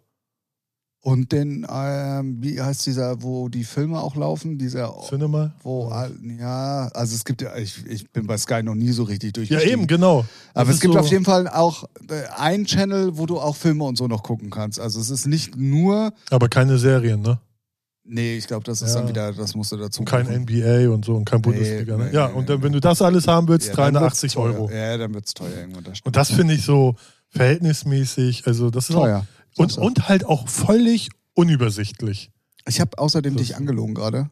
Und 1.06 1.34
den, 1.34 1.68
ähm, 1.70 2.38
wie 2.42 2.62
heißt 2.62 2.86
dieser, 2.86 3.22
wo 3.22 3.50
die 3.50 3.66
Filme 3.66 4.00
auch 4.00 4.16
laufen? 4.16 4.58
Dieser 4.58 4.96
Cinema? 5.10 5.54
Wo, 5.62 5.92
ja, 6.40 6.88
also 6.94 7.14
es 7.14 7.26
gibt 7.26 7.42
ja, 7.42 7.58
ich, 7.58 7.86
ich 7.86 8.10
bin 8.12 8.26
bei 8.26 8.38
Sky 8.38 8.64
noch 8.64 8.74
nie 8.74 8.92
so 8.94 9.04
richtig 9.04 9.28
Ja, 9.28 9.34
durchgestiegen. 9.34 9.80
eben, 9.82 9.88
genau. 9.88 10.24
Aber 10.54 10.68
Das 10.68 10.76
es 10.76 10.82
gibt 10.82 10.94
so, 10.94 11.00
auf 11.02 11.08
jeden 11.08 11.26
Fall 11.26 11.50
auch 11.50 11.84
äh, 12.10 12.24
einen 12.38 12.64
Channel, 12.66 13.18
wo 13.18 13.26
du 13.26 13.38
auch 13.38 13.58
Filme 13.58 13.84
und 13.84 13.98
so 13.98 14.08
noch 14.08 14.24
gucken 14.24 14.50
kannst. 14.50 14.80
Also 14.80 15.02
es 15.02 15.10
ist 15.10 15.28
nicht 15.28 15.58
nur, 15.58 16.14
Aber 16.30 16.48
keine 16.48 16.78
Serien, 16.78 17.22
ne? 17.22 17.38
nee, 18.06 18.38
ich 18.38 18.48
glaube, 18.48 18.64
das 18.64 18.82
ist 18.82 18.94
Ja. 18.96 19.02
dann 19.02 19.10
wieder, 19.10 19.34
das 19.34 19.56
musst 19.56 19.74
du 19.74 19.78
dazu 19.78 20.00
Und 20.02 20.06
kein 20.06 20.26
buchen. 20.26 20.44
NBA 20.44 20.90
und 20.90 21.04
so 21.04 21.16
und 21.16 21.26
kein 21.26 21.42
Bundesliga. 21.42 21.98
Ne? 21.98 22.06
nee, 22.06 22.16
ja, 22.16 22.30
nee, 22.30 22.34
und 22.34 22.48
dann, 22.48 22.60
nee. 22.60 22.64
wenn 22.64 22.72
du 22.72 22.80
das 22.80 23.02
alles 23.02 23.28
haben 23.28 23.50
willst, 23.50 23.68
Ja, 23.68 23.76
dann 23.76 23.94
wird's 24.02 24.22
380 24.24 24.34
teuer. 24.36 24.44
Euro. 24.54 24.70
Ja, 24.72 24.98
dann 24.98 25.14
wird 25.14 25.26
es 25.26 25.34
teuer 25.34 25.52
irgendwann. 25.58 25.84
Das 25.84 26.00
Und 26.02 26.16
das 26.16 26.32
finde 26.32 26.54
ich 26.54 26.64
so 26.64 26.96
verhältnismäßig, 27.34 28.48
also 28.48 28.70
das 28.70 28.90
ist 28.90 28.96
teuer. 28.96 29.26
auch, 29.56 29.60
und, 29.60 29.78
und 29.78 30.10
halt 30.10 30.26
auch 30.26 30.48
völlig 30.48 31.10
unübersichtlich. 31.34 32.32
Ich 32.68 32.80
habe 32.80 32.98
außerdem 32.98 33.36
Das- 33.36 33.48
dich 33.48 33.56
angelogen 33.56 33.94
gerade. 33.94 34.30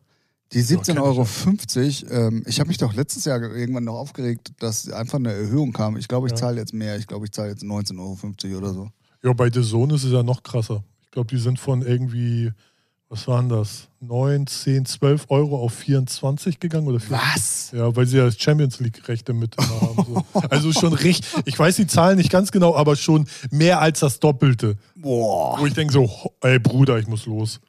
Die 0.53 0.57
kenn 0.63 0.79
17,50 0.79 1.87
ich 1.87 2.11
Euro, 2.11 2.27
ähm, 2.27 2.43
ich 2.45 2.59
habe 2.59 2.67
mich 2.67 2.77
doch 2.77 2.93
letztes 2.93 3.23
Jahr 3.23 3.41
irgendwann 3.41 3.85
noch 3.85 3.95
aufgeregt, 3.95 4.51
dass 4.59 4.89
einfach 4.91 5.17
eine 5.17 5.31
Erhöhung 5.31 5.71
kam. 5.71 5.95
Ich 5.95 6.09
glaube, 6.09 6.27
ich 6.27 6.31
Ja. 6.31 6.37
zahle 6.37 6.57
jetzt 6.59 6.73
mehr. 6.73 6.97
Ich 6.97 7.07
glaube, 7.07 7.25
ich 7.25 7.31
zahle 7.31 7.51
jetzt 7.51 7.63
19,50 7.63 8.51
Euro 8.51 8.57
oder 8.57 8.73
so. 8.73 8.89
Ja, 9.23 9.31
bei 9.31 9.49
The 9.49 9.61
Zone 9.61 9.95
ist 9.95 10.03
es 10.03 10.11
ja 10.11 10.23
noch 10.23 10.43
krasser. 10.43 10.83
Ich 11.05 11.11
glaube, 11.11 11.27
die 11.33 11.41
sind 11.41 11.57
von 11.57 11.81
irgendwie, 11.83 12.51
was 13.11 13.27
waren 13.27 13.49
das? 13.49 13.89
9, 13.99 14.47
10, 14.47 14.85
12 14.85 15.25
Euro 15.27 15.57
auf 15.61 15.73
24 15.73 16.61
gegangen 16.61 16.87
oder 16.87 17.01
4? 17.01 17.11
Was? 17.11 17.71
Ja, 17.73 17.93
weil 17.93 18.07
sie 18.07 18.17
ja 18.17 18.31
Champions 18.31 18.79
League-Rechte 18.79 19.33
mit 19.33 19.57
haben. 19.57 20.05
So. 20.07 20.23
Also 20.49 20.71
schon 20.71 20.93
richtig, 20.93 21.29
ich 21.43 21.59
weiß 21.59 21.75
die 21.75 21.87
Zahlen 21.87 22.17
nicht 22.17 22.31
ganz 22.31 22.51
genau, 22.53 22.73
aber 22.73 22.95
schon 22.95 23.27
mehr 23.51 23.81
als 23.81 23.99
das 23.99 24.21
Doppelte. 24.21 24.77
Boah. 24.95 25.59
Wo 25.59 25.65
ich 25.65 25.73
denke 25.73 25.91
so, 25.93 26.09
ey 26.41 26.57
Bruder, 26.57 26.99
ich 26.99 27.07
muss 27.07 27.25
los. 27.25 27.59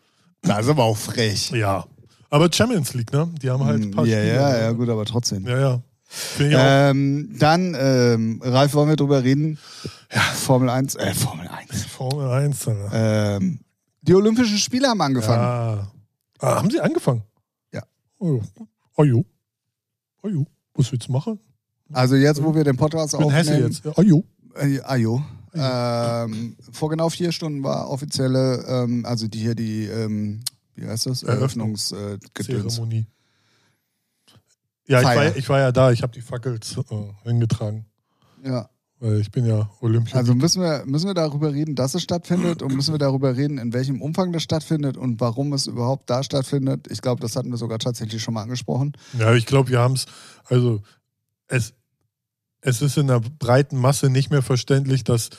Das 0.42 0.60
ist 0.64 0.70
aber 0.70 0.84
auch 0.84 0.96
frech. 0.96 1.50
Ja. 1.50 1.86
Aber 2.30 2.48
Champions 2.50 2.94
League, 2.94 3.12
ne? 3.12 3.28
Die 3.42 3.50
haben 3.50 3.64
halt 3.64 3.82
ein 3.82 3.90
paar 3.90 4.04
Hm, 4.04 4.10
ja, 4.12 4.18
Spiele. 4.18 4.34
ja, 4.36 4.58
ja, 4.60 4.70
gut, 4.72 4.88
aber 4.88 5.04
trotzdem. 5.04 5.44
Ja, 5.46 5.58
ja. 5.58 5.80
Ähm, 6.38 7.34
dann, 7.38 7.74
ähm, 7.78 8.40
Ralf, 8.44 8.74
wollen 8.74 8.90
wir 8.90 8.96
drüber 8.96 9.24
reden? 9.24 9.58
Ja. 10.14 10.20
Formel 10.20 10.68
1, 10.70 10.94
äh, 10.94 11.12
Formel 11.14 11.48
1. 11.48 11.84
Formel 11.86 12.28
1. 12.30 12.68
Alter. 12.68 12.90
Ähm, 13.40 13.58
die 14.02 14.14
Olympischen 14.14 14.58
Spiele 14.58 14.88
haben 14.88 15.00
angefangen. 15.00 15.42
Ja. 15.42 15.92
Ah, 16.38 16.56
haben 16.56 16.70
sie 16.70 16.80
angefangen? 16.80 17.22
Ja. 17.72 17.82
Oh, 18.18 18.34
ja. 18.58 18.66
oh 18.96 19.04
jo. 19.04 19.24
Oh 20.22 20.28
jo. 20.28 20.46
Was 20.74 20.90
willst 20.92 21.08
du 21.08 21.12
machen? 21.12 21.38
Also 21.92 22.16
jetzt, 22.16 22.42
wo 22.42 22.54
wir 22.54 22.64
den 22.64 22.76
Podcast 22.76 23.12
Ich 23.14 23.18
bin 23.18 23.30
Hesse 23.30 23.52
aufnehmen. 23.52 23.72
jetzt. 23.72 23.98
Oh 23.98 24.02
jo. 24.02 24.24
Äh, 24.54 24.80
Ajo. 24.82 25.22
Ähm, 25.54 26.56
vor 26.72 26.88
genau 26.88 27.10
vier 27.10 27.30
Stunden 27.30 27.62
war 27.62 27.90
offizielle, 27.90 28.64
ähm, 28.66 29.04
also 29.04 29.28
die 29.28 29.38
hier 29.38 29.54
die, 29.54 29.84
ähm, 29.84 30.40
wie 30.74 30.86
heißt 30.86 31.06
das? 31.06 31.22
Eröffnung. 31.22 31.76
Eröffnungsgedöns. 31.76 32.74
Zeremonie. 32.74 33.06
Ja, 34.86 35.00
ich 35.00 35.04
war, 35.06 35.36
ich 35.36 35.48
war 35.48 35.58
ja 35.60 35.72
da. 35.72 35.92
Ich 35.92 36.02
habe 36.02 36.12
die 36.12 36.22
Fackels 36.22 36.76
äh, 36.76 36.82
hingetragen. 37.24 37.86
ja. 38.44 38.68
Weil 39.02 39.18
ich 39.18 39.32
bin 39.32 39.44
ja 39.44 39.68
Olympia. 39.80 40.14
Also 40.14 40.32
müssen 40.32 40.62
wir, 40.62 40.84
müssen 40.86 41.08
wir 41.08 41.14
darüber 41.14 41.52
reden, 41.52 41.74
dass 41.74 41.96
es 41.96 42.04
stattfindet 42.04 42.62
und 42.62 42.72
müssen 42.72 42.94
wir 42.94 43.00
darüber 43.00 43.36
reden, 43.36 43.58
in 43.58 43.72
welchem 43.72 44.00
Umfang 44.00 44.32
das 44.32 44.44
stattfindet 44.44 44.96
und 44.96 45.20
warum 45.20 45.52
es 45.54 45.66
überhaupt 45.66 46.08
da 46.08 46.22
stattfindet. 46.22 46.86
Ich 46.88 47.02
glaube, 47.02 47.20
das 47.20 47.34
hatten 47.34 47.50
wir 47.50 47.56
sogar 47.56 47.80
tatsächlich 47.80 48.22
schon 48.22 48.34
mal 48.34 48.42
angesprochen. 48.42 48.92
Ja, 49.18 49.34
ich 49.34 49.44
glaube, 49.44 49.70
wir 49.70 49.80
haben 49.80 49.94
es, 49.94 50.06
also 50.44 50.82
es, 51.48 51.74
es 52.60 52.80
ist 52.80 52.96
in 52.96 53.08
der 53.08 53.18
breiten 53.18 53.76
Masse 53.76 54.08
nicht 54.08 54.30
mehr 54.30 54.40
verständlich, 54.40 55.02
dass 55.02 55.30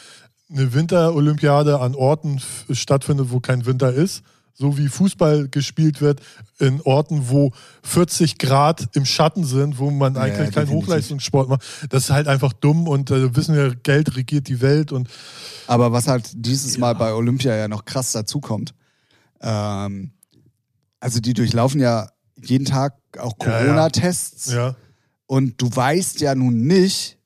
eine 0.49 0.73
Winterolympiade 0.73 1.79
an 1.79 1.95
Orten 1.95 2.41
stattfindet, 2.69 3.31
wo 3.31 3.39
kein 3.39 3.65
Winter 3.65 3.93
ist. 3.93 4.23
So 4.55 4.77
wie 4.77 4.87
Fußball 4.87 5.47
gespielt 5.49 5.99
wird 5.99 6.21
in 6.59 6.79
Orten, 6.81 7.29
wo 7.29 7.51
40 7.83 8.37
Grad 8.37 8.95
im 8.95 9.05
Schatten 9.05 9.45
sind, 9.45 9.79
wo 9.79 9.89
man 9.89 10.15
eigentlich 10.15 10.55
ja, 10.55 10.63
keinen. 10.63 10.69
Hochleistungssport 10.69 11.49
macht. 11.49 11.63
Das 11.89 12.05
ist 12.05 12.09
halt 12.11 12.27
einfach 12.27 12.53
dumm 12.53 12.87
und 12.87 13.09
äh, 13.09 13.35
wissen 13.35 13.55
wir, 13.55 13.75
Geld 13.75 14.15
regiert 14.15 14.47
die 14.47 14.61
Welt 14.61 14.91
und 14.91 15.09
Aber 15.65 15.91
was 15.91 16.07
halt 16.07 16.29
dieses 16.33 16.75
Ja. 16.75 16.81
Mal 16.81 16.95
bei 16.95 17.13
Olympia 17.13 17.55
ja 17.55 17.67
noch 17.67 17.85
krass 17.85 18.11
dazukommt, 18.11 18.75
ähm, 19.41 20.11
also 20.99 21.19
die 21.19 21.33
durchlaufen 21.33 21.81
ja 21.81 22.09
jeden 22.41 22.65
Tag 22.65 22.95
auch. 23.17 23.37
Corona-Tests 23.37 24.55
und 25.25 25.61
du 25.61 25.75
weißt 25.75 26.21
ja 26.21 26.35
nun 26.35 26.61
nicht, 26.67 27.17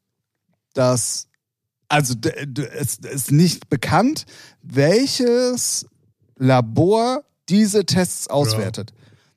dass, 0.74 1.28
also 1.90 2.14
es 2.74 2.98
ist 2.98 3.32
nicht 3.32 3.70
bekannt, 3.70 4.26
welches 4.62 5.88
Labor 6.38 7.24
diese 7.50 7.86
Tests 7.86 8.28
auswertet. 8.30 8.94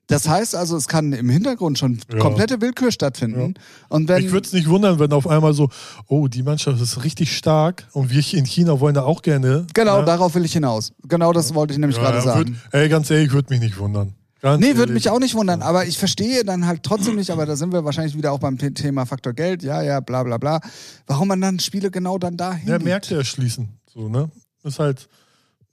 Das 0.07 0.27
heißt 0.27 0.55
also, 0.55 0.75
es 0.75 0.89
kann 0.89 1.13
im 1.13 1.29
Hintergrund 1.29 1.79
schon 1.79 1.99
Ja. 2.11 2.19
komplette 2.19 2.59
Willkür 2.59 2.91
stattfinden. 2.91 3.53
Und 3.87 4.09
wenn, 4.09 4.25
Ich 4.25 4.31
würde 4.33 4.45
es 4.45 4.51
nicht 4.51 4.67
wundern, 4.67 4.99
wenn 4.99 5.13
auf 5.13 5.25
einmal 5.25 5.53
so, 5.53 5.69
oh, 6.07 6.27
die 6.27 6.43
Mannschaft 6.43 6.81
ist 6.81 7.05
richtig 7.05 7.35
stark 7.37 7.87
und 7.93 8.09
wir 8.09 8.21
in 8.33 8.43
China 8.45 8.81
wollen 8.81 8.93
da 8.95 9.03
auch 9.03 9.21
gerne. 9.21 9.65
genau, 9.73 9.99
ne? 9.99 10.05
darauf 10.05 10.35
will 10.35 10.43
ich 10.43 10.51
hinaus. 10.51 10.91
Genau 11.07 11.31
das 11.31 11.53
wollte 11.53 11.71
ich 11.73 11.79
nämlich 11.79 11.95
Ja, 11.95 12.03
gerade 12.03 12.17
ja, 12.17 12.23
sagen. 12.23 12.49
Würd, 12.71 12.73
ey, 12.73 12.89
ganz 12.89 13.09
ehrlich, 13.09 13.31
würde 13.31 13.53
mich 13.53 13.61
nicht 13.61 13.77
wundern. 13.79 14.13
Ganz 14.41 14.59
Nee, 14.59 14.75
würde 14.75 14.91
mich 14.91 15.07
auch 15.09 15.19
nicht 15.19 15.35
wundern, 15.35 15.61
aber 15.61 15.85
ich 15.85 15.97
verstehe 15.97 16.43
dann 16.43 16.65
halt 16.65 16.81
trotzdem 16.83 17.15
nicht, 17.15 17.29
aber 17.29 17.45
da 17.45 17.55
sind 17.55 17.71
wir 17.71 17.85
wahrscheinlich 17.85 18.17
wieder 18.17 18.33
auch 18.33 18.39
beim 18.39 18.57
The- 18.59 18.73
Thema 18.73 19.05
Faktor 19.05 19.31
Geld, 19.33 19.61
ja, 19.63 19.81
ja, 19.83 19.99
bla 20.01 20.23
bla 20.23 20.37
bla, 20.39 20.59
warum 21.07 21.27
man 21.29 21.39
dann 21.39 21.59
Spiele 21.59 21.89
genau 21.91 22.17
dann 22.17 22.35
da 22.37 22.57
Ja. 22.65 22.79
Märkte 22.79 23.15
erschließen. 23.15 23.69
So, 23.93 24.09
ne? 24.09 24.29
Ist 24.63 24.79
halt 24.79 25.07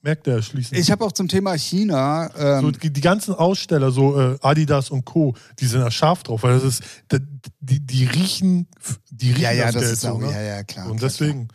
Märkte 0.03 0.31
erschließen. 0.31 0.77
Ich 0.77 0.91
habe 0.91 1.05
auch 1.05 1.13
zum 1.13 1.29
Thema 1.29 1.57
China, 1.57 2.31
ähm, 2.39 2.61
so, 2.61 2.71
die, 2.71 2.93
die 2.93 3.01
ganzen 3.01 3.35
Aussteller, 3.35 3.91
so 3.91 4.19
äh, 4.19 4.39
Adidas 4.43 4.91
und 4.91 5.05
Co., 5.05 5.35
die 5.59 5.67
sind 5.67 5.81
da 5.81 5.91
scharf 5.91 6.23
drauf, 6.23 6.43
weil 6.43 6.55
das 6.55 6.65
ist, 6.65 6.83
die, 7.11 7.19
die, 7.61 7.81
die 7.81 8.05
riechen, 8.05 8.68
die 9.11 9.31
riechen 9.31 9.43
ja, 9.43 9.53
ja, 9.53 9.72
das 9.72 9.83
Geld 9.83 9.93
ist 9.93 10.01
so, 10.03 10.09
auch, 10.11 10.18
ne? 10.20 10.31
ja, 10.31 10.41
ja, 10.41 10.62
klar. 10.62 10.89
Und 10.91 10.99
klar, 10.99 11.11
deswegen, 11.11 11.49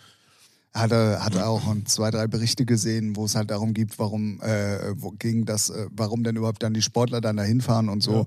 hatte, 0.74 1.24
hatte 1.24 1.45
auch 1.45 1.61
zwei, 1.86 2.09
drei 2.09 2.28
Berichte 2.28 2.65
gesehen, 2.65 3.15
wo 3.15 3.26
es 3.26 3.36
halt 3.36 3.51
darum 3.51 3.74
geht, 3.74 3.99
warum 3.99 4.41
äh, 4.41 4.93
wo 4.95 5.11
ging 5.11 5.45
das, 5.45 5.69
äh, 5.69 5.86
warum 5.91 6.24
denn 6.24 6.36
überhaupt 6.36 6.63
dann 6.63 6.74
die 6.74 6.82
Sportler 6.82 7.21
dann 7.21 7.38
dahin 7.38 7.61
fahren 7.61 7.89
und 7.89 8.01
so. 8.01 8.13
Ja. 8.13 8.26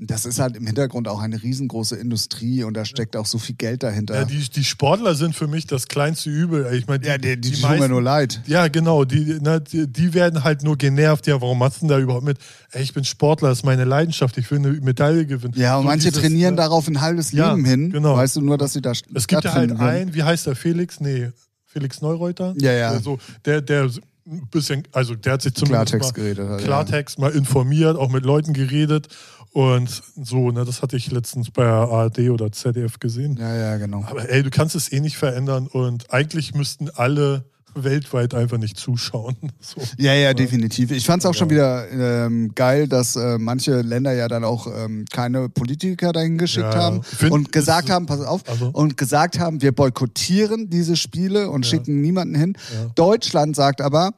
Das 0.00 0.26
ist 0.26 0.38
halt 0.38 0.56
im 0.56 0.64
Hintergrund 0.64 1.08
auch 1.08 1.20
eine 1.20 1.42
riesengroße 1.42 1.96
Industrie 1.96 2.62
und 2.62 2.74
da 2.74 2.84
steckt 2.84 3.16
auch 3.16 3.26
so 3.26 3.38
viel 3.38 3.56
Geld 3.56 3.82
dahinter. 3.82 4.14
Ja, 4.14 4.24
die, 4.24 4.48
die 4.48 4.62
Sportler 4.62 5.16
sind 5.16 5.34
für 5.34 5.48
mich 5.48 5.66
das 5.66 5.88
kleinste 5.88 6.30
Übel. 6.30 6.72
Ich 6.72 6.86
meine, 6.86 7.00
die, 7.00 7.08
ja, 7.08 7.18
die, 7.18 7.40
die, 7.40 7.50
die 7.50 7.60
tun 7.60 7.80
mir 7.80 7.88
nur 7.88 8.02
leid. 8.02 8.40
Ja, 8.46 8.68
genau. 8.68 9.04
Die, 9.04 9.38
na, 9.42 9.58
die, 9.58 9.88
die, 9.88 10.14
werden 10.14 10.44
halt 10.44 10.62
nur 10.62 10.78
genervt. 10.78 11.26
Ja, 11.26 11.40
warum 11.40 11.58
machst 11.58 11.78
du 11.78 11.80
denn 11.80 11.88
da 11.88 11.98
überhaupt 11.98 12.24
mit? 12.24 12.38
Ey, 12.70 12.82
ich 12.82 12.94
bin 12.94 13.02
Sportler, 13.02 13.48
das 13.48 13.58
ist 13.58 13.64
meine 13.64 13.84
Leidenschaft. 13.84 14.38
Ich 14.38 14.48
will 14.52 14.58
eine 14.58 14.72
Medaille 14.72 15.26
gewinnen. 15.26 15.54
Ja, 15.56 15.78
und 15.78 15.82
so 15.82 15.88
manche 15.88 16.08
dieses, 16.10 16.22
trainieren 16.22 16.54
na, 16.54 16.62
darauf 16.62 16.86
ein 16.86 17.00
halbes 17.00 17.32
Leben 17.32 17.64
ja, 17.64 17.70
hin. 17.70 17.90
Genau. 17.90 18.16
Weißt 18.16 18.36
du 18.36 18.40
nur, 18.40 18.56
dass 18.56 18.74
sie 18.74 18.82
da 18.82 18.92
Es 18.92 19.26
gibt 19.26 19.42
ja 19.42 19.52
halt 19.52 19.72
einen, 19.72 20.14
wie 20.14 20.22
heißt 20.22 20.46
der, 20.46 20.54
Felix? 20.54 21.00
Nee, 21.00 21.32
Felix 21.68 22.00
Neureuter. 22.00 22.54
Ja, 22.58 22.72
ja. 22.72 22.90
Also, 22.90 23.18
der, 23.44 23.60
der 23.60 23.90
ein 24.26 24.48
bisschen, 24.50 24.82
also 24.92 25.14
der 25.14 25.34
hat 25.34 25.42
sich 25.42 25.54
zumindest 25.54 25.92
Klartext 25.92 26.16
mal, 26.16 26.22
geredet. 26.22 26.64
Klartext 26.64 27.18
ja. 27.18 27.24
mal 27.24 27.30
informiert, 27.32 27.96
auch 27.96 28.10
mit 28.10 28.24
Leuten 28.24 28.52
geredet 28.52 29.08
und 29.52 30.02
so, 30.22 30.50
ne, 30.50 30.64
das 30.64 30.82
hatte 30.82 30.96
ich 30.96 31.10
letztens 31.10 31.50
bei 31.50 31.64
ARD 31.66 32.30
oder 32.30 32.52
ZDF 32.52 32.98
gesehen. 32.98 33.36
Ja, 33.38 33.54
ja, 33.54 33.76
genau. 33.76 34.04
Aber 34.06 34.28
ey, 34.28 34.42
du 34.42 34.50
kannst 34.50 34.74
es 34.74 34.92
eh 34.92 35.00
nicht 35.00 35.16
verändern 35.16 35.66
und 35.66 36.12
eigentlich 36.12 36.54
müssten 36.54 36.90
alle 36.90 37.44
weltweit 37.74 38.34
einfach 38.34 38.58
nicht 38.58 38.76
zuschauen. 38.76 39.36
So. 39.60 39.82
Ja, 39.98 40.14
ja, 40.14 40.34
definitiv. 40.34 40.92
Ich 40.92 41.04
fand 41.04 41.22
es 41.22 41.26
auch 41.26 41.34
ja. 41.34 41.38
schon 41.38 41.50
wieder 41.50 41.90
ähm, 41.90 42.52
geil, 42.54 42.88
dass 42.88 43.16
äh, 43.16 43.38
manche 43.38 43.82
Länder 43.82 44.12
ja 44.12 44.28
dann 44.28 44.44
auch 44.44 44.66
ähm, 44.66 45.04
keine 45.12 45.48
Politiker 45.48 46.12
dahin 46.12 46.38
geschickt 46.38 46.72
ja, 46.72 46.80
haben 46.80 47.02
find, 47.02 47.32
und 47.32 47.52
gesagt 47.52 47.90
haben, 47.90 48.06
pass 48.06 48.20
auf, 48.20 48.48
also, 48.48 48.70
und 48.72 48.96
gesagt 48.96 49.38
haben, 49.38 49.60
wir 49.60 49.72
boykottieren 49.72 50.70
diese 50.70 50.96
Spiele 50.96 51.50
und 51.50 51.66
ja. 51.66 51.70
schicken 51.70 52.00
niemanden 52.00 52.34
hin. 52.34 52.56
Deutschland 52.94 53.56
sagt 53.56 53.80
aber, 53.80 54.12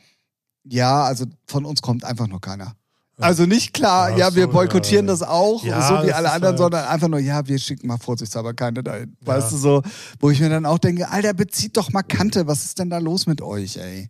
ja, 0.65 1.03
also 1.05 1.25
von 1.47 1.65
uns 1.65 1.83
kommt 1.83 2.05
einfach 2.05 2.29
nur 2.29 2.41
keiner. 2.41 2.77
Also 3.21 3.47
nicht 3.47 3.75
klar, 3.75 4.17
ja, 4.17 4.35
wir 4.35 4.47
boykottieren 4.47 5.07
ja. 5.07 5.13
das 5.13 5.23
auch, 5.23 5.65
ja, 5.65 5.81
so 5.87 6.07
wie 6.07 6.13
alle 6.13 6.31
anderen, 6.31 6.53
halt 6.53 6.59
sondern 6.59 6.85
einfach 6.87 7.09
nur, 7.09 7.21
ja, 7.21 7.47
wir 7.47 7.59
schicken 7.59 7.87
mal 7.87 7.99
vorsichtshalber 7.99 8.55
keine 8.55 8.83
dahin. 8.83 9.17
Ja. 9.21 9.27
Weißt 9.35 9.53
du 9.53 9.57
so, 9.57 9.83
wo 10.19 10.31
ich 10.31 10.41
mir 10.41 10.49
dann 10.49 10.67
auch 10.67 10.79
denke, 10.79 11.09
Alter, 11.11 11.35
bezieht 11.35 11.77
doch 11.77 11.93
mal 11.93 12.03
Kante, 12.03 12.47
was 12.47 12.65
ist 12.65 12.79
denn 12.79 12.91
da 12.91 12.99
los 12.99 13.27
mit 13.27 13.43
euch, 13.43 13.77
ey? 13.77 14.09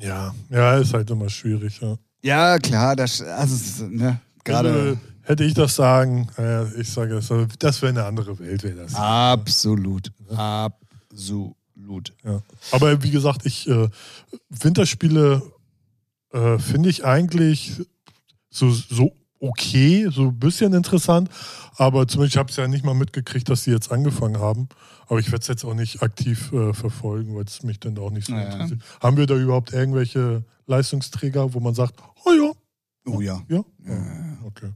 Ja, 0.00 0.34
ja, 0.50 0.78
ist 0.78 0.94
halt 0.94 1.10
immer 1.10 1.28
schwierig, 1.28 1.80
ja. 1.80 1.96
Ja, 2.22 2.58
klar, 2.58 2.96
das, 2.96 3.20
also, 3.20 3.86
ne, 3.86 4.20
gerade. 4.44 4.72
Also, 4.72 4.98
hätte 5.22 5.44
ich 5.44 5.54
das 5.54 5.74
sagen, 5.74 6.28
äh, 6.38 6.72
ich 6.80 6.90
sage 6.90 7.16
es, 7.16 7.32
das 7.58 7.82
wäre 7.82 7.90
eine 7.90 8.04
andere 8.04 8.38
Welt, 8.38 8.62
wäre 8.62 8.76
das. 8.76 8.94
Absolut. 8.94 10.12
Absolut. 10.30 12.12
Ja. 12.24 12.40
Aber 12.70 13.02
wie 13.02 13.10
gesagt, 13.10 13.44
ich, 13.44 13.68
äh, 13.68 13.88
Winterspiele 14.50 15.42
äh, 16.32 16.58
finde 16.58 16.88
ich 16.88 17.04
eigentlich 17.04 17.82
so, 18.52 18.70
so 18.70 19.16
okay, 19.42 20.08
so 20.10 20.28
ein 20.28 20.38
bisschen 20.38 20.72
interessant. 20.72 21.28
Aber 21.76 22.06
zumindest, 22.06 22.34
ich 22.34 22.38
habe 22.38 22.50
es 22.50 22.56
ja 22.56 22.68
nicht 22.68 22.84
mal 22.84 22.94
mitgekriegt, 22.94 23.48
dass 23.48 23.64
sie 23.64 23.72
jetzt 23.72 23.90
angefangen 23.90 24.38
haben. 24.38 24.68
Aber 25.08 25.18
ich 25.18 25.26
werde 25.26 25.42
es 25.42 25.48
jetzt 25.48 25.64
auch 25.64 25.74
nicht 25.74 26.02
aktiv 26.02 26.52
äh, 26.52 26.72
verfolgen, 26.72 27.34
weil 27.34 27.44
es 27.44 27.62
mich 27.64 27.80
dann 27.80 27.98
auch 27.98 28.10
nicht 28.10 28.28
so 28.28 28.34
naja. 28.34 28.52
interessiert. 28.52 28.80
Haben 29.00 29.16
wir 29.16 29.26
da 29.26 29.34
überhaupt 29.34 29.72
irgendwelche 29.72 30.44
Leistungsträger, 30.66 31.54
wo 31.54 31.60
man 31.60 31.74
sagt, 31.74 31.94
oh 32.24 32.30
ja. 32.32 32.52
Oh 33.04 33.20
ja. 33.20 33.42
Ja? 33.48 33.64
ja. 33.84 34.38
Okay. 34.44 34.70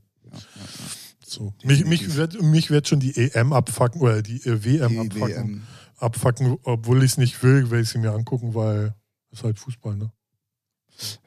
So. 1.24 1.54
Mich, 1.62 1.84
mich, 1.84 2.16
wird, 2.16 2.42
mich 2.42 2.70
wird 2.70 2.88
schon 2.88 3.00
die 3.00 3.16
EM 3.16 3.52
abfacken 3.52 4.00
oder 4.00 4.22
die 4.22 4.38
äh, 4.46 4.64
WM 4.64 4.92
die 4.92 4.98
abfacken, 4.98 5.48
WM. 5.48 5.62
abfacken, 5.98 6.56
obwohl 6.64 7.02
ich 7.04 7.12
es 7.12 7.18
nicht 7.18 7.42
will, 7.42 7.70
will 7.70 7.80
ich 7.80 7.88
sie 7.88 7.98
mir 7.98 8.12
angucken, 8.12 8.54
weil 8.54 8.94
es 9.32 9.44
halt 9.44 9.58
Fußball, 9.58 9.96
ne? 9.96 10.10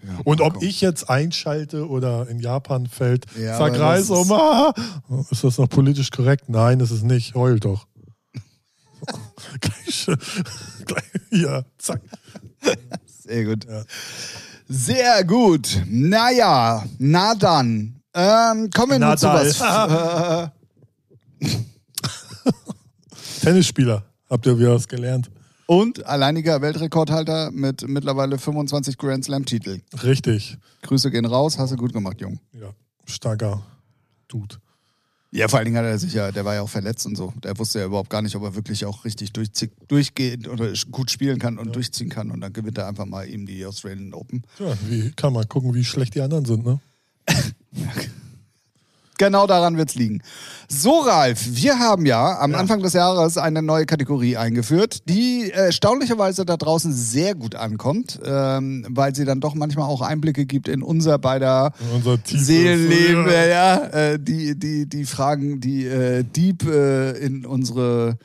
Ja, 0.04 0.20
und 0.24 0.42
ob 0.42 0.62
ich 0.62 0.82
jetzt 0.82 1.10
einschalte 1.10 1.88
oder 1.88 2.28
in 2.28 2.40
Japan 2.40 2.88
fällt, 2.88 3.26
ja, 3.40 3.58
sag 3.58 3.78
Reis 3.78 4.10
um, 4.10 4.32
ah, 4.32 4.74
ist 5.30 5.44
das 5.44 5.58
noch 5.58 5.70
politisch 5.70 6.12
korrekt? 6.12 6.50
Nein, 6.50 6.80
ist 6.80 6.92
es 6.92 7.04
nicht. 7.04 7.36
Heul 7.36 7.60
doch. 7.60 7.86
gleich, 9.62 10.08
gleich, 10.86 11.04
ja, 11.32 11.64
zack. 11.78 12.02
Sehr 13.06 13.46
gut. 13.46 13.66
Ja. 13.66 13.84
Sehr 14.68 15.24
gut. 15.24 15.82
Naja, 15.88 16.84
na 16.98 17.36
dann. 17.36 18.02
Ähm, 18.14 18.70
kommen 18.72 18.94
wir 18.94 19.00
nun 19.00 19.18
zu 19.18 19.28
was. 19.28 19.58
Tennisspieler. 23.42 24.04
Habt 24.30 24.46
ihr 24.46 24.58
wieder 24.58 24.76
was 24.76 24.88
gelernt? 24.88 25.30
Und 25.70 26.04
alleiniger 26.08 26.64
Weltrekordhalter 26.64 27.52
mit 27.52 27.88
mittlerweile 27.88 28.40
25 28.40 28.98
Grand 28.98 29.24
Slam-Titel. 29.24 29.82
Richtig. 30.02 30.58
Grüße 30.82 31.12
gehen 31.12 31.26
raus, 31.26 31.60
hast 31.60 31.72
du 31.72 31.76
gut 31.76 31.94
gemacht, 31.94 32.20
Jung. 32.22 32.40
Ja, 32.60 32.72
starker 33.06 33.62
Dude. 34.28 34.56
Ja, 35.30 35.48
vor 35.48 35.60
allen 35.60 35.66
Dingen 35.66 35.78
hat 35.78 35.86
er 35.86 36.00
sich 36.00 36.16
ja, 36.16 36.32
der 36.32 36.44
war 36.44 36.56
ja 36.56 36.64
auch 36.64 36.70
verletzt 36.70 37.06
und 37.06 37.16
so. 37.16 37.34
Der 37.44 37.56
wusste 37.60 37.78
ja 37.78 37.86
überhaupt 37.86 38.10
gar 38.10 38.24
nicht, 38.24 38.36
ob 38.36 38.42
er 38.42 38.56
wirklich 38.56 38.84
auch 38.86 39.06
richtig 39.06 39.32
durchgehen 39.32 40.48
oder 40.48 40.74
gut 40.90 41.12
spielen 41.12 41.38
kann 41.38 41.60
und 41.60 41.68
ja. 41.68 41.74
durchziehen 41.74 42.10
kann. 42.10 42.32
Und 42.32 42.42
dann 42.42 42.52
gewinnt 42.52 42.80
er 42.80 42.88
einfach 42.88 43.06
mal 43.06 43.30
eben 43.30 43.46
die 43.46 43.64
Australian 43.64 44.16
Open. 44.16 44.42
Ja, 44.58 44.74
wie 44.88 45.12
kann 45.12 45.34
man 45.34 45.48
gucken, 45.48 45.76
wie 45.76 45.86
schlecht 45.86 46.16
die 46.16 46.22
anderen 46.22 46.46
sind, 46.46 46.66
ne? 46.66 46.80
Genau 49.20 49.48
daran 49.48 49.78
wird 49.78 49.90
es 49.90 49.96
liegen. 49.96 50.22
So, 50.70 51.02
Ralf, 51.02 51.42
wir 51.52 51.78
haben 51.78 52.06
ja 52.06 52.40
am 52.40 52.52
ja. 52.52 52.58
Anfang 52.58 52.82
des 52.82 52.94
Jahres 52.94 53.38
eine 53.38 53.62
neue 53.62 53.86
Kategorie 53.86 54.38
eingeführt, 54.38 55.10
die 55.10 55.52
äh, 55.52 55.66
erstaunlicherweise 55.66 56.46
da 56.46 56.56
draußen 56.56 56.94
sehr 56.94 57.36
gut 57.36 57.54
ankommt, 57.54 58.18
ähm, 58.24 58.86
weil 58.90 59.14
sie 59.14 59.26
dann 59.26 59.42
doch 59.42 59.56
manchmal 59.56 59.90
auch 59.90 60.02
Einblicke 60.02 60.46
gibt 60.46 60.70
in 60.70 60.82
unser 60.82 61.20
beider 61.20 61.74
unser 61.94 62.18
Seelenleben. 62.24 63.28
Ja, 63.28 63.46
ja 63.46 63.76
äh, 63.88 64.20
die, 64.20 64.58
die, 64.58 64.88
die 64.88 65.04
Fragen, 65.04 65.60
die 65.60 65.86
äh, 65.86 66.24
deep 66.24 66.64
äh, 66.66 67.12
in 67.20 67.46
unsere. 67.46 68.18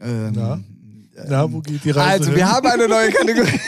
Ähm, 0.00 0.32
Na? 0.34 0.60
Na, 1.28 1.52
wo 1.52 1.60
geht 1.60 1.84
die 1.84 1.90
Reise 1.90 2.10
Also, 2.10 2.24
hin? 2.30 2.36
wir 2.36 2.50
haben 2.50 2.66
eine 2.66 2.88
neue 2.88 3.10
Kategorie. 3.12 3.60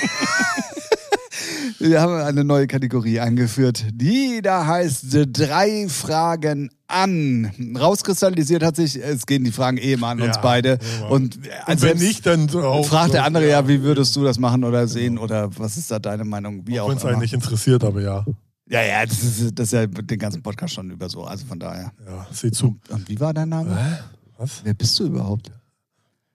Wir 1.79 2.01
haben 2.01 2.14
eine 2.14 2.45
neue 2.45 2.66
Kategorie 2.66 3.20
eingeführt, 3.20 3.85
die 3.93 4.41
da 4.43 4.66
heißt 4.66 5.07
drei 5.33 5.89
Fragen 5.89 6.70
an. 6.87 7.51
Rauskristallisiert 7.79 8.62
hat 8.62 8.77
sich, 8.77 8.97
es 8.97 9.27
gehen 9.27 9.45
die 9.45 9.53
Fragen 9.53 9.77
eh 9.77 9.93
immer 9.93 10.09
an 10.09 10.22
uns 10.22 10.41
beide. 10.41 10.79
Ja. 11.01 11.07
Und, 11.09 11.39
Und 11.66 11.83
wenn 11.83 11.99
nicht, 11.99 12.24
dann 12.24 12.49
auch 12.51 12.87
fragt 12.87 13.14
der 13.14 13.24
andere 13.24 13.49
ja, 13.49 13.68
wie 13.68 13.83
würdest 13.83 14.16
du 14.16 14.24
das 14.24 14.39
machen 14.39 14.64
oder 14.64 14.89
sehen 14.89 15.18
oder 15.18 15.51
was 15.59 15.77
ist 15.77 15.91
da 15.91 15.99
deine 15.99 16.24
Meinung? 16.24 16.66
Wie 16.66 16.81
auch, 16.81 16.87
auch 16.87 16.91
Wenn 16.91 16.97
es 16.97 17.05
einen 17.05 17.20
nicht 17.20 17.35
interessiert, 17.35 17.85
aber 17.85 18.01
ja. 18.01 18.24
Ja, 18.68 18.83
ja, 18.83 19.05
das 19.05 19.22
ist, 19.22 19.59
das 19.59 19.68
ist 19.68 19.72
ja 19.72 19.87
den 19.87 20.18
ganzen 20.18 20.43
Podcast 20.43 20.74
schon 20.74 20.91
über 20.91 21.09
so, 21.09 21.24
also 21.24 21.47
von 21.47 21.59
daher. 21.59 21.93
Ja, 22.07 22.27
sieh 22.33 22.51
zu. 22.51 22.77
Und 22.89 23.09
wie 23.09 23.20
war 23.20 23.35
dein 23.35 23.51
Name? 23.51 23.77
Hä? 23.77 23.99
Was? 24.39 24.62
Wer 24.64 24.74
bist 24.74 24.99
du 24.99 25.07
überhaupt? 25.07 25.53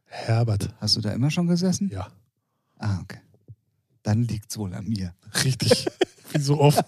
Herbert. 0.06 0.74
Hast 0.80 0.96
du 0.98 1.02
da 1.02 1.12
immer 1.12 1.32
schon 1.32 1.48
gesessen? 1.48 1.90
Ja. 1.92 2.08
Ah, 2.78 3.00
okay 3.02 3.20
dann 4.04 4.24
liegt 4.24 4.52
es 4.52 4.58
wohl 4.58 4.74
an 4.74 4.88
mir. 4.88 5.14
Richtig. 5.44 5.88
Wie 6.32 6.42
so 6.42 6.60
oft. 6.60 6.84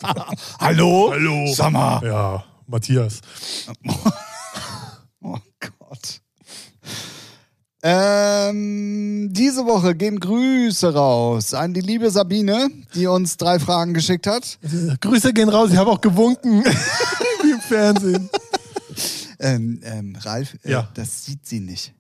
Hallo? 0.60 1.12
Hallo. 1.12 1.70
Mal. 1.70 2.06
Ja, 2.06 2.44
Matthias. 2.66 3.22
oh 5.22 5.38
Gott. 5.60 6.22
Ähm, 7.86 9.28
diese 9.34 9.66
Woche 9.66 9.94
gehen 9.94 10.18
Grüße 10.18 10.94
raus 10.94 11.54
an 11.54 11.74
die 11.74 11.82
liebe 11.82 12.10
Sabine, 12.10 12.70
die 12.96 13.08
uns 13.08 13.36
drei 13.36 13.60
Fragen 13.60 13.94
geschickt 13.94 14.26
hat. 14.26 14.58
Grüße 15.02 15.34
gehen 15.34 15.50
raus, 15.50 15.72
ich 15.72 15.78
habe 15.78 15.92
auch 15.92 16.00
gewunken. 16.00 16.64
Wie 17.44 17.52
im 17.52 17.60
Fernsehen. 17.60 18.30
Ähm, 19.40 19.82
ähm, 19.84 20.16
Ralf, 20.22 20.54
äh, 20.64 20.72
ja. 20.72 20.90
das 20.94 21.26
sieht 21.26 21.46
sie 21.46 21.60
nicht. 21.60 21.94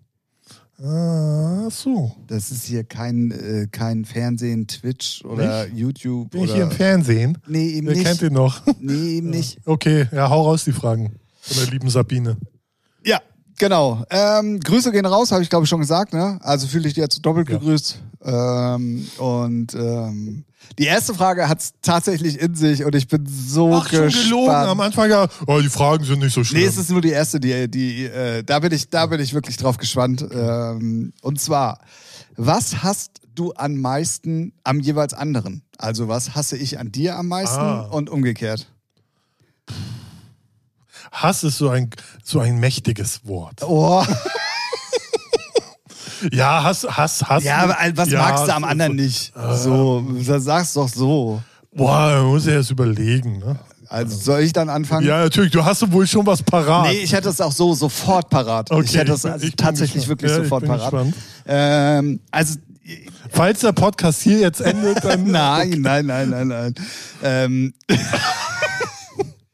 Ah, 0.82 1.69
so. 1.69 2.15
Das 2.28 2.51
ist 2.51 2.65
hier 2.65 2.84
kein, 2.84 3.32
äh, 3.32 3.67
kein 3.71 4.05
Fernsehen, 4.05 4.67
Twitch 4.67 5.24
oder 5.24 5.65
nicht? 5.65 5.78
YouTube. 5.78 6.32
Bin 6.32 6.41
oder... 6.41 6.49
ich 6.49 6.55
hier 6.55 6.63
im 6.63 6.71
Fernsehen? 6.71 7.38
Nee, 7.47 7.69
eben 7.69 7.88
Wer 7.88 7.95
nicht. 7.95 8.05
kennt 8.05 8.21
ihn 8.21 8.34
noch? 8.34 8.61
Nee, 8.80 9.17
eben 9.17 9.30
nicht. 9.30 9.59
Okay, 9.65 10.07
ja, 10.11 10.30
hau 10.30 10.43
raus 10.43 10.63
die 10.63 10.74
Fragen 10.74 11.15
von 11.41 11.57
der 11.57 11.71
lieben 11.71 11.89
Sabine. 11.89 12.38
Ja, 13.05 13.21
Genau. 13.59 14.03
Ähm, 14.09 14.59
Grüße 14.59 14.91
gehen 14.91 15.05
raus, 15.05 15.32
habe 15.32 15.43
ich 15.43 15.49
glaube 15.49 15.65
ich 15.65 15.69
schon 15.69 15.80
gesagt. 15.80 16.13
Ne? 16.13 16.39
Also 16.41 16.67
fühle 16.67 16.88
ich 16.88 16.95
dir 16.95 17.01
jetzt 17.01 17.21
doppelt 17.21 17.49
ja. 17.49 17.57
gegrüßt. 17.57 18.01
Ähm, 18.24 19.07
und 19.17 19.74
ähm, 19.76 20.45
die 20.80 20.86
erste 20.86 21.14
Frage 21.14 21.47
hat 21.47 21.59
es 21.59 21.74
tatsächlich 21.82 22.39
in 22.39 22.55
sich 22.55 22.84
und 22.84 22.95
ich 22.95 23.07
bin 23.07 23.26
so 23.28 23.74
Ach, 23.76 23.89
gespannt. 23.89 24.14
Schon 24.14 24.24
gelogen 24.24 24.51
am 24.51 24.80
Anfang 24.80 25.09
ja, 25.09 25.28
oh, 25.45 25.59
die 25.59 25.70
Fragen 25.70 26.03
sind 26.03 26.20
nicht 26.20 26.34
so 26.34 26.43
schlimm. 26.43 26.61
Nee, 26.61 26.68
es 26.68 26.78
ist 26.78 26.89
nur 26.89 27.01
die 27.01 27.11
erste, 27.11 27.39
die, 27.39 27.70
die 27.70 28.05
äh, 28.05 28.43
da 28.43 28.59
bin 28.59 28.72
ich, 28.72 28.89
da 28.89 29.05
bin 29.05 29.20
ich 29.20 29.34
wirklich 29.34 29.57
drauf 29.57 29.78
gespannt. 29.78 30.26
Ähm, 30.32 31.14
und 31.22 31.39
zwar, 31.39 31.80
was 32.36 32.82
hast 32.84 33.22
du 33.36 33.53
am 33.55 33.76
meisten 33.76 34.53
am 34.64 34.80
jeweils 34.80 35.14
anderen? 35.14 35.64
Also 35.78 36.07
was 36.07 36.36
hasse 36.36 36.57
ich 36.57 36.80
an 36.80 36.91
dir 36.91 37.18
am 37.18 37.28
meisten 37.28 37.59
ah. 37.59 37.82
und 37.91 38.09
umgekehrt? 38.09 38.68
Hass 41.11 41.43
ist 41.43 41.57
so 41.57 41.70
ein, 41.70 41.89
so 42.24 42.39
ein 42.39 42.59
mächtiges 42.59 43.28
Wort. 43.28 43.61
Oh. 43.61 44.03
Ja, 46.32 46.63
Hass, 46.63 46.86
Hass, 46.89 47.24
Hass. 47.24 47.43
Ja, 47.43 47.57
aber 47.57 47.78
was 47.95 48.09
ja, 48.09 48.19
magst 48.21 48.47
du 48.47 48.53
am 48.55 48.63
anderen 48.63 48.95
nicht? 48.95 49.34
So, 49.55 50.05
sag's 50.19 50.74
doch 50.74 50.88
so. 50.89 51.41
Boah, 51.76 52.11
man 52.17 52.26
muss 52.28 52.45
ja 52.45 52.53
erst 52.53 52.71
überlegen, 52.71 53.39
ne? 53.39 53.57
Also 53.89 54.17
soll 54.17 54.41
ich 54.41 54.53
dann 54.53 54.69
anfangen? 54.69 55.05
Ja, 55.05 55.19
natürlich, 55.24 55.51
du 55.51 55.63
hast 55.63 55.91
wohl 55.91 56.07
schon 56.07 56.26
was 56.26 56.41
parat. 56.41 56.88
Nee, 56.88 56.99
ich 57.03 57.13
hätte 57.13 57.30
es 57.30 57.39
auch 57.41 57.51
so 57.51 57.74
sofort 57.76 58.30
parat. 58.30 58.71
Okay, 58.71 58.84
ich 58.86 58.97
hätte 58.97 59.11
es 59.13 59.26
also 59.26 59.47
tatsächlich 59.55 60.07
wirklich 60.07 60.32
Ja, 60.32 60.38
ich 60.38 60.43
sofort 60.43 60.61
bin 60.61 60.69
parat. 60.71 60.91
gespannt. 60.91 61.15
Ähm, 61.45 62.19
also 62.32 62.55
Falls 63.30 63.61
der 63.61 63.71
Podcast 63.71 64.21
hier 64.21 64.39
jetzt 64.39 64.59
endet, 64.61 65.03
dann. 65.03 65.24
nein, 65.32 65.69
nein, 65.80 66.05
nein, 66.05 66.30
nein, 66.30 66.47
nein. 66.47 66.76
Ähm, 67.24 67.74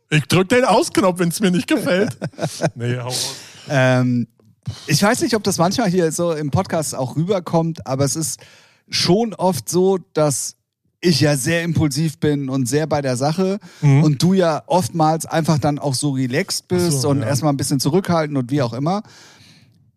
Ich 0.09 0.23
drück 0.25 0.49
den 0.49 0.65
Ausknopf, 0.65 1.19
wenn 1.19 1.29
es 1.29 1.39
mir 1.39 1.51
nicht 1.51 1.67
gefällt. 1.67 2.17
Nee, 2.75 2.97
hau 2.97 3.03
raus. 3.03 3.35
ähm, 3.69 4.27
ich 4.87 5.01
weiß 5.01 5.21
nicht, 5.21 5.35
ob 5.35 5.43
das 5.43 5.57
manchmal 5.57 5.89
hier 5.89 6.11
so 6.11 6.31
im 6.33 6.51
Podcast 6.51 6.95
auch 6.95 7.15
rüberkommt, 7.15 7.85
aber 7.85 8.05
es 8.05 8.15
ist 8.15 8.39
schon 8.89 9.33
oft 9.33 9.69
so, 9.69 9.99
dass 10.13 10.55
ich 11.01 11.21
ja 11.21 11.37
sehr 11.37 11.63
impulsiv 11.63 12.19
bin 12.19 12.49
und 12.49 12.67
sehr 12.67 12.85
bei 12.85 13.01
der 13.01 13.15
Sache 13.15 13.59
und 14.03 14.21
du 14.21 14.33
ja 14.33 14.63
oftmals 14.67 15.25
einfach 15.25 15.57
dann 15.57 15.79
auch 15.79 15.93
so 15.93 16.11
relaxed 16.11 16.67
bist 16.67 16.97
Mhm. 16.97 16.99
So, 16.99 17.09
und 17.09 17.21
ja. 17.21 17.27
erstmal 17.27 17.53
ein 17.53 17.57
bisschen 17.57 17.79
zurückhalten 17.79 18.35
und 18.35 18.51
wie 18.51 18.61
auch 18.61 18.73
immer. 18.73 19.03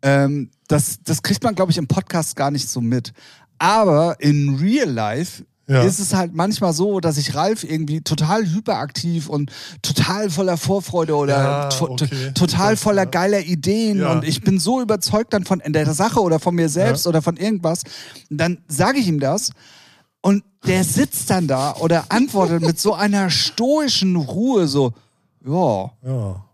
Ähm, 0.03 0.51
das, 0.69 1.01
das 1.03 1.23
kriegt 1.23 1.43
man, 1.43 1.55
glaube 1.55 1.73
ich, 1.73 1.79
im 1.79 1.89
Podcast 1.89 2.37
gar 2.37 2.51
nicht 2.51 2.69
so 2.69 2.81
mit. 2.81 3.13
Aber 3.59 4.17
in 4.21 4.57
Real 4.61 4.89
Life 4.91 5.45
Ja. 5.69 5.83
ist 5.85 6.01
es 6.01 6.13
halt 6.13 6.35
manchmal 6.35 6.73
so, 6.73 6.99
dass 7.01 7.17
ich 7.19 7.35
Ralf 7.35 7.63
irgendwie 7.65 8.01
total 8.01 8.45
hyperaktiv 8.45 9.29
und 9.29 9.53
total 9.81 10.29
voller 10.29 10.57
Vorfreude 10.57 11.15
oder 11.15 11.37
Ja, 11.39 11.69
to- 11.69 11.91
okay. 11.93 12.33
total 12.35 12.77
voller 12.77 13.07
geiler 13.07 13.41
Ideen 13.41 14.01
Ja. 14.01 14.13
und 14.13 14.25
ich 14.25 14.43
bin 14.43 14.59
so 14.59 14.81
überzeugt 14.83 15.33
dann 15.33 15.45
von 15.45 15.63
der 15.65 15.95
Sache 15.95 16.21
oder 16.21 16.41
von 16.41 16.55
mir 16.55 16.69
selbst 16.69 17.07
oder 17.07 17.23
von 17.23 17.37
irgendwas. 17.37 17.83
Und 18.31 18.39
dann 18.39 18.59
sage 18.67 18.99
ich 18.99 19.07
ihm 19.07 19.21
das 19.21 19.51
und 20.21 20.43
der 20.67 20.83
sitzt 20.85 21.31
dann 21.31 21.47
da 21.47 21.75
oder 21.77 22.07
antwortet 22.11 22.63
mit 22.63 22.79
so 22.81 22.95
einer 22.95 23.31
stoischen 23.31 24.17
Ruhe 24.17 24.67
so, 24.67 24.93
ja, 25.47 25.91
Ja. 26.05 26.45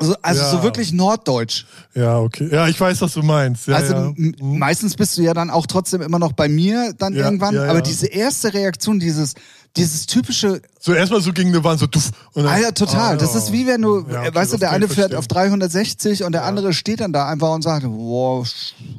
Also, 0.00 0.14
also 0.22 0.40
Ja. 0.42 0.50
so 0.50 0.62
wirklich 0.62 0.92
norddeutsch. 0.92 1.64
Ja, 1.94 2.18
okay. 2.18 2.48
Ja, 2.50 2.66
ich 2.68 2.80
weiß, 2.80 3.00
was 3.02 3.12
du 3.14 3.22
meinst. 3.22 3.68
Ja, 3.68 3.76
Also 3.76 3.94
ja. 3.94 4.32
meistens 4.40 4.96
bist 4.96 5.16
du 5.18 5.22
ja 5.22 5.34
dann 5.34 5.50
auch 5.50 5.66
trotzdem 5.66 6.02
immer 6.02 6.18
noch 6.18 6.32
bei 6.32 6.48
mir 6.48 6.92
dann 6.98 7.14
irgendwann, 7.14 7.56
aber 7.56 7.80
diese 7.82 8.06
erste 8.06 8.52
Reaktion, 8.54 8.98
dieses, 8.98 9.34
dieses 9.76 10.06
typische, 10.06 10.60
So 10.80 10.92
erstmal 10.92 11.20
so 11.20 11.32
gegen 11.32 11.50
eine 11.50 11.62
Wand, 11.62 11.78
so 11.78 11.86
duff. 11.86 12.10
Und 12.32 12.42
dann, 12.44 12.60
ja, 12.60 12.72
total. 12.72 13.14
Ah, 13.14 13.16
Das 13.16 13.34
ist 13.36 13.52
wie 13.52 13.66
wenn 13.68 13.80
du, 13.82 14.00
Ja, 14.10 14.20
okay, 14.22 14.34
weißt 14.34 14.52
du, 14.52 14.56
der 14.56 14.72
eine 14.72 14.88
fährt 14.88 15.14
auf 15.14 15.28
360 15.28 16.24
und 16.24 16.32
der 16.32 16.44
andere 16.44 16.72
steht 16.72 17.00
dann 17.00 17.12
da 17.12 17.28
einfach 17.28 17.50
und 17.54 17.62
sagt, 17.62 17.84
wow, 17.86 18.48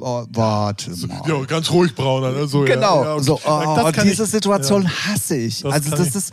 oh, 0.00 0.24
warte 0.30 0.90
mal. 1.06 1.20
Ja, 1.28 1.44
ganz 1.44 1.70
ruhig 1.70 1.94
brauner. 1.94 2.32
Ne? 2.32 2.46
So, 2.46 2.62
Genau, 2.62 3.02
ja, 3.02 3.04
ja, 3.04 3.14
okay. 3.16 3.22
so, 3.24 3.40
oh, 3.44 3.90
diese 4.02 4.22
ich- 4.24 4.30
Situation 4.30 4.84
ja. 4.84 4.90
hasse 4.90 5.36
ich. 5.36 5.60
Das 5.62 5.72
also 5.74 5.90
das 5.90 6.06
ich. 6.08 6.14
ist, 6.14 6.32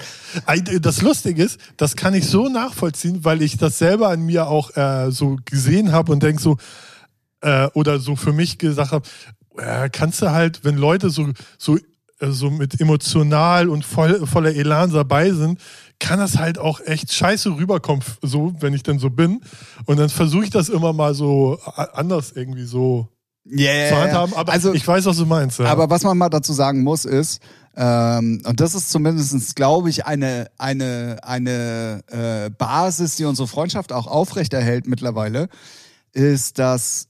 Das 0.82 1.02
Lustige 1.02 1.44
ist, 1.44 1.60
das 1.76 1.96
kann 1.98 2.14
ich 2.14 2.26
so 2.28 2.48
nachvollziehen, 2.48 3.26
weil 3.26 3.42
ich 3.42 3.58
das 3.58 3.78
selber 3.78 4.08
an 4.10 4.22
mir 4.26 4.48
auch 4.48 4.76
äh, 4.78 5.12
so 5.12 5.36
gesehen 5.46 5.92
habe 5.92 6.12
und 6.14 6.24
denke 6.24 6.42
so, 6.42 6.58
äh, 7.42 7.68
oder 7.74 8.00
so 8.00 8.16
für 8.16 8.32
mich 8.34 8.58
gesagt 8.58 8.92
habe, 8.94 9.08
äh, 9.58 9.90
kannst 9.90 10.22
du 10.22 10.32
halt, 10.32 10.64
wenn 10.64 10.78
Leute 10.78 11.10
so, 11.10 11.28
so, 11.58 11.78
so 12.20 12.50
mit 12.50 12.80
emotional 12.80 13.70
und 13.70 13.86
voll, 13.86 14.26
voller 14.28 14.54
Elan 14.54 14.92
dabei 14.92 15.32
sind, 15.32 15.60
kann 16.00 16.20
das 16.20 16.38
halt 16.38 16.58
auch 16.58 16.80
echt 16.82 17.14
scheiße 17.14 17.50
rüberkommen, 17.50 18.04
so, 18.22 18.54
wenn 18.60 18.74
ich 18.74 18.84
denn 18.84 19.00
so 19.00 19.10
bin. 19.10 19.42
Und 19.86 20.00
dann 20.00 20.10
versuche 20.10 20.46
ich 20.46 20.50
das 20.50 20.70
immer 20.70 20.94
mal 20.94 21.14
so 21.14 21.60
anders 21.94 22.32
irgendwie 22.32 22.64
so 22.64 23.08
ja, 23.46 23.90
zu 23.90 23.96
handhaben. 23.98 24.34
Aber 24.36 24.52
also, 24.52 24.74
ich 24.74 24.88
weiß, 24.88 25.06
was 25.06 25.18
du 25.18 25.26
meinst. 25.26 25.60
Ja. 25.60 25.66
Aber 25.66 25.90
was 25.90 26.04
man 26.04 26.18
mal 26.18 26.30
dazu 26.30 26.54
sagen 26.54 26.84
muss, 26.84 27.06
ist, 27.06 27.42
ähm, 27.76 28.42
und 28.46 28.60
das 28.60 28.76
ist 28.76 28.92
zumindest, 28.92 29.56
glaube 29.56 29.90
ich, 29.90 30.06
eine, 30.06 30.50
eine, 30.58 31.18
eine 31.24 32.02
äh, 32.08 32.50
Basis, 32.50 33.16
die 33.16 33.26
unsere 33.26 33.48
Freundschaft 33.48 33.94
auch 33.94 34.08
aufrechterhält 34.08 34.88
mittlerweile, 34.88 35.50
ist, 36.12 36.60
dass 36.60 37.08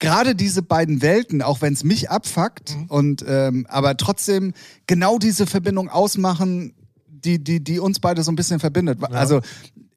gerade 0.00 0.34
diese 0.34 0.62
beiden 0.62 1.00
Welten, 1.02 1.40
auch 1.42 1.60
wenn 1.62 1.72
es 1.74 1.84
mich 1.84 2.10
abfuckt, 2.10 2.76
Mhm. 2.76 2.84
und 2.88 3.24
ähm, 3.28 3.66
aber 3.68 3.96
trotzdem 3.96 4.52
genau 4.86 5.18
diese 5.18 5.46
Verbindung 5.46 5.88
ausmachen, 5.88 6.74
die, 7.06 7.42
die, 7.42 7.62
die 7.62 7.78
uns 7.78 8.00
beide 8.00 8.22
so 8.22 8.32
ein 8.32 8.36
bisschen 8.36 8.58
verbindet. 8.60 8.98
Also 9.12 9.40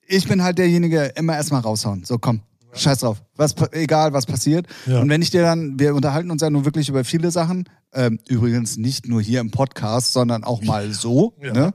ich 0.06 0.28
bin 0.28 0.44
halt 0.44 0.58
derjenige, 0.60 1.06
immer 1.16 1.36
erstmal 1.36 1.62
raushauen. 1.62 2.04
So, 2.04 2.18
komm. 2.20 2.42
Scheiß 2.76 3.00
drauf. 3.00 3.22
Was, 3.36 3.54
egal, 3.72 4.14
was 4.14 4.26
passiert. 4.26 4.66
Ja. 4.88 5.00
Und 5.00 5.08
wenn 5.08 5.22
ich 5.22 5.30
dir 5.30 5.44
dann, 5.44 5.80
wir 5.80 5.94
unterhalten 5.96 6.32
uns 6.32 6.42
ja 6.42 6.50
nun 6.50 6.66
wirklich 6.66 6.90
über 6.90 7.04
viele 7.04 7.30
Sachen. 7.32 7.70
Ähm, 7.94 8.20
übrigens 8.28 8.78
nicht 8.78 9.08
nur 9.08 9.22
hier 9.22 9.40
im 9.42 9.52
Podcast, 9.52 10.12
sondern 10.12 10.44
auch 10.44 10.64
mal 10.64 10.92
so. 10.94 11.34
Ja. 11.42 11.54
Ne? 11.54 11.74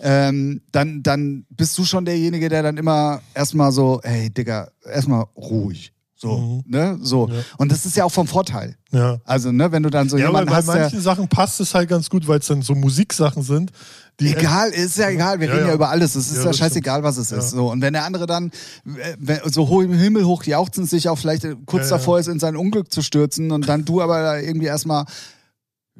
Ähm, 0.00 0.62
dann, 0.72 1.02
dann 1.02 1.44
bist 1.50 1.76
du 1.76 1.84
schon 1.84 2.06
derjenige, 2.06 2.48
der 2.48 2.62
dann 2.62 2.78
immer 2.78 3.20
erstmal 3.34 3.72
so, 3.72 4.00
hey 4.02 4.30
Digga, 4.30 4.70
erstmal 4.90 5.26
ruhig. 5.36 5.92
So, 6.20 6.36
Mhm. 6.36 6.62
ne? 6.66 6.98
So. 7.00 7.28
Ja. 7.28 7.34
Und 7.58 7.70
das 7.70 7.86
ist 7.86 7.96
ja 7.96 8.04
auch 8.04 8.10
vom 8.12 8.26
Vorteil. 8.26 8.76
ja. 8.90 9.18
Also, 9.24 9.52
ne, 9.52 9.70
wenn 9.70 9.84
du 9.84 9.88
dann 9.90 10.08
so 10.08 10.16
Ja, 10.18 10.26
jemanden 10.26 10.50
bei 10.50 10.56
hast, 10.56 10.66
der. 10.68 10.80
manchen 10.80 11.00
Sachen 11.00 11.28
passt 11.28 11.60
es 11.60 11.74
halt 11.74 11.88
ganz 11.88 12.10
gut, 12.10 12.26
weil 12.26 12.40
es 12.40 12.46
dann 12.48 12.60
so 12.62 12.74
Musiksachen 12.74 13.42
sind, 13.44 13.70
die 14.18 14.34
Egal, 14.34 14.70
ist 14.70 14.98
ja 14.98 15.10
egal, 15.10 15.38
wir 15.38 15.46
Ja, 15.46 15.54
reden 15.54 15.68
ja, 15.68 15.74
über 15.74 15.90
alles. 15.90 16.16
Es 16.16 16.28
ist 16.32 16.44
Ja, 16.44 16.52
scheißegal, 16.52 17.04
was 17.04 17.18
es 17.18 17.30
ist. 17.30 17.50
So. 17.50 17.70
Und 17.70 17.82
wenn 17.82 17.92
der 17.92 18.04
andere 18.04 18.26
dann 18.26 18.50
äh, 18.84 19.38
so 19.48 19.68
hoch 19.68 19.82
im 19.82 19.92
Himmel 19.92 20.24
hoch 20.26 20.42
jauchzend 20.42 20.90
sich 20.90 21.08
auch 21.08 21.16
vielleicht 21.18 21.46
kurz 21.66 21.88
davor 21.88 22.18
ist, 22.18 22.26
in 22.26 22.40
sein 22.40 22.56
Unglück 22.56 22.90
zu 22.90 23.00
stürzen 23.02 23.52
und 23.52 23.68
dann 23.68 23.84
du 23.84 24.02
aber 24.02 24.20
da 24.20 24.38
irgendwie 24.38 24.66
erstmal, 24.66 25.04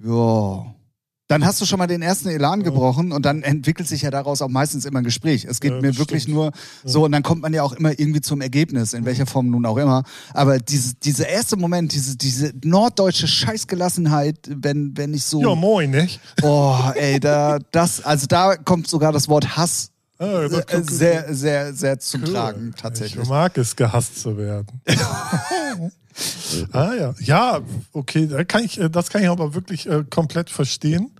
ja. 0.02 0.74
Dann 1.28 1.44
hast 1.44 1.60
du 1.60 1.66
schon 1.66 1.78
mal 1.78 1.86
den 1.86 2.00
ersten 2.00 2.28
Elan 2.30 2.62
gebrochen 2.62 3.12
und 3.12 3.26
dann 3.26 3.42
entwickelt 3.42 3.86
sich 3.86 4.00
ja 4.00 4.10
daraus 4.10 4.40
auch 4.40 4.48
meistens 4.48 4.86
immer 4.86 5.00
ein 5.00 5.04
Gespräch. 5.04 5.44
Es 5.44 5.60
geht 5.60 5.72
Ja, 5.72 5.80
mir 5.82 5.88
das 5.88 5.98
wirklich 5.98 6.22
stimmt. 6.22 6.36
nur 6.36 6.52
so 6.84 7.04
und 7.04 7.12
dann 7.12 7.22
kommt 7.22 7.42
man 7.42 7.52
ja 7.52 7.62
auch 7.62 7.74
immer 7.74 7.90
irgendwie 7.98 8.22
zum 8.22 8.40
Ergebnis, 8.40 8.94
in 8.94 9.04
welcher 9.04 9.26
Form 9.26 9.50
nun 9.50 9.66
auch 9.66 9.76
immer. 9.76 10.04
Aber 10.32 10.58
diese, 10.58 10.94
dieser 10.94 11.28
erste 11.28 11.56
Moment, 11.56 11.92
diese, 11.92 12.16
diese 12.16 12.52
norddeutsche 12.64 13.28
Scheißgelassenheit, 13.28 14.38
wenn, 14.48 14.96
wenn 14.96 15.12
ich 15.12 15.24
so. 15.24 15.42
Ja, 15.42 15.54
moin, 15.54 15.90
nicht? 15.90 16.18
Oh, 16.42 16.74
ey, 16.94 17.20
da, 17.20 17.58
das, 17.72 18.02
also 18.02 18.26
da 18.26 18.56
kommt 18.56 18.88
sogar 18.88 19.12
das 19.12 19.28
Wort 19.28 19.56
Hass 19.56 19.90
das- 20.16 20.50
äh, 20.52 20.82
sehr, 20.82 21.34
sehr, 21.34 21.74
sehr 21.74 21.98
zum 22.00 22.22
Cool. 22.22 22.32
Tragen, 22.32 22.74
tatsächlich. 22.76 23.22
Ich 23.22 23.28
mag 23.28 23.56
es, 23.58 23.76
gehasst 23.76 24.18
zu 24.20 24.36
werden. 24.38 24.66
ah 26.72 26.94
ja, 26.98 27.14
ja, 27.20 27.60
okay, 27.92 28.26
da 28.26 28.44
kann 28.44 28.64
ich, 28.64 28.80
äh, 28.80 28.88
das 28.90 29.10
kann 29.10 29.22
ich 29.22 29.28
aber 29.28 29.54
wirklich 29.54 29.86
äh, 29.88 30.04
komplett 30.08 30.50
verstehen. 30.50 31.10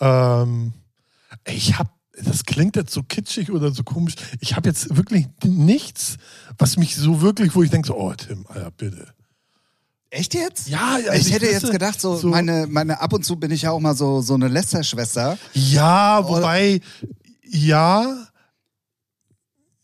Ähm, 0.00 0.72
ich 1.46 1.78
habe, 1.78 1.90
das 2.22 2.44
klingt 2.44 2.76
jetzt 2.76 2.92
so 2.92 3.02
kitschig 3.02 3.50
oder 3.50 3.72
so 3.72 3.82
komisch. 3.82 4.14
Ich 4.40 4.56
habe 4.56 4.68
jetzt 4.68 4.96
wirklich 4.96 5.26
nichts, 5.44 6.16
was 6.58 6.76
mich 6.76 6.96
so 6.96 7.20
wirklich, 7.22 7.54
wo 7.54 7.62
ich 7.62 7.70
denke, 7.70 7.88
so, 7.88 7.96
oh 7.96 8.12
Tim, 8.14 8.46
Alter, 8.48 8.70
bitte. 8.72 9.08
Echt 10.10 10.34
jetzt? 10.34 10.68
Ja, 10.68 10.98
ja, 10.98 11.14
ich 11.14 11.28
ich 11.28 11.32
hätte 11.32 11.46
jetzt 11.46 11.62
wüsste, 11.62 11.70
gedacht, 11.72 12.00
so, 12.00 12.16
so- 12.16 12.28
meine, 12.28 12.66
meine, 12.68 13.00
ab 13.00 13.12
und 13.12 13.24
zu 13.24 13.36
bin 13.36 13.52
ich 13.52 13.62
ja 13.62 13.70
auch 13.70 13.78
mal 13.80 13.94
so, 13.94 14.20
so 14.22 14.34
eine 14.34 14.48
Lästerschwester. 14.48 15.38
Ja, 15.54 16.26
wobei, 16.28 16.80
ja, 17.44 18.26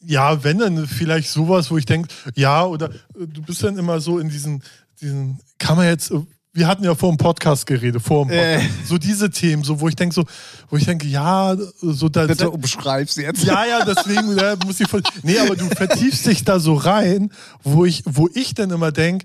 ja, 0.00 0.42
wenn 0.44 0.58
dann 0.58 0.86
vielleicht 0.86 1.28
sowas, 1.30 1.70
wo 1.70 1.78
ich 1.78 1.86
denke, 1.86 2.08
ja, 2.34 2.64
oder 2.64 2.90
äh, 2.90 3.26
du 3.26 3.42
bist 3.42 3.62
dann 3.62 3.78
immer 3.78 4.00
so 4.00 4.18
in 4.18 4.28
diesen, 4.28 4.62
diesen, 5.00 5.38
kann 5.58 5.76
man 5.76 5.86
jetzt, 5.86 6.10
äh, 6.10 6.20
wir 6.56 6.66
hatten 6.66 6.84
ja 6.84 6.94
vor 6.94 7.10
dem 7.10 7.18
Podcast 7.18 7.66
geredet, 7.66 8.02
vor 8.02 8.24
dem 8.24 8.30
Podcast, 8.30 8.64
Äh. 8.64 8.86
so 8.86 8.98
diese 8.98 9.30
Themen, 9.30 9.62
so 9.62 9.80
wo 9.80 9.88
ich 9.88 9.94
denke, 9.96 10.14
so, 10.14 10.24
wo 10.70 10.76
ich 10.76 10.84
denke, 10.84 11.06
ja, 11.06 11.54
so 11.80 12.08
da. 12.08 12.26
Bitte 12.26 12.50
umschreib's 12.50 13.16
jetzt. 13.16 13.44
Ja, 13.44 13.64
ja, 13.64 13.84
deswegen 13.84 14.36
ja, 14.36 14.56
muss 14.64 14.80
ich 14.80 14.88
voll. 14.88 15.02
Nee, 15.22 15.38
aber 15.38 15.54
du 15.54 15.66
vertiefst 15.68 16.26
dich 16.26 16.44
da 16.44 16.58
so 16.58 16.74
rein, 16.74 17.30
wo 17.62 17.84
ich, 17.84 18.02
wo 18.06 18.28
ich 18.34 18.54
dann 18.54 18.70
immer 18.70 18.90
denk, 18.90 19.24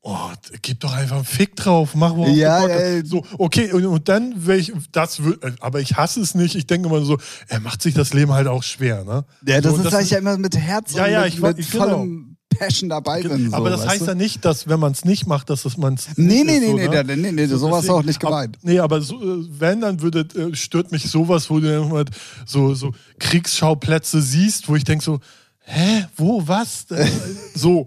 oh, 0.00 0.16
gib 0.62 0.80
doch 0.80 0.92
einfach 0.94 1.16
einen 1.16 1.24
Fick 1.24 1.54
drauf, 1.56 1.94
mach 1.94 2.14
mal. 2.16 2.30
Ja, 2.30 2.66
ey. 2.66 3.04
So, 3.04 3.22
okay, 3.38 3.70
und, 3.72 3.84
und 3.86 4.08
dann 4.08 4.34
ich, 4.48 4.72
das 4.92 5.18
äh, 5.20 5.52
aber 5.60 5.80
ich 5.80 5.96
hasse 5.96 6.20
es 6.20 6.34
nicht. 6.34 6.54
Ich 6.56 6.66
denke 6.66 6.88
immer 6.88 7.04
so, 7.04 7.18
er 7.48 7.60
macht 7.60 7.82
sich 7.82 7.94
das 7.94 8.12
Leben 8.14 8.32
halt 8.32 8.48
auch 8.48 8.62
schwer, 8.62 9.04
ne? 9.04 9.24
Ja, 9.46 9.60
das 9.60 9.76
so, 9.76 9.82
ist, 9.82 9.92
weil 9.92 10.02
ich 10.04 10.10
ja 10.10 10.18
immer 10.18 10.38
mit 10.38 10.56
Herz 10.56 10.94
Ja, 10.94 11.04
und 11.04 11.10
ja, 11.12 11.20
mit, 11.24 11.34
ich 11.34 11.40
mit 11.40 11.58
ich- 11.58 11.70
vollem 11.70 12.31
Passion 12.54 12.88
dabei 12.88 13.22
bin. 13.22 13.50
So, 13.50 13.56
aber 13.56 13.70
das 13.70 13.86
heißt 13.86 14.02
du? 14.02 14.06
ja 14.06 14.14
nicht, 14.14 14.44
dass 14.44 14.68
wenn 14.68 14.80
man 14.80 14.92
es 14.92 15.04
nicht 15.04 15.26
macht, 15.26 15.50
dass 15.50 15.64
es 15.64 15.76
man 15.76 15.94
es 15.94 16.08
Nee, 16.16 16.44
nee, 16.44 16.60
nee, 16.60 16.66
so, 16.66 16.76
nee, 16.76 16.88
ne? 16.88 17.04
nee, 17.04 17.16
nee, 17.16 17.32
nee, 17.32 17.46
So, 17.46 17.58
sowas 17.58 17.88
auch 17.88 18.02
nicht 18.02 18.20
gemeint. 18.20 18.56
Ab, 18.56 18.62
nee, 18.62 18.78
aber 18.78 19.00
so, 19.00 19.20
äh, 19.20 19.46
wenn, 19.58 19.80
dann 19.80 20.00
würde, 20.00 20.20
äh, 20.20 20.54
stört 20.54 20.92
mich 20.92 21.10
sowas, 21.10 21.50
wo 21.50 21.60
du 21.60 21.76
immer 21.76 22.04
so, 22.46 22.74
so 22.74 22.92
Kriegsschauplätze 23.18 24.22
siehst, 24.22 24.68
wo 24.68 24.76
ich 24.76 24.84
denke 24.84 25.04
so, 25.04 25.20
hä, 25.60 26.06
wo, 26.16 26.46
was? 26.46 26.90
Äh, 26.90 27.06
so, 27.54 27.86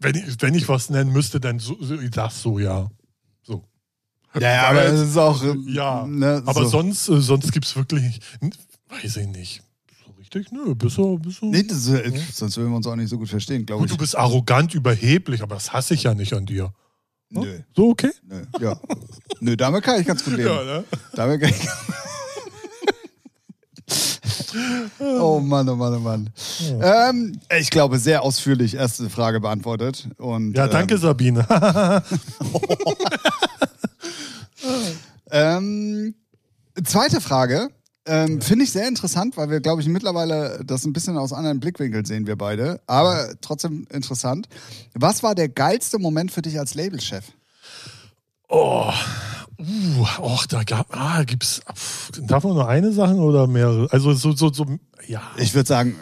wenn 0.00 0.16
ich, 0.16 0.24
wenn 0.40 0.54
ich 0.54 0.68
was 0.68 0.90
nennen 0.90 1.12
müsste, 1.12 1.40
dann 1.40 1.58
so, 1.58 1.76
das 2.10 2.42
so, 2.42 2.58
ja. 2.58 2.90
So. 3.42 3.64
Ja, 4.38 4.68
aber 4.68 4.84
es 4.84 5.00
ist 5.00 5.16
auch. 5.16 5.42
Ja, 5.66 6.06
ne, 6.06 6.42
aber 6.46 6.64
so. 6.64 6.70
sonst, 6.70 7.04
sonst 7.04 7.52
gibt 7.52 7.66
es 7.66 7.76
wirklich, 7.76 8.20
weiß 8.88 9.16
ich 9.16 9.28
nicht. 9.28 9.62
Richtig, 10.34 10.50
nö, 10.52 10.74
bist 10.74 10.96
du, 10.96 11.18
bist 11.18 11.42
du. 11.42 11.46
Nee, 11.50 11.62
das, 11.62 11.86
ist- 11.86 12.36
sonst 12.36 12.56
würden 12.56 12.70
wir 12.70 12.76
uns 12.76 12.86
auch 12.86 12.96
nicht 12.96 13.10
so 13.10 13.18
gut 13.18 13.28
verstehen, 13.28 13.66
glaube 13.66 13.80
Gut, 13.82 13.90
ich. 13.90 13.96
du 13.96 14.00
bist 14.00 14.16
arrogant, 14.16 14.72
überheblich, 14.74 15.42
aber 15.42 15.56
das 15.56 15.72
hasse 15.74 15.92
ich 15.92 16.04
ja 16.04 16.14
nicht 16.14 16.32
an 16.32 16.46
dir. 16.46 16.72
Nö. 17.28 17.60
So 17.76 17.90
okay? 17.90 18.10
Nö, 18.26 18.42
ja. 18.60 18.78
Nö, 19.40 19.56
damit 19.56 19.82
kann 19.84 20.00
ich 20.00 20.06
ganz 20.06 20.24
gut 20.24 20.34
leben. 20.36 20.48
Ja, 20.54 20.64
ne? 20.64 20.84
Damit 21.14 21.40
kann 21.40 21.50
ich. 21.50 21.68
oh 25.00 25.38
Mann, 25.40 25.68
oh 25.68 25.76
Mann, 25.76 25.94
oh 25.94 25.98
Mann. 26.00 26.30
Ähm, 26.80 27.38
ich 27.58 27.70
glaube, 27.70 27.98
sehr 27.98 28.22
ausführlich 28.22 28.74
erste 28.74 29.08
Frage 29.10 29.40
beantwortet. 29.40 30.08
Und, 30.18 30.56
Ja, 30.56 30.66
danke, 30.68 30.96
Sabine. 30.98 31.46
Ähm, 35.34 36.14
zweite 36.84 37.20
Frage. 37.22 37.70
Ähm, 38.04 38.40
Finde 38.40 38.64
ich 38.64 38.72
sehr 38.72 38.88
interessant, 38.88 39.36
weil 39.36 39.48
wir, 39.48 39.60
glaube 39.60 39.80
ich, 39.80 39.88
mittlerweile 39.88 40.60
das 40.64 40.84
ein 40.84 40.92
bisschen 40.92 41.16
aus 41.16 41.32
anderen 41.32 41.60
Blickwinkeln 41.60 42.04
sehen, 42.04 42.26
wir 42.26 42.36
beide. 42.36 42.80
Aber 42.86 43.34
trotzdem 43.40 43.86
interessant. 43.90 44.48
Was 44.94 45.22
war 45.22 45.34
der 45.34 45.48
geilste 45.48 45.98
Moment 45.98 46.32
für 46.32 46.42
dich 46.42 46.58
als 46.58 46.74
Labelchef? 46.74 47.32
Oh, 48.48 48.92
uh, 49.58 50.06
och, 50.20 50.46
da 50.46 50.64
gab, 50.64 50.94
ah, 50.94 51.22
gibt's, 51.22 51.62
pf, 51.74 52.10
darf 52.26 52.44
man 52.44 52.54
nur 52.54 52.68
eine 52.68 52.92
Sache 52.92 53.14
oder 53.14 53.46
mehrere? 53.46 53.90
Also 53.92 54.12
so, 54.12 54.32
so, 54.32 54.52
so, 54.52 54.66
ja. 55.06 55.22
Ich 55.36 55.54
würde 55.54 55.68
sagen, 55.68 55.96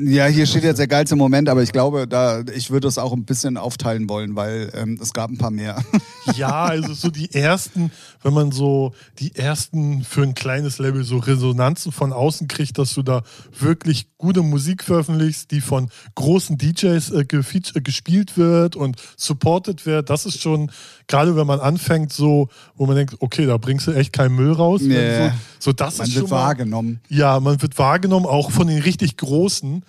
ja, 0.00 0.26
hier 0.26 0.46
steht 0.46 0.62
jetzt 0.62 0.78
der 0.78 0.86
geilste 0.86 1.16
Moment, 1.16 1.48
aber 1.48 1.62
ich 1.62 1.72
glaube, 1.72 2.06
da 2.06 2.42
ich 2.54 2.70
würde 2.70 2.86
es 2.86 2.98
auch 2.98 3.12
ein 3.12 3.24
bisschen 3.24 3.56
aufteilen 3.56 4.08
wollen, 4.08 4.36
weil 4.36 4.70
ähm, 4.74 4.98
es 5.02 5.12
gab 5.12 5.30
ein 5.30 5.38
paar 5.38 5.50
mehr. 5.50 5.82
Ja, 6.36 6.64
also 6.66 6.92
so 6.92 7.08
die 7.08 7.32
ersten, 7.32 7.90
wenn 8.22 8.34
man 8.34 8.52
so 8.52 8.92
die 9.18 9.34
ersten 9.34 10.04
für 10.04 10.22
ein 10.22 10.34
kleines 10.34 10.78
Label 10.78 11.02
so 11.02 11.16
Resonanzen 11.16 11.90
von 11.90 12.12
außen 12.12 12.48
kriegt, 12.48 12.76
dass 12.76 12.92
du 12.92 13.02
da 13.02 13.22
wirklich 13.58 14.08
gute 14.18 14.42
Musik 14.42 14.84
veröffentlichst, 14.84 15.50
die 15.52 15.62
von 15.62 15.88
großen 16.16 16.58
DJs 16.58 17.12
äh, 17.12 17.24
gespielt 17.24 18.36
wird 18.36 18.76
und 18.76 18.96
supported 19.16 19.86
wird, 19.86 20.10
das 20.10 20.26
ist 20.26 20.42
schon, 20.42 20.70
gerade 21.08 21.34
wenn 21.34 21.46
man 21.46 21.58
anfängt, 21.58 22.12
so, 22.12 22.48
wo 22.76 22.86
man 22.86 22.94
denkt, 22.94 23.16
okay, 23.18 23.46
da 23.46 23.56
bringst 23.56 23.86
du 23.86 23.92
echt 23.92 24.12
keinen 24.12 24.36
Müll 24.36 24.52
raus. 24.52 24.82
Nee. 24.82 25.28
So, 25.28 25.32
so 25.58 25.72
das 25.72 25.98
Man 25.98 26.06
ist 26.06 26.14
wird 26.14 26.28
schon 26.28 26.30
mal, 26.30 26.44
wahrgenommen. 26.44 27.00
Ja, 27.08 27.40
man 27.40 27.60
wird 27.60 27.76
wahrgenommen, 27.78 28.26
auch 28.26 28.50
von 28.50 28.68
den 28.68 28.80
richtig 28.80 29.16
Großen. 29.16 29.84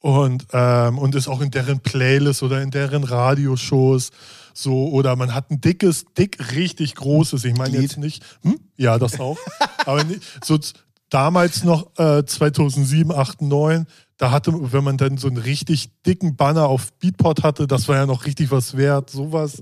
Und, 0.00 0.46
ähm, 0.52 0.98
und 0.98 1.14
ist 1.14 1.26
auch 1.26 1.40
in 1.40 1.50
deren 1.50 1.80
Playlists 1.80 2.42
oder 2.42 2.60
in 2.62 2.70
deren 2.70 3.02
Radioshows 3.02 4.10
so. 4.52 4.88
Oder 4.88 5.16
man 5.16 5.34
hat 5.34 5.50
ein 5.50 5.60
dickes, 5.60 6.04
dick, 6.16 6.52
richtig 6.54 6.94
großes. 6.94 7.44
Ich 7.44 7.56
meine 7.56 7.78
jetzt 7.78 7.96
nicht. 7.96 8.22
Hm? 8.42 8.60
Ja, 8.76 8.98
das 8.98 9.18
auch. 9.18 9.38
Aber 9.86 10.04
nicht, 10.04 10.22
so 10.44 10.58
damals 11.10 11.64
noch 11.64 11.98
äh, 11.98 12.24
2007, 12.24 13.12
8, 13.12 13.42
9. 13.42 13.86
Da 14.18 14.30
hatte, 14.30 14.52
wenn 14.72 14.82
man 14.82 14.96
dann 14.96 15.18
so 15.18 15.28
einen 15.28 15.36
richtig 15.36 15.90
dicken 16.04 16.36
Banner 16.36 16.68
auf 16.68 16.92
Beatport 16.94 17.42
hatte, 17.42 17.66
das 17.66 17.86
war 17.88 17.96
ja 17.96 18.06
noch 18.06 18.24
richtig 18.24 18.50
was 18.50 18.76
wert. 18.76 19.10
Sowas, 19.10 19.58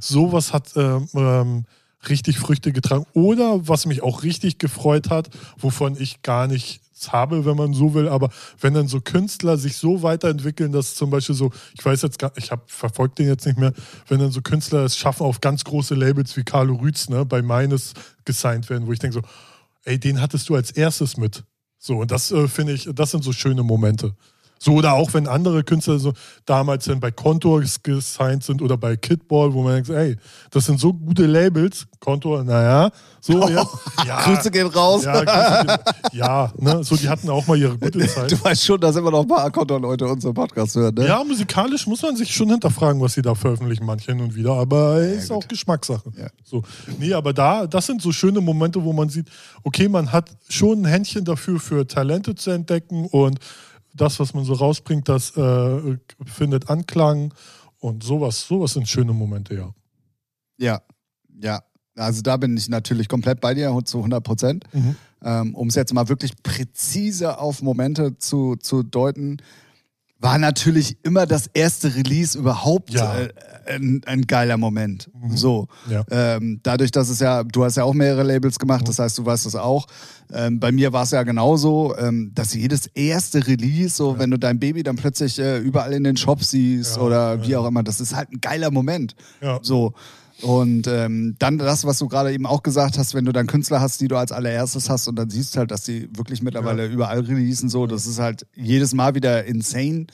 sowas 0.00 0.52
hat 0.52 0.70
ähm, 0.76 1.08
ähm, 1.14 1.64
richtig 2.08 2.38
Früchte 2.38 2.72
getragen. 2.72 3.06
Oder 3.14 3.66
was 3.66 3.86
mich 3.86 4.02
auch 4.02 4.22
richtig 4.22 4.58
gefreut 4.58 5.10
hat, 5.10 5.30
wovon 5.58 5.96
ich 6.00 6.22
gar 6.22 6.46
nichts 6.46 7.12
habe, 7.12 7.44
wenn 7.44 7.56
man 7.56 7.74
so 7.74 7.94
will, 7.94 8.08
aber 8.08 8.30
wenn 8.60 8.74
dann 8.74 8.88
so 8.88 9.00
Künstler 9.00 9.58
sich 9.58 9.76
so 9.76 10.02
weiterentwickeln, 10.02 10.72
dass 10.72 10.94
zum 10.94 11.10
Beispiel 11.10 11.34
so, 11.34 11.50
ich 11.74 11.84
weiß 11.84 12.02
jetzt 12.02 12.18
gar, 12.18 12.32
ich 12.36 12.50
habe 12.50 12.62
verfolgt 12.66 13.18
den 13.18 13.26
jetzt 13.26 13.44
nicht 13.44 13.58
mehr, 13.58 13.72
wenn 14.08 14.18
dann 14.18 14.30
so 14.30 14.40
Künstler 14.40 14.84
es 14.84 14.96
schaffen, 14.96 15.24
auf 15.24 15.40
ganz 15.40 15.64
große 15.64 15.94
Labels 15.94 16.36
wie 16.36 16.44
Carlo 16.44 16.76
Rütz, 16.76 17.08
ne, 17.08 17.26
bei 17.26 17.42
meines 17.42 17.92
gesigned 18.24 18.70
werden, 18.70 18.86
wo 18.86 18.92
ich 18.92 18.98
denke 18.98 19.14
so, 19.14 19.22
ey, 19.84 19.98
den 19.98 20.20
hattest 20.20 20.48
du 20.48 20.54
als 20.54 20.70
erstes 20.70 21.16
mit. 21.16 21.44
So, 21.78 21.98
und 21.98 22.10
das 22.10 22.30
äh, 22.32 22.48
finde 22.48 22.72
ich, 22.72 22.88
das 22.92 23.10
sind 23.10 23.22
so 23.22 23.32
schöne 23.32 23.62
Momente. 23.62 24.14
So, 24.58 24.72
oder 24.72 24.94
auch 24.94 25.12
wenn 25.14 25.28
andere 25.28 25.62
Künstler 25.64 25.98
so 25.98 26.12
damals 26.46 26.86
dann 26.86 26.98
bei 26.98 27.10
Contour 27.10 27.62
gesigned 27.82 28.42
sind 28.42 28.62
oder 28.62 28.76
bei 28.78 28.96
Kidball, 28.96 29.52
wo 29.52 29.62
man 29.62 29.74
denkt, 29.74 29.90
ey, 29.90 30.16
das 30.50 30.64
sind 30.66 30.80
so 30.80 30.92
gute 30.94 31.26
Labels. 31.26 31.86
Contour, 32.00 32.42
naja, 32.42 32.90
so, 33.20 33.48
ja. 33.48 33.66
ja 34.06 34.22
Grüße 34.22 34.50
gehen 34.50 34.66
raus. 34.68 35.04
ja, 35.04 35.22
Grüße 35.24 35.66
gehen- 35.66 36.18
ja, 36.18 36.52
ne, 36.58 36.82
so, 36.84 36.96
die 36.96 37.08
hatten 37.08 37.28
auch 37.28 37.46
mal 37.46 37.58
ihre 37.58 37.76
gute 37.76 37.98
Zeit. 38.08 38.30
Du 38.32 38.42
weißt 38.42 38.64
schon, 38.64 38.80
dass 38.80 38.96
immer 38.96 39.10
noch 39.10 39.22
ein 39.22 39.28
paar 39.28 39.50
Konto-Leute 39.50 40.06
unseren 40.06 40.34
Podcast 40.34 40.74
hören, 40.76 40.94
ne? 40.94 41.06
Ja, 41.06 41.22
musikalisch 41.22 41.86
muss 41.86 42.02
man 42.02 42.16
sich 42.16 42.34
schon 42.34 42.48
hinterfragen, 42.48 43.00
was 43.00 43.12
sie 43.14 43.22
da 43.22 43.34
veröffentlichen, 43.34 43.84
manche 43.84 44.12
hin 44.12 44.20
und 44.22 44.34
wieder, 44.34 44.52
aber 44.54 45.00
ist 45.00 45.30
auch 45.30 45.46
Geschmackssache. 45.46 46.10
Ja. 46.16 46.28
So. 46.44 46.62
Nee, 46.98 47.12
aber 47.12 47.32
da, 47.32 47.66
das 47.66 47.86
sind 47.86 48.00
so 48.00 48.10
schöne 48.12 48.40
Momente, 48.40 48.82
wo 48.82 48.92
man 48.92 49.08
sieht, 49.10 49.28
okay, 49.64 49.88
man 49.88 50.12
hat 50.12 50.30
schon 50.48 50.82
ein 50.82 50.84
Händchen 50.86 51.24
dafür, 51.24 51.60
für 51.60 51.86
Talente 51.86 52.34
zu 52.34 52.50
entdecken 52.50 53.06
und 53.06 53.38
das, 53.96 54.20
was 54.20 54.34
man 54.34 54.44
so 54.44 54.54
rausbringt, 54.54 55.08
das 55.08 55.36
äh, 55.36 55.98
findet 56.24 56.70
Anklang 56.70 57.32
und 57.78 58.02
sowas, 58.02 58.46
sowas 58.46 58.72
sind 58.72 58.88
schöne 58.88 59.12
Momente, 59.12 59.54
ja. 59.54 59.74
Ja, 60.58 60.82
ja. 61.40 61.62
Also 61.94 62.20
da 62.20 62.36
bin 62.36 62.56
ich 62.56 62.68
natürlich 62.68 63.08
komplett 63.08 63.40
bei 63.40 63.54
dir 63.54 63.74
zu 63.84 63.98
100 63.98 64.22
Prozent. 64.22 64.64
Mhm. 64.72 64.96
Ähm, 65.24 65.54
um 65.54 65.68
es 65.68 65.74
jetzt 65.74 65.94
mal 65.94 66.08
wirklich 66.08 66.32
präzise 66.42 67.38
auf 67.38 67.62
Momente 67.62 68.18
zu, 68.18 68.56
zu 68.56 68.82
deuten, 68.82 69.38
war 70.26 70.38
natürlich 70.38 70.96
immer 71.04 71.24
das 71.26 71.48
erste 71.54 71.94
Release 71.94 72.36
überhaupt 72.36 72.90
Ja. 72.90 73.16
äh, 73.20 73.28
ein, 73.68 74.00
ein 74.06 74.22
geiler 74.26 74.56
Moment. 74.56 75.08
So. 75.28 75.68
Ja. 75.88 76.04
Ähm, 76.10 76.60
dadurch, 76.62 76.90
dass 76.90 77.08
es 77.08 77.20
ja, 77.20 77.42
du 77.44 77.64
hast 77.64 77.76
ja 77.76 77.84
auch 77.84 77.94
mehrere 77.94 78.22
Labels 78.22 78.58
gemacht, 78.58 78.88
das 78.88 78.98
heißt, 78.98 79.18
du 79.18 79.24
weißt 79.24 79.46
das 79.46 79.54
auch. 79.56 79.86
Ähm, 80.32 80.58
bei 80.60 80.72
mir 80.72 80.92
war 80.92 81.04
es 81.04 81.12
ja 81.12 81.22
genauso, 81.22 81.96
ähm, 81.98 82.32
dass 82.34 82.54
jedes 82.54 82.86
erste 82.88 83.46
Release, 83.46 83.94
so 83.96 84.18
wenn 84.18 84.30
du 84.30 84.38
dein 84.38 84.58
Baby 84.58 84.82
dann 84.82 84.96
plötzlich 84.96 85.38
äh, 85.38 85.58
überall 85.58 85.92
in 85.92 86.04
den 86.04 86.16
Shops 86.16 86.50
siehst 86.50 86.96
Ja, 86.96 87.02
oder 87.02 87.42
wie 87.46 87.50
ja. 87.52 87.58
auch 87.60 87.66
immer, 87.66 87.82
das 87.84 88.00
ist 88.00 88.14
halt 88.14 88.32
ein 88.32 88.40
geiler 88.40 88.70
Moment. 88.70 89.14
Ja. 89.40 89.58
So. 89.62 89.94
Und 90.42 90.86
ähm, 90.86 91.34
dann 91.38 91.56
das, 91.56 91.84
was 91.86 91.98
du 91.98 92.08
gerade 92.08 92.32
eben 92.32 92.44
auch 92.46 92.62
gesagt 92.62 92.98
hast, 92.98 93.14
wenn 93.14 93.24
du 93.24 93.32
dann 93.32 93.46
Künstler 93.46 93.80
hast, 93.80 94.00
die 94.02 94.08
du 94.08 94.16
als 94.16 94.32
allererstes 94.32 94.90
hast 94.90 95.08
und 95.08 95.16
dann 95.16 95.30
siehst 95.30 95.56
halt, 95.56 95.70
dass 95.70 95.82
die 95.82 96.08
wirklich 96.14 96.42
mittlerweile 96.42 96.86
überall 96.86 97.20
releasen, 97.20 97.68
so, 97.70 97.86
das 97.86 98.06
ist 98.06 98.18
halt 98.18 98.46
jedes 98.54 98.92
Mal 98.92 99.14
wieder 99.14 99.44
insane 99.46 100.06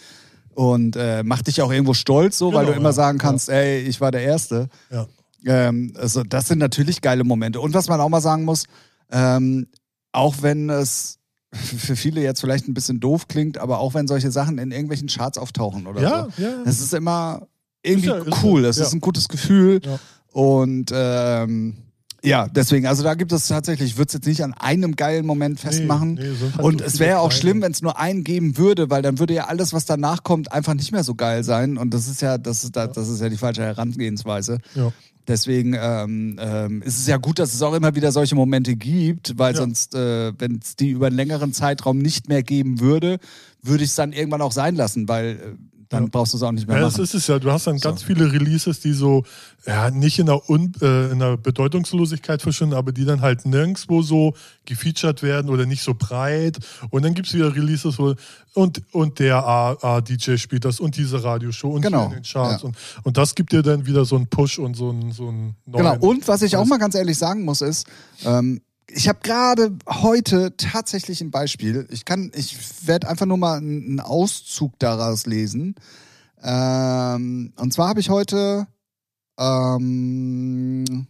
und 0.55 0.95
äh, 0.97 1.23
macht 1.25 1.49
dich 1.49 1.61
auch 1.61 1.73
irgendwo 1.73 1.95
stolz, 1.95 2.39
so, 2.39 2.53
weil 2.53 2.67
Genau, 2.67 2.75
du 2.75 2.79
immer 2.81 2.91
ja. 2.91 2.95
sagen 2.95 3.19
kannst, 3.19 3.49
ey, 3.49 3.81
ich 3.81 4.01
war 4.01 4.13
der 4.13 4.23
Erste. 4.23 4.69
Ja. 4.91 5.07
Ähm, 5.45 5.93
also 5.97 6.23
das 6.23 6.47
sind 6.47 6.59
natürlich 6.59 7.01
geile 7.01 7.25
Momente. 7.25 7.61
Und 7.61 7.75
was 7.75 7.89
man 7.89 8.01
auch 8.01 8.09
mal 8.09 8.21
sagen 8.21 8.45
muss, 8.45 8.65
ähm, 9.11 9.67
auch 10.13 10.37
wenn 10.43 10.71
es 10.71 11.19
für 11.53 11.97
viele 11.97 12.23
jetzt 12.23 12.41
vielleicht 12.41 12.69
ein 12.69 12.75
bisschen 12.75 13.01
doof 13.01 13.27
klingt, 13.29 13.59
aber 13.59 13.79
auch 13.81 13.95
wenn 13.95 14.07
solche 14.07 14.31
Sachen 14.31 14.59
in 14.59 14.71
irgendwelchen 14.71 15.09
Charts 15.09 15.37
auftauchen 15.37 15.87
oder 15.87 16.01
Ja, 16.01 16.29
so, 16.37 16.43
ja. 16.43 16.63
es 16.65 16.81
ist 16.81 16.95
immer 16.95 17.49
irgendwie 17.83 18.09
Ist 18.09 18.15
ja- 18.15 18.23
ist 18.35 18.43
cool. 18.45 18.63
ja, 18.63 18.69
Es 18.69 18.77
ja. 18.79 18.85
ist 18.85 18.93
ein 18.93 19.01
gutes 19.01 19.29
Gefühl. 19.29 19.81
Ja. 19.85 19.99
Und 20.33 20.91
ähm, 20.95 21.75
ja, 22.25 22.47
deswegen, 22.47 22.87
also 22.87 23.03
da 23.03 23.15
gibt 23.15 23.33
es 23.33 23.49
tatsächlich, 23.49 23.91
ich 23.91 23.97
würde 23.99 24.07
es 24.09 24.13
jetzt 24.15 24.27
nicht 24.27 24.43
an 24.45 24.55
einem 24.55 24.95
geilen 24.95 25.27
Moment 25.27 25.59
festmachen. 25.59 26.15
nee, 26.15 26.23
sind 26.35 26.55
halt 26.57 26.65
und 26.65 26.79
so 26.79 26.85
es 26.87 27.01
wäre 27.01 27.19
auch 27.19 27.29
kleine. 27.31 27.41
schlimm, 27.41 27.63
wenn 27.63 27.73
es 27.73 27.83
nur 27.83 27.99
einen 27.99 28.23
geben 28.23 28.57
würde, 28.57 28.91
weil 28.91 29.03
dann 29.03 29.19
würde 29.19 29.35
ja 29.35 29.47
alles, 29.47 29.73
was 29.73 29.87
danach 29.87 30.23
kommt, 30.23 30.53
einfach 30.53 30.75
nicht 30.75 30.93
mehr 30.93 31.03
so 31.03 31.17
geil 31.17 31.43
sein. 31.43 31.77
Und 31.77 31.93
das 31.93 32.07
ist 32.07 32.23
ja, 32.23 32.39
das 32.39 32.63
ist, 32.65 32.77
da- 32.77 32.87
das 32.87 33.09
ist 33.09 33.21
ja 33.21 33.29
die 33.29 33.37
falsche 33.37 33.63
Herangehensweise. 33.63 34.59
Ja. 34.77 34.93
Deswegen 35.29 35.77
ähm, 35.79 36.37
ähm, 36.41 36.83
ist 36.83 36.99
es 36.99 37.07
ja 37.07 37.17
gut, 37.17 37.39
dass 37.39 37.55
es 37.55 37.63
auch 37.63 37.75
immer 37.75 37.95
wieder 37.95 38.11
solche 38.13 38.35
Momente 38.35 38.75
gibt, 38.77 39.39
weil 39.39 39.53
Ja. 39.55 39.59
sonst, 39.61 39.95
äh, 39.95 40.33
wenn 40.39 40.61
es 40.63 40.75
die 40.77 40.91
über 40.91 41.07
einen 41.09 41.17
längeren 41.17 41.53
Zeitraum 41.53 41.99
nicht 41.99 42.29
mehr 42.29 42.43
geben 42.43 42.81
würde, 42.81 43.19
würde 43.63 43.85
ich 43.85 43.91
es 43.91 43.97
dann 43.97 44.13
irgendwann 44.13 44.43
auch 44.43 44.51
sein 44.53 44.75
lassen, 44.75 45.09
weil 45.09 45.27
äh, 45.31 45.39
dann 45.93 46.05
Ja. 46.05 46.09
brauchst 46.11 46.33
du 46.33 46.39
es 46.39 46.43
auch 46.43 46.51
nicht 46.53 46.67
mehr 46.67 46.77
Ja, 46.79 46.83
das 46.85 46.95
machen. 46.95 47.05
ist 47.05 47.15
es 47.15 47.27
ja. 47.27 47.39
Du 47.39 47.51
hast 47.53 47.67
dann 47.67 47.79
ganz 47.79 48.03
viele 48.03 48.33
Releases, 48.33 48.81
die 48.81 48.93
so 48.93 49.25
ja, 49.67 49.91
nicht 49.91 50.19
in 50.19 50.27
der, 50.27 50.49
Un 50.51 50.73
äh, 50.81 51.13
in 51.13 51.19
der 51.21 51.37
Bedeutungslosigkeit 51.37 52.43
verschwinden, 52.43 52.75
aber 52.75 52.93
die 52.93 53.05
dann 53.05 53.21
halt 53.21 53.45
nirgendwo 53.47 54.03
so 54.03 54.35
gefeatured 54.65 55.23
werden 55.23 55.51
oder 55.51 55.67
nicht 55.67 55.83
so 55.83 55.95
breit. 55.95 56.59
Und 56.91 57.05
dann 57.05 57.15
gibt 57.15 57.29
es 57.29 57.35
wieder 57.35 57.55
Releases, 57.55 57.99
wo 57.99 58.15
und, 58.55 58.83
und 58.93 59.19
der 59.19 59.45
A-DJ 59.47 60.37
spielt 60.37 60.65
das 60.65 60.81
und 60.81 60.97
diese 60.97 61.23
Radioshow 61.23 61.71
und 61.71 61.83
Genau, 61.83 62.07
in 62.07 62.11
den 62.13 62.23
Charts. 62.23 62.63
ja. 62.63 62.69
Und, 62.69 62.77
und 63.05 63.17
das 63.17 63.35
gibt 63.35 63.53
dir 63.53 63.63
dann 63.63 63.87
wieder 63.87 64.05
so 64.05 64.17
einen 64.17 64.27
Push 64.27 64.59
und 64.59 64.75
so 64.77 64.91
einen, 64.91 65.13
so 65.13 65.29
einen 65.29 65.57
neuen. 65.67 65.85
Genau. 65.85 65.97
Und 66.07 66.27
was 66.29 66.43
ich 66.43 66.57
auch 66.57 66.67
mal 66.67 66.79
ganz 66.79 66.95
ehrlich 66.95 67.17
sagen 67.19 67.45
muss, 67.45 67.61
ist, 67.63 67.87
ähm, 68.25 68.61
ich 68.89 69.09
habe 69.09 69.21
gerade 69.23 69.77
heute 69.89 70.57
tatsächlich 70.57 71.21
ein 71.21 71.31
Beispiel. 71.31 71.87
Ich 71.91 72.05
kann, 72.05 72.31
ich 72.35 72.87
werde 72.87 73.09
einfach 73.09 73.27
nur 73.27 73.39
mal 73.39 73.59
einen 73.59 74.01
Auszug 74.01 74.79
daraus 74.79 75.27
lesen. 75.27 75.75
Ähm, 76.43 77.53
und 77.57 77.73
zwar 77.73 77.89
habe 77.89 78.01
ich 78.01 78.11
heute 78.11 78.67
ähm, 79.39 81.07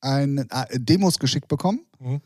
ein 0.00 0.38
äh, 0.38 0.78
Demos 0.78 1.18
geschickt 1.18 1.48
bekommen. 1.48 1.80
Mhm. 1.98 2.20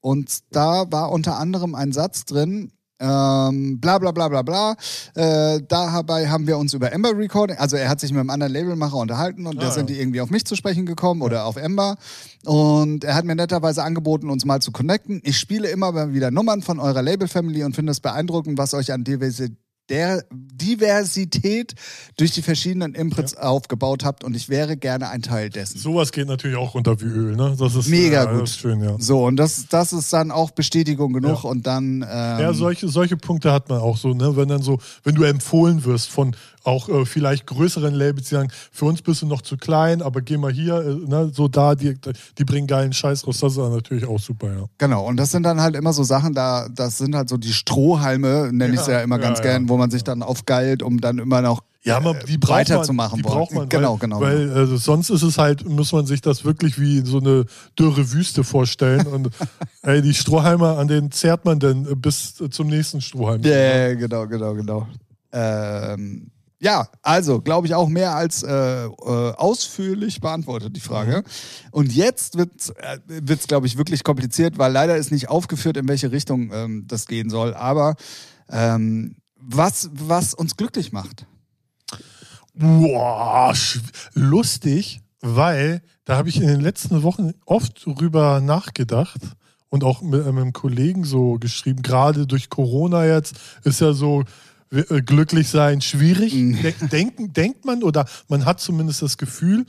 Und 0.00 0.40
da 0.50 0.90
war 0.92 1.10
unter 1.10 1.38
anderem 1.38 1.74
ein 1.74 1.92
Satz 1.92 2.24
drin, 2.26 2.72
ähm, 3.00 3.80
bla 3.80 3.98
bla 3.98 4.12
bla 4.12 4.28
bla 4.28 4.42
bla. 4.42 4.76
Äh, 5.14 5.60
dabei 5.68 6.28
haben 6.28 6.46
wir 6.46 6.58
uns 6.58 6.74
über 6.74 6.92
Ember 6.92 7.16
Recording, 7.16 7.56
also 7.56 7.76
er 7.76 7.88
hat 7.88 8.00
sich 8.00 8.10
mit 8.12 8.20
einem 8.20 8.30
anderen 8.30 8.52
Labelmacher 8.52 8.96
unterhalten 8.96 9.46
und 9.46 9.60
da 9.60 9.68
Ah, 9.68 9.70
sind 9.70 9.90
ja. 9.90 9.96
die 9.96 10.00
irgendwie 10.00 10.20
auf 10.20 10.30
mich 10.30 10.44
zu 10.44 10.56
sprechen 10.56 10.86
gekommen 10.86 11.22
oder 11.22 11.44
auf 11.46 11.56
Ember. 11.56 11.96
Und 12.44 13.04
er 13.04 13.14
hat 13.14 13.24
mir 13.24 13.34
netterweise 13.34 13.82
angeboten, 13.82 14.30
uns 14.30 14.44
mal 14.44 14.60
zu 14.60 14.70
connecten. 14.70 15.20
Ich 15.24 15.38
spiele 15.38 15.68
immer 15.68 16.12
wieder 16.12 16.30
Nummern 16.30 16.62
von 16.62 16.78
eurer 16.78 17.02
Label-Family 17.02 17.64
und 17.64 17.74
finde 17.74 17.92
es 17.92 18.00
beeindruckend, 18.00 18.58
was 18.58 18.74
euch 18.74 18.92
an 18.92 19.02
Diversi 19.04 19.56
der 19.88 20.24
Diversität 20.32 21.74
durch 22.16 22.32
die 22.32 22.42
verschiedenen 22.42 22.94
Imprints 22.94 23.36
aufgebaut 23.36 24.04
habt 24.04 24.24
und 24.24 24.34
ich 24.34 24.48
wäre 24.48 24.76
gerne 24.76 25.08
ein 25.10 25.22
Teil 25.22 25.50
dessen. 25.50 25.78
Sowas 25.78 26.12
geht 26.12 26.26
natürlich 26.26 26.56
auch 26.56 26.74
runter 26.74 27.00
wie 27.00 27.04
Öl, 27.06 27.36
ne? 27.36 27.54
Das 27.58 27.74
ist 27.74 27.88
Mega 27.88 28.24
ja, 28.24 28.32
gut. 28.32 28.44
Ist 28.44 28.58
schön, 28.58 28.82
ja. 28.82 28.96
So, 28.98 29.24
und 29.24 29.36
das, 29.36 29.66
das 29.68 29.92
ist 29.92 30.12
dann 30.12 30.30
auch 30.30 30.50
Bestätigung 30.52 31.12
genug 31.12 31.44
Ja. 31.44 31.50
und 31.50 31.66
dann. 31.66 32.02
Ähm, 32.02 32.40
Ja, 32.40 32.52
solche, 32.54 32.88
solche 32.88 33.16
Punkte 33.16 33.52
hat 33.52 33.68
man 33.68 33.78
auch 33.80 33.96
so, 33.96 34.14
ne? 34.14 34.36
Wenn 34.36 34.48
dann 34.48 34.62
so, 34.62 34.78
wenn 35.02 35.14
du 35.14 35.24
empfohlen 35.24 35.84
wirst 35.84 36.10
von 36.10 36.34
auch 36.64 36.88
äh, 36.88 37.04
vielleicht 37.04 37.46
größeren 37.46 37.94
Labels, 37.94 38.28
die 38.28 38.34
sagen, 38.34 38.50
für 38.72 38.86
uns 38.86 39.02
bist 39.02 39.22
du 39.22 39.26
noch 39.26 39.42
zu 39.42 39.56
klein, 39.56 40.02
aber 40.02 40.22
geh 40.22 40.36
mal 40.36 40.52
hier, 40.52 40.76
äh, 40.80 41.08
ne, 41.08 41.30
so 41.32 41.46
da, 41.48 41.74
die, 41.74 41.94
die 42.38 42.44
bringen 42.44 42.66
geilen 42.66 42.92
Scheiß 42.92 43.26
raus, 43.26 43.38
das 43.40 43.52
ist 43.52 43.58
natürlich 43.58 44.06
auch 44.06 44.18
super, 44.18 44.48
ja. 44.48 44.64
Genau, 44.78 45.06
und 45.06 45.16
das 45.16 45.30
sind 45.30 45.44
dann 45.44 45.60
halt 45.60 45.76
immer 45.76 45.92
so 45.92 46.02
Sachen, 46.02 46.34
da, 46.34 46.68
das 46.68 46.98
sind 46.98 47.14
halt 47.14 47.28
so 47.28 47.36
die 47.36 47.52
Strohhalme, 47.52 48.50
nenne 48.52 48.74
ich 48.74 48.80
es 48.80 48.86
ja 48.86 49.00
immer 49.00 49.16
ja, 49.16 49.22
ganz 49.22 49.38
ja. 49.38 49.44
gern, 49.44 49.68
wo 49.68 49.76
man 49.76 49.90
sich 49.90 50.04
dann 50.04 50.22
aufgeilt, 50.22 50.82
um 50.82 51.00
dann 51.00 51.18
immer 51.18 51.42
noch 51.42 51.62
Ja, 51.82 52.00
man, 52.00 52.16
die 52.26 52.38
weiterzumachen 52.48 53.20
man, 53.20 53.22
die 53.22 53.24
wollen. 53.24 53.38
braucht 53.38 53.52
man, 53.52 53.68
Genau, 53.68 53.92
weil, 53.92 53.98
genau, 53.98 54.20
Weil 54.20 54.52
also 54.52 54.76
sonst 54.78 55.10
ist 55.10 55.22
es 55.22 55.36
halt, 55.36 55.68
muss 55.68 55.92
man 55.92 56.06
sich 56.06 56.22
das 56.22 56.44
wirklich 56.44 56.80
wie 56.80 57.04
so 57.04 57.18
eine 57.18 57.44
dürre 57.78 58.12
Wüste 58.12 58.42
vorstellen. 58.42 59.06
Und 59.06 59.28
ey, 59.82 60.00
die 60.00 60.14
Strohhalme, 60.14 60.76
an 60.78 60.88
denen 60.88 61.10
zerrt 61.10 61.44
man 61.44 61.60
denn 61.60 61.84
bis 62.00 62.34
zum 62.50 62.68
nächsten 62.68 63.02
Strohhalm. 63.02 63.42
Ja, 63.42 63.88
ja, 63.88 63.94
genau, 63.94 64.26
genau, 64.26 64.54
genau. 64.54 64.88
Ähm, 65.32 66.30
ja, 66.60 66.88
also 67.02 67.40
glaube 67.40 67.66
ich 67.66 67.74
auch 67.74 67.88
mehr 67.88 68.14
als 68.14 68.42
äh, 68.42 68.84
äh, 68.86 68.88
ausführlich 68.88 70.20
beantwortet 70.20 70.76
die 70.76 70.80
Frage. 70.80 71.24
Und 71.70 71.92
jetzt 71.92 72.38
wird 72.38 72.50
es, 72.58 72.70
äh, 72.70 73.46
glaube 73.46 73.66
ich, 73.66 73.76
wirklich 73.76 74.04
kompliziert, 74.04 74.58
weil 74.58 74.72
leider 74.72 74.96
ist 74.96 75.12
nicht 75.12 75.28
aufgeführt, 75.28 75.76
in 75.76 75.88
welche 75.88 76.12
Richtung 76.12 76.50
ähm, 76.52 76.84
das 76.86 77.06
gehen 77.06 77.30
soll. 77.30 77.54
Aber 77.54 77.96
ähm, 78.48 79.16
was, 79.36 79.90
was 79.92 80.34
uns 80.34 80.56
glücklich 80.56 80.92
macht. 80.92 81.26
Boah, 82.54 83.52
lustig, 84.14 85.00
weil 85.20 85.82
da 86.04 86.16
habe 86.16 86.28
ich 86.28 86.40
in 86.40 86.46
den 86.46 86.60
letzten 86.60 87.02
Wochen 87.02 87.32
oft 87.46 87.84
drüber 87.84 88.40
nachgedacht 88.40 89.20
und 89.68 89.82
auch 89.82 90.02
mit, 90.02 90.24
äh, 90.24 90.32
mit 90.32 90.42
einem 90.42 90.52
Kollegen 90.52 91.04
so 91.04 91.38
geschrieben, 91.38 91.82
gerade 91.82 92.26
durch 92.26 92.48
Corona 92.48 93.06
jetzt 93.06 93.34
ist 93.64 93.80
ja 93.80 93.92
so 93.92 94.22
glücklich 94.70 95.48
sein 95.48 95.80
schwierig, 95.80 96.34
Mhm. 96.34 96.62
De 96.62 96.72
denken, 96.88 97.32
denkt 97.32 97.64
man 97.64 97.82
oder 97.82 98.06
man 98.28 98.44
hat 98.44 98.60
zumindest 98.60 99.02
das 99.02 99.18
Gefühl, 99.18 99.64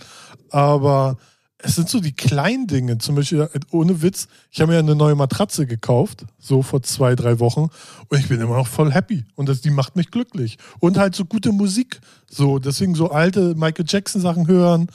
aber 0.49 1.17
es 1.57 1.75
sind 1.75 1.89
so 1.89 1.99
die 1.99 2.11
kleinen 2.13 2.67
Dinge, 2.67 2.97
zum 2.97 3.15
Beispiel, 3.15 3.41
äh, 3.41 3.59
ohne 3.71 4.01
Witz, 4.01 4.27
ich 4.51 4.61
habe 4.61 4.73
mir 4.73 4.79
eine 4.79 4.95
neue 4.95 5.15
Matratze 5.15 5.65
gekauft, 5.65 6.25
so 6.37 6.61
vor 6.61 6.83
zwei, 6.83 7.15
drei 7.15 7.39
Wochen, 7.39 7.69
und 8.09 8.19
ich 8.19 8.27
bin 8.27 8.39
immer 8.41 8.57
noch 8.57 8.67
voll 8.67 8.91
happy. 8.91 9.25
Und 9.35 9.49
das, 9.49 9.61
die 9.61 9.71
macht 9.71 9.95
mich 9.95 10.11
glücklich. 10.11 10.57
Und 10.79 10.97
halt 10.97 11.15
so 11.15 11.25
gute 11.25 11.51
Musik. 11.51 12.01
So, 12.29 12.59
deswegen 12.59 12.93
so 12.93 13.09
alte 13.09 13.55
Michael 13.55 13.85
Jackson 13.87 14.21
Sachen 14.21 14.47
hören. 14.47 14.87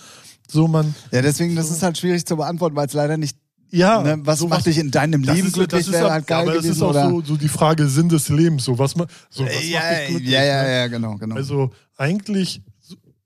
So, 0.49 0.69
man, 0.69 0.95
Ja, 1.11 1.23
deswegen, 1.23 1.57
das 1.57 1.71
ist 1.71 1.83
halt 1.83 1.99
schwierig 1.99 2.27
zu 2.27 2.37
beantworten, 2.37 2.77
weil 2.77 2.87
es 2.87 2.93
leider 2.93 3.17
nicht. 3.17 3.37
Ja. 3.71 4.03
ne, 4.03 4.19
was 4.25 4.41
macht 4.47 4.67
dich 4.67 4.79
in 4.79 4.91
deinem 4.91 5.23
das 5.23 5.35
Leben 5.35 5.49
ist, 5.49 5.55
glücklich, 5.55 5.87
das 5.87 5.95
ist, 5.95 6.01
halt 6.01 6.27
geil 6.27 6.43
aber 6.43 6.55
das 6.55 6.63
gewesen, 6.63 6.77
ist 6.77 6.83
auch 6.83 7.11
so, 7.11 7.23
so 7.23 7.37
die 7.37 7.49
Frage 7.49 7.89
Sinn 7.89 8.09
des 8.09 8.29
Lebens. 8.29 8.65
So, 8.65 8.79
was, 8.79 8.93
so, 8.93 9.45
was 9.45 9.69
ja, 9.69 9.81
macht 9.81 9.91
dich 9.93 10.09
glücklich? 10.09 10.31
ja, 10.31 10.45
ja, 10.45 10.63
ne? 10.63 10.73
ja, 10.73 10.87
genau, 10.89 11.17
genau. 11.17 11.37
Also 11.37 11.71
eigentlich 11.97 12.63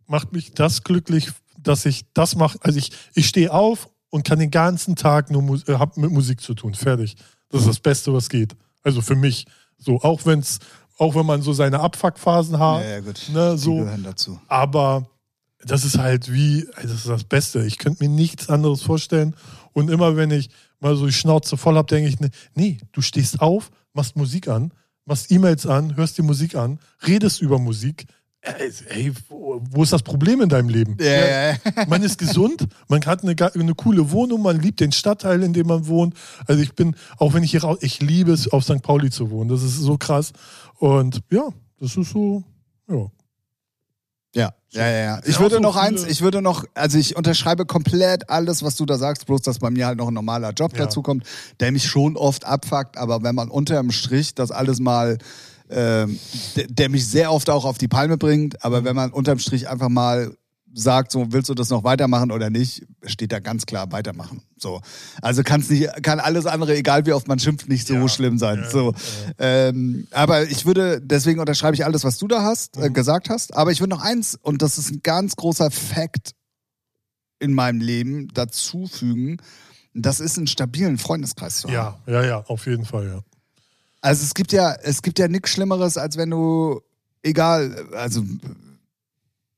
macht 0.06 0.32
mich 0.32 0.52
das 0.52 0.82
glücklich, 0.82 1.30
dass 1.58 1.86
ich 1.86 2.04
das 2.12 2.36
mache. 2.36 2.58
Also 2.62 2.78
ich, 2.78 2.92
ich 3.14 3.26
stehe 3.26 3.52
auf 3.52 3.88
und 4.10 4.24
kann 4.24 4.38
den 4.38 4.50
ganzen 4.50 4.96
Tag 4.96 5.30
nur 5.30 5.60
äh, 5.68 5.74
hab 5.74 5.96
mit 5.96 6.10
Musik 6.10 6.40
zu 6.40 6.54
tun. 6.54 6.74
Fertig. 6.74 7.16
Das 7.50 7.62
ist 7.62 7.68
das 7.68 7.80
Beste, 7.80 8.12
was 8.12 8.28
geht. 8.28 8.54
Also 8.82 9.00
für 9.00 9.16
mich. 9.16 9.46
So, 9.76 10.00
auch 10.00 10.24
wenn's, 10.24 10.60
auch 10.98 11.14
wenn 11.14 11.26
man 11.26 11.42
so 11.42 11.52
seine 11.52 11.80
Abfuckphasen 11.80 12.58
hat. 12.58 12.82
ja, 12.82 12.90
ja, 12.90 13.00
gut. 13.00 13.20
Ne, 13.32 13.52
Die 13.52 13.58
so, 13.58 13.76
gehören 13.78 14.02
dazu. 14.04 14.40
aber 14.48 15.06
das 15.64 15.84
ist 15.84 15.98
halt 15.98 16.32
wie, 16.32 16.66
das 16.80 16.92
ist 16.92 17.08
das 17.08 17.24
Beste. 17.24 17.64
Ich 17.64 17.78
könnte 17.78 18.04
mir 18.04 18.10
nichts 18.10 18.48
anderes 18.48 18.82
vorstellen. 18.82 19.34
Und 19.74 19.90
immer 19.90 20.16
wenn 20.16 20.30
ich 20.30 20.48
mal 20.80 20.96
so 20.96 21.04
die 21.06 21.12
Schnauze 21.12 21.58
voll 21.58 21.76
habe, 21.76 21.88
denke 21.88 22.08
ich, 22.08 22.18
ne, 22.20 22.30
nee, 22.54 22.78
du 22.92 23.02
stehst 23.02 23.42
auf, 23.42 23.70
machst 23.92 24.16
Musik 24.16 24.48
an, 24.48 24.72
machst 25.04 25.30
E-Mails 25.30 25.66
an, 25.66 25.96
hörst 25.96 26.16
die 26.16 26.22
Musik 26.22 26.54
an, 26.54 26.78
redest 27.06 27.42
über 27.42 27.58
Musik. 27.58 28.06
Ey, 28.40 28.70
ey, 28.90 29.12
wo, 29.28 29.82
ist 29.82 29.92
das 29.92 30.02
Problem 30.02 30.42
in 30.42 30.50
deinem 30.50 30.68
Leben? 30.68 30.96
Ja. 31.00 31.56
Man 31.88 32.02
ist 32.02 32.18
gesund, 32.18 32.66
man 32.88 33.04
hat 33.06 33.22
eine, 33.22 33.34
eine 33.54 33.74
coole 33.74 34.10
Wohnung, 34.10 34.42
man 34.42 34.60
liebt 34.60 34.80
den 34.80 34.92
Stadtteil, 34.92 35.42
in 35.42 35.54
dem 35.54 35.66
man 35.66 35.86
wohnt. 35.86 36.14
Also 36.46 36.62
ich 36.62 36.74
bin, 36.74 36.94
auch 37.16 37.32
wenn 37.32 37.42
ich 37.42 37.52
hier 37.52 37.64
raus, 37.64 37.78
ich 37.80 38.02
liebe 38.02 38.32
es, 38.32 38.52
auf 38.52 38.64
St. 38.64 38.82
Pauli 38.82 39.10
zu 39.10 39.30
wohnen. 39.30 39.48
Das 39.48 39.62
ist 39.62 39.76
so 39.76 39.96
krass. 39.96 40.32
Und 40.78 41.20
ja, 41.30 41.48
das 41.80 41.96
ist 41.96 42.10
so, 42.10 42.44
ja. 42.86 43.06
Ja, 44.74 44.88
ja, 44.88 44.98
ja. 45.04 45.20
Ich 45.24 45.38
würde 45.38 45.60
noch 45.60 45.76
eins, 45.76 46.04
ich 46.04 46.20
würde 46.20 46.42
noch, 46.42 46.64
also 46.74 46.98
ich 46.98 47.16
unterschreibe 47.16 47.64
komplett 47.64 48.28
alles, 48.28 48.62
was 48.62 48.74
du 48.76 48.84
da 48.84 48.98
sagst, 48.98 49.26
bloß 49.26 49.42
dass 49.42 49.60
bei 49.60 49.70
mir 49.70 49.86
halt 49.86 49.98
noch 49.98 50.08
ein 50.08 50.14
normaler 50.14 50.50
Job 50.50 50.72
Ja. 50.72 50.84
dazu 50.84 51.00
kommt, 51.00 51.24
der 51.60 51.70
mich 51.70 51.84
schon 51.86 52.16
oft 52.16 52.44
abfuckt, 52.44 52.96
aber 52.96 53.22
wenn 53.22 53.34
man 53.34 53.50
unterm 53.50 53.90
Strich 53.92 54.34
das 54.34 54.50
alles 54.50 54.80
mal, 54.80 55.18
ähm, 55.70 56.18
der, 56.56 56.66
der 56.66 56.88
mich 56.88 57.06
sehr 57.06 57.32
oft 57.32 57.48
auch 57.50 57.64
auf 57.64 57.78
die 57.78 57.88
Palme 57.88 58.18
bringt, 58.18 58.64
aber 58.64 58.84
wenn 58.84 58.96
man 58.96 59.12
unterm 59.12 59.38
Strich 59.38 59.68
einfach 59.68 59.88
mal 59.88 60.36
sagt, 60.76 61.12
so 61.12 61.32
willst 61.32 61.48
du 61.48 61.54
das 61.54 61.70
noch 61.70 61.84
weitermachen 61.84 62.32
oder 62.32 62.50
nicht, 62.50 62.84
steht 63.04 63.30
da 63.32 63.38
ganz 63.38 63.64
klar 63.64 63.92
weitermachen. 63.92 64.42
So, 64.58 64.80
also 65.22 65.42
kann's 65.44 65.70
nicht, 65.70 65.88
kann 66.02 66.18
alles 66.20 66.46
andere, 66.46 66.76
egal 66.76 67.06
wie 67.06 67.12
oft 67.12 67.28
man 67.28 67.38
schimpft, 67.38 67.68
nicht 67.68 67.86
so 67.86 67.94
Ja. 67.94 68.08
schlimm 68.08 68.38
sein. 68.38 68.58
Ja, 68.64 68.70
so, 68.70 68.94
ähm, 69.38 70.08
aber 70.10 70.42
ich 70.50 70.66
würde, 70.66 71.00
deswegen 71.00 71.38
unterschreibe 71.40 71.74
ich 71.74 71.84
alles, 71.84 72.02
was 72.04 72.18
du 72.18 72.26
da 72.26 72.42
hast, 72.42 72.76
Mhm. 72.76 72.82
äh, 72.82 72.90
gesagt 72.90 73.30
hast. 73.30 73.54
Aber 73.56 73.70
ich 73.70 73.80
würde 73.80 73.90
noch 73.90 74.02
eins, 74.02 74.36
und 74.42 74.62
das 74.62 74.76
ist 74.78 74.90
ein 74.90 75.00
ganz 75.02 75.36
großer 75.36 75.70
Fact 75.70 76.32
in 77.38 77.52
meinem 77.52 77.80
Leben, 77.80 78.28
dazufügen. 78.34 79.36
Das 79.92 80.18
ist 80.18 80.38
einen 80.38 80.46
stabilen 80.48 80.98
Freundeskreis 80.98 81.58
zu 81.60 81.68
haben. 81.68 81.74
Ja, 81.74 81.98
ja, 82.06 82.24
ja, 82.24 82.44
auf 82.46 82.66
jeden 82.66 82.84
Fall, 82.84 83.06
ja. 83.06 83.20
Also 84.00 84.24
es 84.24 84.34
gibt 84.34 84.52
ja, 84.52 84.72
es 84.82 85.02
gibt 85.02 85.18
ja 85.18 85.28
nichts 85.28 85.50
Schlimmeres, 85.50 85.96
als 85.96 86.16
wenn 86.16 86.30
du, 86.30 86.80
egal, 87.22 87.86
also 87.92 88.24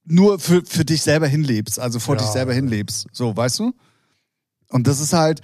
nur 0.07 0.39
für, 0.39 0.63
für 0.65 0.85
dich 0.85 1.03
selber 1.03 1.27
hinlebst, 1.27 1.79
also 1.79 1.99
vor 1.99 2.17
Ja. 2.17 2.23
dich 2.23 2.31
selber 2.31 2.55
hinlebst. 2.55 3.07
So, 3.13 3.37
weißt 3.37 3.59
du? 3.59 3.73
Und 4.69 4.87
das 4.87 5.01
ist 5.01 5.13
halt, 5.13 5.43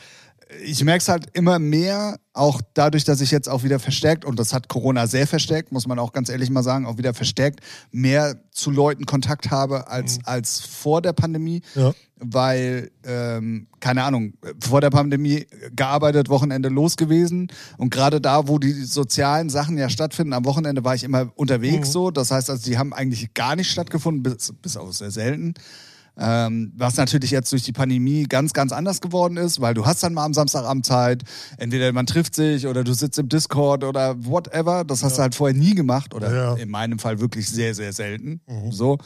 ich 0.65 0.83
merke 0.85 1.03
es 1.03 1.09
halt 1.09 1.27
immer 1.35 1.59
mehr, 1.59 2.19
auch 2.33 2.61
dadurch, 2.75 3.05
dass 3.05 3.21
ich 3.21 3.31
jetzt 3.31 3.49
auch 3.49 3.63
wieder 3.63 3.79
verstärkt, 3.79 4.25
und 4.25 4.39
das 4.39 4.53
hat 4.53 4.69
Corona 4.69 5.07
sehr 5.07 5.27
verstärkt, 5.27 5.71
muss 5.73 5.87
man 5.87 5.99
auch 5.99 6.13
ganz 6.13 6.29
ehrlich 6.29 6.51
mal 6.51 6.63
sagen, 6.63 6.87
auch 6.87 6.99
wieder 6.99 7.15
verstärkt, 7.15 7.61
mehr 7.91 8.37
zu 8.51 8.71
Leuten 8.71 9.05
Kontakt 9.07 9.51
habe 9.51 9.89
als, 9.89 10.19
als 10.25 10.61
vor 10.61 11.03
der 11.03 11.13
Pandemie 11.13 11.63
Ja. 11.75 11.93
weil, 12.19 12.91
ähm, 13.05 13.67
keine 13.81 14.05
Ahnung, 14.05 14.35
vor 14.63 14.81
der 14.81 14.91
Pandemie 14.91 15.47
gearbeitet, 15.75 16.29
Wochenende 16.29 16.69
los 16.69 16.97
gewesen 16.97 17.49
und 17.79 17.91
gerade 17.91 18.21
da, 18.21 18.49
wo 18.49 18.59
die 18.59 18.73
sozialen 18.85 19.51
Sachen 19.51 19.77
ja 19.77 19.89
stattfinden, 19.91 20.33
am 20.33 20.45
Wochenende 20.45 20.85
war 20.85 20.95
ich 20.95 21.05
immer 21.05 21.31
unterwegs 21.35 21.89
Mhm. 21.89 21.93
so, 21.93 22.11
das 22.11 22.31
heißt 22.31 22.49
also, 22.49 22.65
die 22.65 22.79
haben 22.79 22.93
eigentlich 22.93 23.35
gar 23.35 23.57
nicht 23.57 23.71
stattgefunden, 23.71 24.23
bis, 24.23 24.53
bis 24.63 24.77
auf 24.77 24.93
sehr 24.95 25.11
selten. 25.11 25.55
Ähm, 26.19 26.73
was 26.77 26.97
natürlich 26.99 27.31
jetzt 27.31 27.51
durch 27.53 27.63
die 27.63 27.73
Pandemie 27.73 28.25
ganz, 28.25 28.53
ganz 28.53 28.73
anders 28.73 29.01
geworden 29.01 29.39
ist, 29.39 29.61
weil 29.63 29.73
du 29.73 29.87
hast 29.87 30.03
dann 30.03 30.13
mal 30.13 30.25
am 30.25 30.35
Samstagabend 30.35 30.85
Zeit, 30.85 31.23
entweder 31.57 31.91
man 31.93 32.05
trifft 32.07 32.35
sich 32.35 32.67
oder 32.67 32.85
du 32.85 32.93
sitzt 32.93 33.19
im 33.19 33.29
Discord 33.31 33.83
oder 33.83 34.23
whatever. 34.25 34.85
Das 34.85 35.03
hast 35.03 35.17
du 35.17 35.23
halt 35.23 35.35
vorher 35.35 35.57
nie 35.57 35.75
gemacht 35.75 36.15
oder 36.15 36.35
Ja. 36.35 36.55
in 36.57 36.69
meinem 36.71 36.99
Fall 36.99 37.19
wirklich 37.21 37.49
sehr, 37.49 37.75
sehr 37.75 37.93
selten. 37.95 38.41
So. 38.71 38.99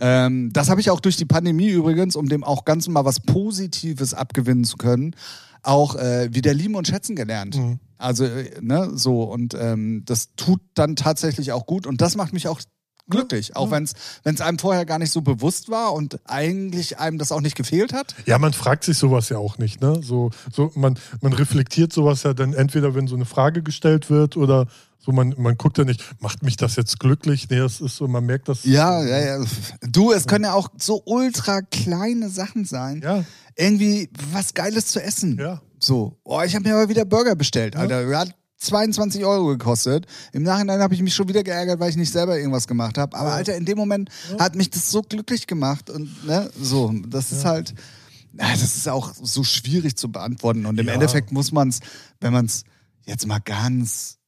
Ähm, 0.00 0.50
das 0.52 0.70
habe 0.70 0.80
ich 0.80 0.90
auch 0.90 1.00
durch 1.00 1.16
die 1.16 1.24
Pandemie 1.26 1.68
übrigens, 1.68 2.16
um 2.16 2.28
dem 2.28 2.44
auch 2.44 2.64
ganz 2.64 2.88
mal 2.88 3.04
was 3.04 3.20
Positives 3.20 4.14
abgewinnen 4.14 4.64
zu 4.64 4.76
können, 4.76 5.14
auch 5.62 5.96
äh, 5.96 6.32
wieder 6.32 6.54
lieben 6.54 6.76
und 6.76 6.86
schätzen 6.86 7.16
gelernt. 7.16 7.56
Mhm. 7.56 7.78
Also, 7.98 8.24
äh, 8.24 8.50
ne, 8.60 8.90
so. 8.94 9.24
Und 9.24 9.54
ähm, 9.58 10.02
das 10.06 10.34
tut 10.36 10.60
dann 10.74 10.94
tatsächlich 10.96 11.50
auch 11.52 11.66
gut. 11.66 11.86
Und 11.86 12.00
das 12.00 12.16
macht 12.16 12.32
mich 12.32 12.46
auch 12.48 12.60
glücklich. 13.08 13.56
Auch 13.56 13.70
wenn 13.70 13.84
es 13.84 14.40
einem 14.40 14.58
vorher 14.58 14.84
gar 14.84 14.98
nicht 14.98 15.12
so 15.12 15.20
bewusst 15.20 15.68
war 15.70 15.92
und 15.92 16.18
eigentlich 16.26 16.98
einem 16.98 17.18
das 17.18 17.32
auch 17.32 17.40
nicht 17.40 17.56
gefehlt 17.56 17.92
hat. 17.92 18.14
Ja, 18.26 18.38
man 18.38 18.52
fragt 18.52 18.84
sich 18.84 18.98
sowas 18.98 19.28
ja 19.28 19.38
auch 19.38 19.58
nicht, 19.58 19.80
ne? 19.80 20.00
So, 20.02 20.30
so 20.52 20.70
man, 20.74 20.98
man 21.20 21.32
reflektiert 21.32 21.92
sowas 21.92 22.22
ja 22.22 22.34
dann 22.34 22.54
entweder, 22.54 22.94
wenn 22.94 23.06
so 23.06 23.14
eine 23.16 23.24
Frage 23.24 23.62
gestellt 23.62 24.10
wird 24.10 24.36
oder 24.36 24.66
so, 24.98 25.12
man, 25.12 25.34
man 25.38 25.56
guckt 25.56 25.78
ja 25.78 25.84
nicht, 25.84 26.04
macht 26.20 26.42
mich 26.42 26.56
das 26.56 26.76
jetzt 26.76 26.98
glücklich? 27.00 27.48
Nee, 27.48 27.58
das 27.58 27.80
ist 27.80 27.96
so, 27.96 28.08
man 28.08 28.26
merkt 28.26 28.48
das. 28.48 28.64
Ja, 28.64 29.02
ja, 29.02 29.38
ja. 29.38 29.44
Du, 29.80 30.12
es 30.12 30.26
können 30.26 30.44
ja 30.44 30.52
auch 30.52 30.68
so 30.76 31.02
ultra 31.06 31.62
kleine 31.62 32.28
Sachen 32.28 32.64
sein. 32.64 33.00
Ja, 33.02 33.24
Irgendwie 33.56 34.10
was 34.32 34.54
Geiles 34.54 34.86
zu 34.86 35.02
essen. 35.02 35.38
ja. 35.38 35.60
So, 35.80 36.18
oh, 36.24 36.42
ich 36.42 36.56
habe 36.56 36.68
mir 36.68 36.74
aber 36.74 36.88
wieder 36.88 37.04
Burger 37.04 37.36
bestellt, 37.36 37.76
Alter. 37.76 38.18
Hat 38.18 38.34
22 38.58 39.24
Euro 39.24 39.46
gekostet. 39.46 40.06
Im 40.32 40.42
Nachhinein 40.42 40.80
habe 40.80 40.94
ich 40.94 41.02
mich 41.02 41.14
schon 41.14 41.28
wieder 41.28 41.42
geärgert, 41.44 41.78
weil 41.80 41.90
ich 41.90 41.96
nicht 41.96 42.12
selber 42.12 42.36
irgendwas 42.38 42.66
gemacht 42.66 42.98
habe. 42.98 43.16
Aber 43.16 43.32
Alter, 43.32 43.56
in 43.56 43.64
dem 43.64 43.78
Moment 43.78 44.10
hat 44.38 44.54
mich 44.56 44.70
das 44.70 44.90
so 44.90 45.02
glücklich 45.02 45.46
gemacht 45.46 45.90
und 45.90 46.26
ne, 46.26 46.50
so, 46.60 46.92
das 47.06 47.30
ist 47.32 47.44
halt, 47.44 47.74
ja, 48.32 48.50
das 48.50 48.76
ist 48.76 48.88
auch 48.88 49.14
so 49.14 49.44
schwierig 49.44 49.96
zu 49.96 50.10
beantworten. 50.10 50.66
Und 50.66 50.78
im 50.80 50.86
Ja. 50.88 50.94
Endeffekt 50.94 51.30
muss 51.32 51.52
man 51.52 51.68
es, 51.68 51.80
wenn 52.20 52.32
man 52.32 52.46
es 52.46 52.64
jetzt 53.06 53.26
mal 53.26 53.38
ganz 53.38 54.18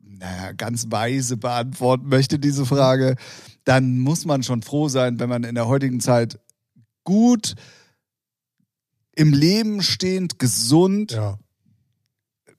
naja, 0.00 0.52
ganz 0.52 0.86
weise 0.90 1.36
beantworten 1.36 2.08
möchte, 2.08 2.38
diese 2.38 2.66
Frage, 2.66 3.16
dann 3.64 3.98
muss 3.98 4.24
man 4.24 4.42
schon 4.42 4.62
froh 4.62 4.88
sein, 4.88 5.18
wenn 5.20 5.28
man 5.28 5.44
in 5.44 5.54
der 5.54 5.66
heutigen 5.68 6.00
Zeit 6.00 6.38
gut 7.04 7.54
im 9.14 9.32
Leben 9.32 9.82
stehend, 9.82 10.38
gesund, 10.38 11.12
Ja. 11.12 11.38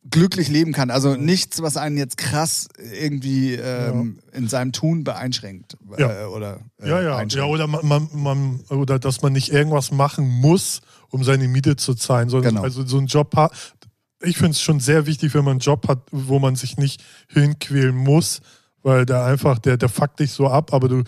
Glücklich 0.10 0.50
leben 0.50 0.74
kann. 0.74 0.92
Also 0.92 1.16
nichts, 1.16 1.62
was 1.62 1.78
einen 1.78 1.98
jetzt 1.98 2.18
krass 2.18 2.68
irgendwie 2.78 3.54
ähm, 3.56 4.20
in 4.34 4.48
seinem 4.48 4.72
Tun 4.72 5.04
beeinschränkt. 5.04 5.78
Ja. 5.98 6.24
Äh, 6.24 6.26
oder, 6.26 6.60
äh, 6.82 6.90
Ja, 6.90 7.02
ja. 7.02 7.24
Ja, 7.24 7.46
oder 7.46 7.68
man, 7.68 7.86
man, 7.88 8.10
man, 8.14 8.60
oder 8.70 9.00
dass 9.00 9.22
man 9.22 9.34
nicht 9.34 9.50
irgendwas 9.50 9.92
machen 9.92 10.28
muss, 10.28 10.82
um 11.10 11.24
seine 11.24 11.48
Miete 11.48 11.76
zu 11.76 11.94
zahlen, 11.94 12.30
sondern 12.30 12.56
Genau. 12.56 12.64
also 12.64 12.86
so 12.86 12.98
einen 12.98 13.08
Job 13.08 13.36
hat. 13.36 13.54
Ich 14.22 14.38
finde 14.38 14.52
es 14.52 14.62
schon 14.62 14.80
sehr 14.80 15.06
wichtig, 15.06 15.34
wenn 15.34 15.44
man 15.46 15.52
einen 15.52 15.60
Job 15.60 15.88
hat, 15.88 16.00
wo 16.12 16.40
man 16.40 16.56
sich 16.56 16.78
nicht 16.78 17.04
hinquälen 17.28 17.96
muss, 17.96 18.42
weil 18.82 19.06
der 19.06 19.24
einfach, 19.26 19.60
der, 19.60 19.78
der 19.78 19.90
fuckt 19.90 20.20
dich 20.20 20.32
so 20.32 20.48
ab, 20.48 20.74
aber 20.74 20.90
du 20.90 21.04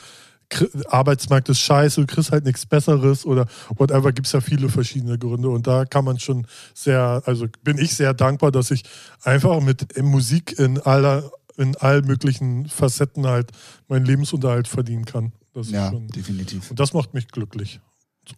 Arbeitsmarkt 0.89 1.49
ist 1.49 1.59
scheiße, 1.59 2.01
du 2.01 2.07
kriegst 2.07 2.31
halt 2.31 2.45
nichts 2.45 2.65
Besseres 2.65 3.25
oder 3.25 3.45
whatever, 3.77 4.11
gibt 4.11 4.27
es 4.27 4.33
ja 4.33 4.41
viele 4.41 4.69
verschiedene 4.69 5.17
Gründe. 5.17 5.49
Und 5.49 5.67
da 5.67 5.85
kann 5.85 6.05
man 6.05 6.19
schon 6.19 6.45
sehr, 6.73 7.21
also 7.25 7.47
bin 7.63 7.77
ich 7.77 7.95
sehr 7.95 8.13
dankbar, 8.13 8.51
dass 8.51 8.71
ich 8.71 8.83
einfach 9.23 9.59
mit 9.61 10.01
Musik 10.01 10.57
in 10.59 10.79
aller, 10.79 11.31
in 11.57 11.75
allen 11.77 12.05
möglichen 12.05 12.67
Facetten 12.67 13.25
halt 13.27 13.51
meinen 13.87 14.05
Lebensunterhalt 14.05 14.67
verdienen 14.67 15.05
kann. 15.05 15.31
Das 15.53 15.67
ist 15.67 15.73
Ja, 15.73 15.89
schon, 15.89 16.07
definitiv. 16.09 16.69
und 16.69 16.79
das 16.79 16.93
macht 16.93 17.13
mich 17.13 17.27
glücklich. 17.29 17.79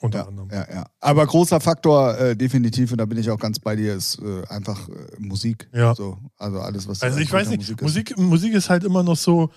Unter 0.02 0.20
Ja, 0.20 0.28
anderem. 0.28 0.50
ja, 0.52 0.68
ja. 0.70 0.86
Aber 1.00 1.26
großer 1.26 1.62
Faktor, 1.62 2.18
äh, 2.20 2.36
definitiv, 2.36 2.92
und 2.92 2.98
da 2.98 3.06
bin 3.06 3.18
ich 3.18 3.30
auch 3.32 3.40
ganz 3.40 3.58
bei 3.58 3.74
dir, 3.78 3.96
ist 3.96 4.20
äh, 4.22 4.46
einfach 4.50 4.90
äh, 4.90 4.92
Musik. 5.18 5.70
Ja. 5.74 5.96
So, 5.96 6.18
also 6.38 6.60
alles, 6.60 6.88
was 6.90 7.02
Also 7.02 7.20
ich 7.20 7.32
weiß 7.32 7.48
nicht, 7.50 7.60
Musik 7.60 7.82
Musik, 7.82 8.12
ist. 8.12 8.18
Musik, 8.18 8.54
ist 8.54 8.70
halt 8.70 8.84
immer 8.84 9.02
noch 9.02 9.16
so, 9.16 9.50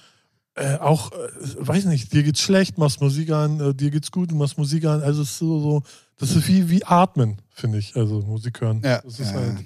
äh, 0.61 0.77
auch, 0.79 1.11
äh, 1.13 1.17
weiß 1.59 1.87
nicht, 1.87 2.13
dir 2.13 2.23
geht's 2.23 2.41
schlecht, 2.41 2.77
machst 2.77 3.01
Musik 3.01 3.31
an, 3.31 3.61
äh, 3.61 3.75
dir 3.75 3.91
geht's 3.91 4.13
gut, 4.13 4.31
du 4.31 4.35
machst 4.35 4.59
Musik 4.59 4.85
an. 4.85 5.03
Also 5.03 5.23
es 5.23 5.31
ist 5.31 5.39
so, 5.39 5.61
so 5.61 5.83
das 6.19 6.37
ist 6.37 6.47
wie, 6.49 6.69
wie 6.69 6.85
Atmen, 6.85 7.41
finde 7.51 7.79
ich. 7.79 7.97
Also 7.97 8.21
Musik 8.21 8.61
hören. 8.61 8.83
Ja, 8.85 9.01
Das 9.01 9.19
ist 9.19 9.33
ja, 9.33 9.41
halt 9.41 9.65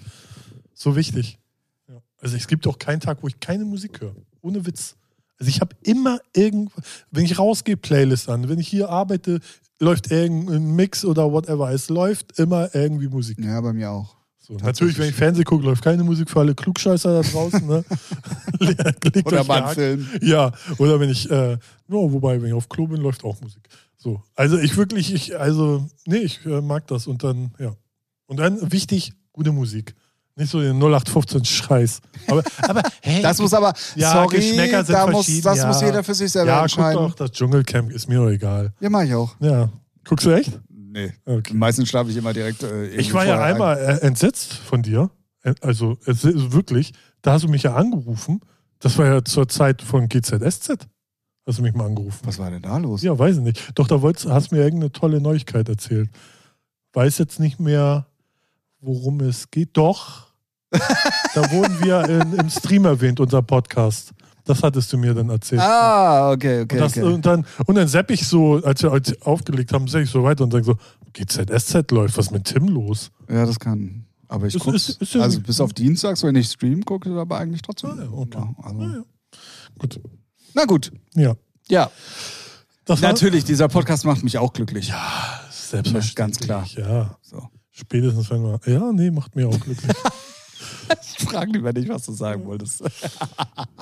so 0.72 0.95
wichtig. 0.95 1.38
Ja. 1.88 2.01
Also 2.20 2.36
es 2.36 2.47
gibt 2.47 2.66
auch 2.68 2.78
keinen 2.78 3.01
Tag, 3.01 3.18
wo 3.22 3.26
ich 3.26 3.40
keine 3.40 3.64
Musik 3.64 4.01
höre. 4.01 4.14
Ohne 4.40 4.64
Witz. 4.64 4.95
Also 5.38 5.51
ich 5.51 5.61
habe 5.61 5.74
immer 5.82 6.20
irgendwas, 6.32 6.84
wenn 7.11 7.24
ich 7.24 7.38
rausgehe, 7.38 7.76
Playlist 7.76 8.28
an. 8.28 8.49
Wenn 8.49 8.61
ich 8.61 8.68
hier 8.68 8.88
arbeite, 8.88 9.40
läuft 9.80 10.12
irgendein 10.12 10.76
Mix 10.76 11.05
oder 11.05 11.32
whatever. 11.32 11.72
Es 11.72 11.88
läuft 11.88 12.38
immer 12.38 12.72
irgendwie 12.72 13.09
Musik. 13.09 13.38
Ja, 13.40 13.61
bei 13.61 13.72
mir 13.72 13.90
auch. 13.90 14.13
So, 14.47 14.53
natürlich, 14.59 14.99
wenn 14.99 15.09
ich 15.09 15.14
Fernsehen 15.14 15.47
gucke, 15.47 15.64
läuft 15.64 15.82
keine 15.82 16.05
Musik 16.05 16.28
für 16.28 16.40
alle 16.40 16.55
Klugscheißer 16.55 17.22
da 17.22 17.26
draußen. 17.26 17.66
Ne? 17.66 17.82
Oder 19.24 19.42
mal 19.42 19.74
Film. 19.74 20.07
Ja, 20.20 20.53
oder 20.76 21.01
wenn 21.01 21.09
ich, 21.09 21.30
äh, 21.30 21.57
no, 21.88 22.12
wobei, 22.12 22.40
wenn 22.42 22.49
ich 22.49 22.53
auf 22.53 22.68
Klo 22.68 22.86
bin, 22.86 23.01
läuft 23.01 23.24
auch 23.24 23.40
Musik. 23.40 23.62
So, 23.97 24.22
also 24.34 24.59
ich 24.59 24.76
wirklich, 24.76 25.14
ich, 25.14 25.38
also, 25.38 25.88
nee, 26.05 26.18
ich 26.18 26.45
äh, 26.45 26.61
mag 26.61 26.86
das 26.88 27.07
und 27.07 27.24
dann, 27.24 27.53
ja. 27.59 27.74
Und 28.26 28.36
dann 28.36 28.70
wichtig, 28.70 29.14
gute 29.32 29.51
Musik. 29.51 29.95
Nicht 30.36 30.51
so 30.51 30.61
den 30.61 30.76
0815 30.76 31.45
Scheiß. 31.45 32.01
Aber, 32.26 32.42
aber 32.68 32.82
hey, 33.01 33.22
Das 33.22 33.38
muss 33.38 33.55
aber, 33.55 33.72
Ja, 33.95 34.12
sorry, 34.12 34.36
Geschmäcker 34.36 34.84
sind 34.84 34.95
da 34.95 35.07
muss, 35.07 35.26
das 35.40 35.59
ja. 35.59 35.66
muss 35.68 35.80
jeder 35.80 36.05
für 36.05 36.14
sich 36.14 36.30
selber 36.30 36.51
ja, 36.51 36.57
guck 36.57 36.64
entscheiden. 36.64 37.03
doch, 37.03 37.14
das 37.14 37.32
Dschungelcamp 37.32 37.90
ist 37.92 38.11
mir 38.11 38.18
doch 38.18 38.28
egal. 38.28 38.74
Ja, 38.78 38.90
mach 38.90 39.05
ich 39.05 39.14
auch. 39.14 39.34
Ja. 39.40 39.70
Guckst 40.05 40.26
du 40.26 40.32
echt? 40.32 40.61
Nee. 40.95 41.12
Okay. 41.24 41.53
Meistens 41.55 41.88
schlafe 41.88 42.11
ich 42.11 42.16
immer 42.16 42.32
direkt. 42.32 42.62
Äh, 42.62 42.86
Ich 42.90 43.12
war 43.12 43.24
ja 43.26 43.34
vorher 43.34 43.45
ein. 43.47 43.53
einmal 43.55 43.76
äh, 43.78 44.07
entsetzt 44.07 44.55
von 44.55 44.82
dir. 44.82 45.11
Äh, 45.42 45.55
Also 45.61 45.99
ist 46.07 46.24
wirklich, 46.53 46.92
da 47.20 47.32
hast 47.32 47.42
du 47.45 47.49
mich 47.49 47.64
ja 47.64 47.74
angerufen. 47.74 48.40
Das 48.78 48.97
war 48.97 49.07
ja 49.07 49.24
zur 49.24 49.49
Zeit 49.49 49.82
von 49.82 50.09
GZSZ. 50.09 50.86
Hast 51.47 51.59
du 51.59 51.62
mich 51.62 51.74
mal 51.74 51.86
angerufen? 51.86 52.20
Was 52.24 52.38
war 52.38 52.51
denn 52.51 52.62
da 52.62 52.76
los? 52.78 53.03
Ja, 53.03 53.18
weiß 53.18 53.36
ich 53.38 53.42
nicht. 53.42 53.72
Doch, 53.74 53.88
da 53.88 54.01
wolltest, 54.03 54.26
hast 54.26 54.53
mir 54.53 54.59
irgendeine 54.62 54.92
tolle 54.92 55.20
Neuigkeit 55.20 55.68
erzählt. 55.68 56.11
Weiß 56.92 57.18
jetzt 57.18 57.40
nicht 57.40 57.59
mehr, 57.59 58.07
worum 58.80 59.20
es 59.20 59.51
geht. 59.51 59.70
Doch. 59.76 60.28
da 60.70 61.51
wurden 61.51 61.82
wir 61.82 62.09
in, 62.09 62.34
im 62.38 62.51
Stream 62.51 62.84
erwähnt, 62.84 63.18
unser 63.20 63.42
Podcast. 63.42 64.12
Das 64.45 64.62
hattest 64.62 64.92
du 64.92 64.99
mir 64.99 65.14
dann 65.14 65.30
erzählt. 65.30 65.62
Ah, 65.62 66.30
okay, 66.30 66.62
okay. 66.62 66.74
und, 66.74 66.80
das, 66.80 66.92
okay. 66.92 67.03
und, 67.03 67.24
dann, 67.24 67.47
und 67.66 67.74
dann 67.76 67.88
sepp 67.88 68.11
ich 68.11 68.26
so, 68.26 68.62
als 68.62 68.82
wir 68.82 68.92
als 68.92 69.20
aufgelegt 69.22 69.72
haben, 69.72 69.88
sepp 69.88 70.03
ich 70.03 70.11
so 70.11 70.22
weiter 70.22 70.45
und 70.45 70.53
sage 70.53 70.64
so, 70.64 70.76
GZSZ 71.14 71.90
läuft, 71.92 72.18
was 72.18 72.30
mit 72.30 72.45
Tim 72.45 72.68
los? 72.68 73.11
Ja, 73.28 73.47
das 73.47 73.59
kann. 73.59 74.05
Aber 74.28 74.47
ich 74.47 74.59
gucke. 74.59 74.76
ja 74.76 75.20
Also 75.20 75.40
bis 75.40 75.61
auf 75.61 75.72
Dienstags, 75.72 76.22
wenn 76.22 76.36
ich 76.36 76.49
stream, 76.49 76.84
gucke 76.84 77.11
aber 77.18 77.38
eigentlich 77.38 77.62
trotzdem. 77.62 77.90
Ah, 77.90 78.03
ja, 78.03 78.11
okay. 78.11 78.38
Ja, 78.38 78.55
also. 78.62 78.80
Ah, 78.80 78.95
ja. 78.97 79.03
Gut. 79.78 80.01
Na 80.55 80.64
gut. 80.64 80.92
Ja. 81.14 81.34
Ja. 81.68 81.90
Das 82.84 83.01
Natürlich, 83.01 83.45
dieser 83.45 83.68
Podcast 83.68 84.05
macht 84.05 84.22
mich 84.22 84.36
auch 84.36 84.53
glücklich. 84.53 84.92
selbstverständlich. 85.51 86.14
Ganz 86.14 86.38
klar. 86.38 86.66
Ja. 86.76 87.16
So. 87.22 87.49
Spätestens 87.70 88.30
wenn 88.30 88.42
wir. 88.42 88.61
Ja, 88.66 88.92
nee, 88.92 89.11
macht 89.11 89.34
mir 89.36 89.49
auch 89.49 89.59
glücklich. 89.59 89.90
Ich 91.18 91.24
frage 91.28 91.53
lieber 91.53 91.72
nicht, 91.72 91.89
was 91.89 92.05
du 92.07 92.12
sagen 92.12 92.45
wolltest. 92.45 92.82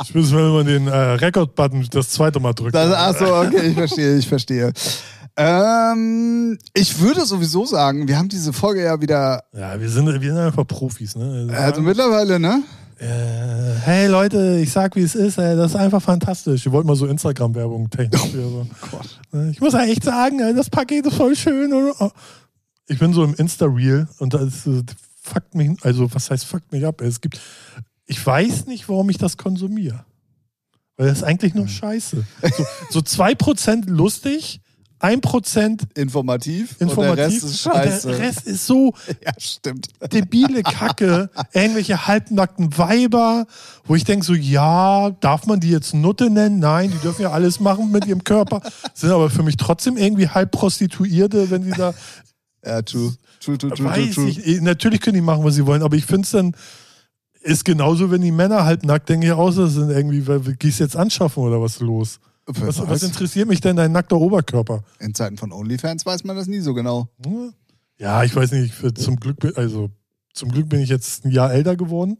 ich 0.03 0.15
will, 0.15 0.31
wenn 0.31 0.53
man 0.53 0.67
den 0.67 0.87
äh, 0.87 0.97
Record-Button 0.97 1.87
das 1.91 2.11
zweite 2.11 2.41
Mal 2.41 2.53
drückt. 2.53 2.75
Das, 2.75 2.93
ach 2.95 3.19
so, 3.19 3.35
okay, 3.37 3.69
ich 3.69 3.75
verstehe, 3.75 4.17
ich 4.17 4.29
verstehe. 4.29 4.73
Ähm, 5.37 6.59
ich 6.75 6.99
würde 7.01 7.25
sowieso 7.25 7.65
sagen, 7.65 8.07
wir 8.07 8.19
haben 8.19 8.29
diese 8.29 8.53
Folge 8.53 8.85
ja 8.85 9.01
wieder, 9.01 9.43
Ja, 9.53 9.81
wir 9.81 9.89
sind, 9.89 10.07
wir 10.07 10.21
sind 10.21 10.39
einfach 10.39 10.67
Profis, 10.67 11.17
ne? 11.17 11.49
also 11.57 11.81
mittlerweile, 11.81 12.39
ne? 12.39 12.63
äh, 12.99 13.07
hey 13.85 14.07
Leute, 14.09 14.59
ich 14.63 14.71
sag 14.71 14.95
wie 14.95 15.01
es 15.03 15.15
ist, 15.15 15.39
ey, 15.39 15.57
das 15.57 15.73
ist 15.73 15.77
einfach 15.77 16.03
fantastisch. 16.03 16.65
Wir 16.67 16.73
wollten 16.73 16.87
mal 16.87 16.97
so 16.97 17.07
Instagram-Werbung 17.07 17.89
technisch. 17.91 18.21
hier 18.25 18.43
so. 18.43 18.67
Ne, 19.33 19.51
Ich 19.51 19.61
muss 19.61 19.73
ja 19.73 19.85
echt 19.85 20.05
sagen, 20.05 20.39
ey, 20.41 20.55
das 20.55 20.69
Paket 20.71 21.07
ist 21.07 21.17
voll 21.17 21.35
schön. 21.35 21.73
oder? 21.73 22.13
Ich 22.89 22.99
bin 22.99 23.13
so 23.15 23.25
im 23.25 23.35
Insta-Reel 23.35 24.09
und 24.19 24.35
das 24.35 24.67
äh, 24.67 24.83
fuckt 25.23 25.55
mich, 25.55 25.71
also 25.83 26.13
was 26.13 26.31
heißt 26.31 26.45
fuckt 26.45 26.73
mich 26.73 26.85
ab? 26.85 27.01
Es 27.01 27.21
gibt, 27.21 27.41
ich 28.07 28.25
weiß 28.25 28.67
nicht, 28.67 28.89
warum 28.89 29.09
ich 29.11 29.19
das 29.19 29.37
konsumiere. 29.37 30.05
Weil 30.97 31.09
das 31.09 31.19
ist 31.19 31.25
eigentlich 31.25 31.55
nur 31.55 31.69
Scheiße. 31.69 32.25
So, 32.57 32.67
so 32.91 33.01
2% 33.01 33.89
lustig, 33.89 34.61
1% 35.03 35.97
Informativ. 35.97 36.77
informativ. 36.81 37.11
Und 37.11 37.17
der 37.17 37.27
Rest 37.27 37.43
ist 37.43 37.61
scheiße. 37.61 38.09
Der 38.09 38.19
Rest 38.21 38.47
ist 38.47 38.67
so 38.67 38.95
ja, 39.25 39.33
stimmt. 39.37 39.89
debile 40.13 40.63
Kacke, 40.63 41.29
irgendwelche 41.53 42.07
halbnackten 42.07 42.79
Weiber, 42.79 43.47
wo 43.85 43.97
ich 43.97 44.05
denke 44.05 44.25
so, 44.25 44.35
ja, 44.35 45.11
darf 45.21 45.47
man 45.47 45.59
die 45.59 45.71
jetzt 45.71 45.93
Nutte 45.93 46.31
nennen? 46.31 46.61
Nein, 46.61 46.93
die 46.93 46.99
dürfen 46.99 47.23
ja 47.23 47.33
alles 47.33 47.59
machen 47.59 47.91
mit 47.91 48.07
ihrem 48.07 48.23
Körper, 48.23 48.63
sind 48.95 49.11
aber 49.11 49.29
für 49.29 49.43
mich 49.43 49.57
trotzdem 49.57 49.97
irgendwie 49.97 50.29
halb 50.29 50.53
Prostituierte, 50.53 51.51
wenn 51.51 51.65
sie 51.65 51.73
da, 51.73 51.95
Ja, 52.65 52.83
true. 52.83 53.13
True, 53.41 53.59
true, 53.59 53.71
true, 53.71 53.77
true, 53.77 53.87
weiß 53.87 54.15
true. 54.15 54.29
ich, 54.29 54.61
natürlich 54.61 55.01
können 55.01 55.15
die 55.17 55.21
machen, 55.21 55.43
was 55.45 55.55
sie 55.55 55.67
wollen, 55.67 55.83
aber 55.83 55.97
ich 55.97 56.07
finde 56.07 56.23
es 56.23 56.31
dann, 56.31 56.55
ist 57.43 57.65
genauso, 57.65 58.11
wenn 58.11 58.21
die 58.21 58.31
Männer 58.31 58.65
halbnackt, 58.65 59.09
denke 59.09 59.27
ich 59.27 59.33
auch, 59.33 59.53
das 59.53 59.73
sind 59.75 59.91
irgendwie, 59.91 60.27
weil- 60.27 60.41
gehst 60.57 60.79
du 60.79 60.85
jetzt 60.85 60.97
anschaffen 60.97 61.43
oder 61.43 61.61
was 61.61 61.81
los? 61.81 62.21
Was, 62.47 62.79
was 62.89 63.03
interessiert 63.03 63.49
mich 63.49 63.61
denn 63.61 63.77
dein 63.77 63.93
nackter 63.93 64.17
Oberkörper? 64.17 64.83
In 65.01 65.15
Zeiten 65.15 65.37
von 65.39 65.53
OnlyFans 65.53 66.05
weiß 66.07 66.25
man 66.25 66.37
das 66.37 66.47
nie 66.47 66.61
so 66.61 66.75
genau. 66.75 67.09
Ja, 67.99 68.23
ich 68.25 68.35
weiß 68.35 68.53
nicht, 68.53 68.75
für- 68.75 68.95
zum 68.95 69.17
Glück, 69.17 69.41
bin- 69.41 69.57
also 69.57 69.91
zum 70.35 70.51
Glück 70.51 70.69
bin 70.69 70.81
ich 70.81 70.89
jetzt 70.89 71.25
ein 71.25 71.31
Jahr 71.31 71.53
älter 71.53 71.77
geworden 71.77 72.17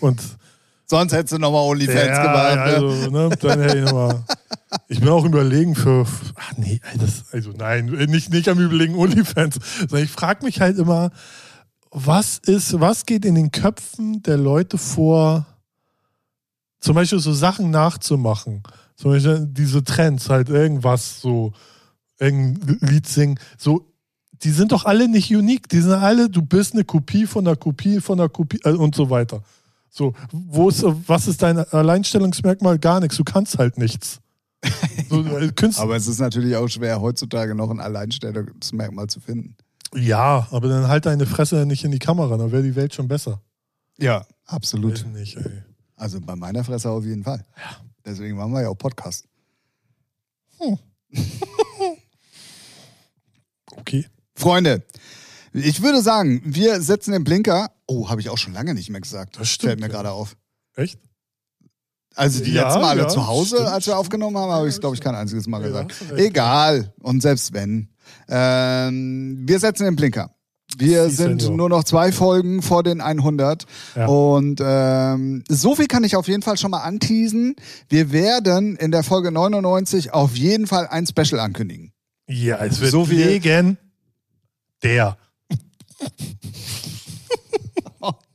und 0.00 0.20
Sonst 0.86 1.12
hättest 1.12 1.34
du 1.34 1.38
nochmal 1.38 1.62
OnlyFans 1.68 2.04
ja, 2.04 2.22
gemacht. 2.22 2.54
Ne? 2.56 2.62
also, 2.62 3.10
ne, 3.10 3.36
dann 3.40 3.60
hätte 3.60 3.78
ich 3.78 3.84
nochmal. 3.84 4.24
Ich 4.88 5.00
bin 5.00 5.08
auch 5.08 5.24
überlegen 5.24 5.74
für. 5.74 6.06
Ach 6.36 6.52
nee, 6.56 6.80
das, 6.98 7.24
also 7.32 7.50
nein, 7.50 7.86
nicht, 7.86 8.30
nicht 8.30 8.48
am 8.48 8.58
Überlegen 8.58 8.94
OnlyFans. 8.94 9.58
Sondern 9.78 10.04
ich 10.04 10.10
frage 10.10 10.44
mich 10.44 10.60
halt 10.60 10.78
immer, 10.78 11.10
was 11.90 12.38
ist, 12.38 12.78
was 12.80 13.06
geht 13.06 13.24
in 13.24 13.34
den 13.34 13.50
Köpfen 13.50 14.22
der 14.22 14.36
Leute 14.36 14.78
vor, 14.78 15.46
zum 16.78 16.94
Beispiel 16.94 17.18
so 17.18 17.32
Sachen 17.32 17.70
nachzumachen. 17.70 18.62
Zum 18.96 19.12
Beispiel 19.12 19.48
diese 19.50 19.82
Trends, 19.82 20.28
halt 20.28 20.48
irgendwas, 20.48 21.20
so, 21.20 21.52
irgendein 22.18 22.78
Lied 22.80 23.06
singen, 23.06 23.38
so. 23.58 23.86
Die 24.42 24.52
sind 24.52 24.72
doch 24.72 24.86
alle 24.86 25.06
nicht 25.06 25.30
unique. 25.34 25.68
Die 25.68 25.80
sind 25.80 25.92
alle, 25.92 26.30
du 26.30 26.40
bist 26.40 26.72
eine 26.72 26.84
Kopie 26.84 27.26
von 27.26 27.46
einer 27.46 27.56
Kopie 27.56 28.00
von 28.00 28.18
einer 28.18 28.30
Kopie 28.30 28.58
äh, 28.64 28.70
und 28.70 28.94
so 28.94 29.10
weiter. 29.10 29.42
So, 29.90 30.14
wo 30.32 30.70
ist, 30.70 30.82
was 31.06 31.28
ist 31.28 31.42
dein 31.42 31.58
Alleinstellungsmerkmal? 31.58 32.78
Gar 32.78 33.00
nichts. 33.00 33.18
Du 33.18 33.24
kannst 33.24 33.58
halt 33.58 33.76
nichts. 33.76 34.20
So, 35.08 35.22
äh, 35.24 35.52
Aber 35.76 35.96
es 35.96 36.06
ist 36.06 36.20
natürlich 36.20 36.54
auch 36.54 36.68
schwer, 36.68 37.00
heutzutage 37.00 37.54
noch 37.54 37.70
ein 37.70 37.80
Alleinstellungsmerkmal 37.80 39.08
zu 39.08 39.18
finden. 39.20 39.56
ja, 39.94 40.46
aber 40.50 40.68
dann 40.68 40.86
halt 40.86 41.06
deine 41.06 41.26
Fresse 41.26 41.66
nicht 41.66 41.82
in 41.84 41.90
die 41.90 41.98
Kamera, 41.98 42.36
dann 42.36 42.52
wäre 42.52 42.62
die 42.62 42.76
Welt 42.76 42.94
schon 42.94 43.08
besser. 43.08 43.40
Ja, 43.98 44.24
absolut. 44.46 45.04
nicht. 45.12 45.36
Also 45.96 46.20
bei 46.20 46.36
meiner 46.36 46.62
Fresse 46.62 46.90
auf 46.90 47.04
jeden 47.04 47.24
Fall. 47.24 47.44
Deswegen 48.04 48.36
machen 48.36 48.52
wir 48.52 48.62
ja 48.62 48.68
auch 48.68 48.78
Podcast. 48.78 49.26
Okay. 53.76 54.06
Freunde, 54.34 54.82
ich 55.52 55.82
würde 55.82 56.02
sagen, 56.02 56.42
wir 56.44 56.80
setzen 56.82 57.12
den 57.12 57.24
Blinker. 57.24 57.70
Oh, 57.86 58.08
habe 58.08 58.20
ich 58.20 58.28
auch 58.28 58.38
schon 58.38 58.52
lange 58.52 58.74
nicht 58.74 58.90
mehr 58.90 59.00
gesagt. 59.00 59.38
Das 59.38 59.48
stimmt, 59.48 59.70
Fällt 59.70 59.80
mir 59.80 59.86
ja. 59.86 59.92
gerade 59.92 60.10
auf. 60.12 60.36
Echt? 60.74 60.98
Also 62.16 62.42
die 62.42 62.52
Ja, 62.52 62.64
letzten 62.64 62.80
Male 62.82 63.02
ja, 63.02 63.08
zu 63.08 63.26
Hause, 63.26 63.56
stimmt, 63.56 63.68
als 63.70 63.86
wir 63.86 63.96
aufgenommen 63.98 64.36
haben, 64.36 64.50
habe 64.52 64.68
ich 64.68 64.74
es, 64.74 64.80
glaube 64.80 64.94
ich, 64.96 65.00
kein 65.00 65.14
einziges 65.14 65.46
Mal 65.46 65.60
Ja, 65.62 65.66
gesagt. 65.68 65.94
Egal. 66.16 66.92
Und 67.00 67.22
selbst 67.22 67.52
wenn. 67.52 67.88
Ähm, 68.28 69.38
wir 69.46 69.58
setzen 69.60 69.84
den 69.84 69.96
Blinker. 69.96 70.30
Wir 70.76 71.08
Sie, 71.08 71.16
sind 71.16 71.40
Senior. 71.40 71.56
nur 71.56 71.68
noch 71.68 71.84
zwei 71.84 72.12
Folgen 72.12 72.62
vor 72.62 72.82
den 72.84 73.00
100. 73.00 73.64
Ja. 73.96 74.06
Und 74.06 74.60
ähm, 74.64 75.42
so 75.48 75.74
viel 75.74 75.86
kann 75.86 76.04
ich 76.04 76.14
auf 76.16 76.28
jeden 76.28 76.42
Fall 76.42 76.56
schon 76.58 76.70
mal 76.70 76.82
anteasen. 76.82 77.56
Wir 77.88 78.12
werden 78.12 78.76
in 78.76 78.92
der 78.92 79.02
Folge 79.02 79.32
99 79.32 80.12
auf 80.12 80.36
jeden 80.36 80.66
Fall 80.68 80.86
ein 80.86 81.06
Special 81.06 81.40
ankündigen. 81.40 81.92
Ja, 82.28 82.58
es 82.64 82.80
wird 82.80 82.92
So 82.92 83.04
legen. 83.06 83.78
Der. 84.82 85.16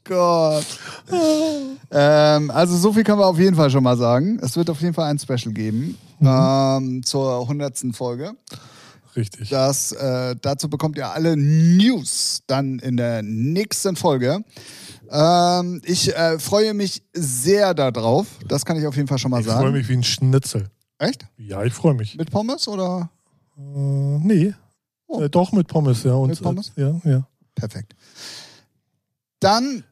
Gott. 0.05 0.65
ähm, 1.91 2.51
also 2.51 2.77
so 2.77 2.93
viel 2.93 3.03
können 3.03 3.19
wir 3.19 3.27
auf 3.27 3.39
jeden 3.39 3.55
Fall 3.55 3.69
schon 3.69 3.83
mal 3.83 3.97
sagen. 3.97 4.39
Es 4.41 4.55
wird 4.55 4.69
auf 4.69 4.79
jeden 4.81 4.93
Fall 4.93 5.09
ein 5.09 5.19
Special 5.19 5.53
geben 5.53 5.97
ähm, 6.21 7.01
zur 7.03 7.41
100. 7.41 7.83
Folge. 7.93 8.33
Richtig. 9.15 9.49
Das, 9.49 9.91
äh, 9.93 10.35
dazu 10.41 10.69
bekommt 10.69 10.97
ihr 10.97 11.09
alle 11.09 11.35
News 11.37 12.41
dann 12.47 12.79
in 12.79 12.97
der 12.97 13.23
nächsten 13.23 13.95
Folge. 13.95 14.43
Ähm, 15.09 15.81
ich 15.85 16.15
äh, 16.15 16.37
freue 16.39 16.73
mich 16.73 17.01
sehr 17.13 17.73
darauf. 17.73 18.27
Das 18.47 18.65
kann 18.65 18.77
ich 18.77 18.85
auf 18.85 18.95
jeden 18.95 19.07
Fall 19.07 19.17
schon 19.19 19.31
mal 19.31 19.39
Ich 19.39 19.47
sagen. 19.47 19.61
freue 19.61 19.71
mich 19.71 19.87
wie 19.87 19.93
ein 19.93 20.03
Schnitzel. 20.03 20.69
Echt? 20.97 21.25
Ja, 21.37 21.63
ich 21.63 21.73
freue 21.73 21.93
mich. 21.93 22.15
Mit 22.17 22.29
Pommes 22.31 22.67
oder? 22.67 23.09
Äh, 23.57 23.61
nee. 23.61 24.53
Oh. 25.07 25.21
Äh, 25.21 25.29
doch, 25.29 25.51
mit 25.51 25.67
Pommes, 25.67 26.03
ja. 26.03 26.13
Und, 26.13 26.29
Mit 26.29 26.41
Pommes? 26.41 26.71
Äh, 26.75 26.81
ja, 26.81 27.01
ja. 27.03 27.27
Perfekt. 27.53 27.95
Dann 29.39 29.83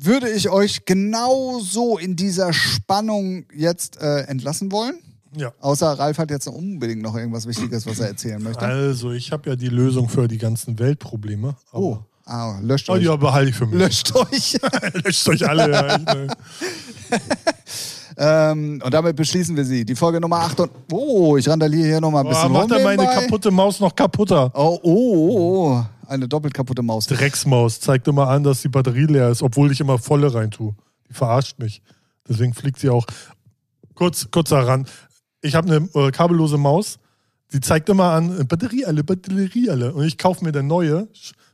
würde 0.00 0.28
ich 0.30 0.48
euch 0.48 0.84
genauso 0.84 1.98
in 1.98 2.16
dieser 2.16 2.52
Spannung 2.52 3.46
jetzt 3.54 4.00
äh, 4.00 4.20
entlassen 4.22 4.70
wollen. 4.70 4.98
Ja. 5.36 5.52
Außer 5.60 5.86
Ralf 5.86 6.18
hat 6.18 6.30
jetzt 6.30 6.46
unbedingt 6.46 7.02
noch 7.02 7.16
irgendwas 7.16 7.46
Wichtiges, 7.46 7.86
was 7.86 8.00
er 8.00 8.08
erzählen 8.08 8.42
möchte. 8.42 8.64
Also, 8.64 9.12
ich 9.12 9.30
habe 9.30 9.50
ja 9.50 9.56
die 9.56 9.68
Lösung 9.68 10.08
für 10.08 10.26
die 10.26 10.38
ganzen 10.38 10.78
Weltprobleme. 10.78 11.54
Oh, 11.72 11.98
ah, 12.24 12.58
löscht 12.62 12.88
Oh, 12.88 12.94
euch. 12.94 13.02
die 13.02 13.16
behalte 13.16 13.50
ich 13.50 13.56
für 13.56 13.66
mich. 13.66 13.78
Löscht 13.78 14.14
euch. 14.16 14.58
Löscht 15.04 15.28
euch 15.28 15.46
alle. 15.46 15.70
Ja, 15.70 15.98
ähm, 18.16 18.80
und 18.82 18.92
damit 18.94 19.16
beschließen 19.16 19.54
wir 19.54 19.64
sie. 19.64 19.84
Die 19.84 19.94
Folge 19.94 20.20
Nummer 20.20 20.38
8 20.38 20.60
und. 20.60 20.70
Oh, 20.92 21.36
ich 21.36 21.48
randaliere 21.48 21.86
hier 21.88 22.00
nochmal 22.00 22.24
ein 22.24 22.28
bisschen 22.28 22.50
oh, 22.50 22.54
macht 22.54 22.70
er 22.70 22.82
meine 22.82 23.02
nebenbei. 23.02 23.22
kaputte 23.22 23.50
Maus 23.50 23.78
noch 23.80 23.94
kaputter. 23.94 24.50
Oh, 24.54 24.78
oh, 24.82 24.90
oh, 24.92 25.68
oh, 25.68 25.84
eine 26.08 26.28
doppelt 26.28 26.54
kaputte 26.54 26.82
Maus. 26.82 27.06
Drecksmaus 27.06 27.80
zeigt 27.80 28.08
immer 28.08 28.28
an, 28.28 28.42
dass 28.42 28.62
die 28.62 28.68
Batterie 28.68 29.06
leer 29.06 29.28
ist, 29.28 29.42
obwohl 29.42 29.70
ich 29.70 29.80
immer 29.80 29.98
volle 29.98 30.32
rein 30.32 30.50
tue. 30.50 30.74
Die 31.08 31.14
verarscht 31.14 31.58
mich. 31.58 31.82
Deswegen 32.28 32.54
fliegt 32.54 32.78
sie 32.78 32.90
auch. 32.90 33.06
Kurz, 33.94 34.30
kurzer 34.30 34.66
Rand. 34.66 34.90
Ich 35.40 35.54
habe 35.54 35.68
eine 35.68 35.88
äh, 35.94 36.10
kabellose 36.10 36.58
Maus. 36.58 36.98
Die 37.52 37.60
zeigt 37.60 37.88
immer 37.88 38.12
an, 38.12 38.40
äh, 38.40 38.44
Batterie 38.44 38.84
alle, 38.84 39.04
Batterie 39.04 39.70
alle. 39.70 39.92
Und 39.92 40.04
ich 40.04 40.18
kaufe 40.18 40.44
mir 40.44 40.50
eine 40.50 40.62
neue. 40.62 41.08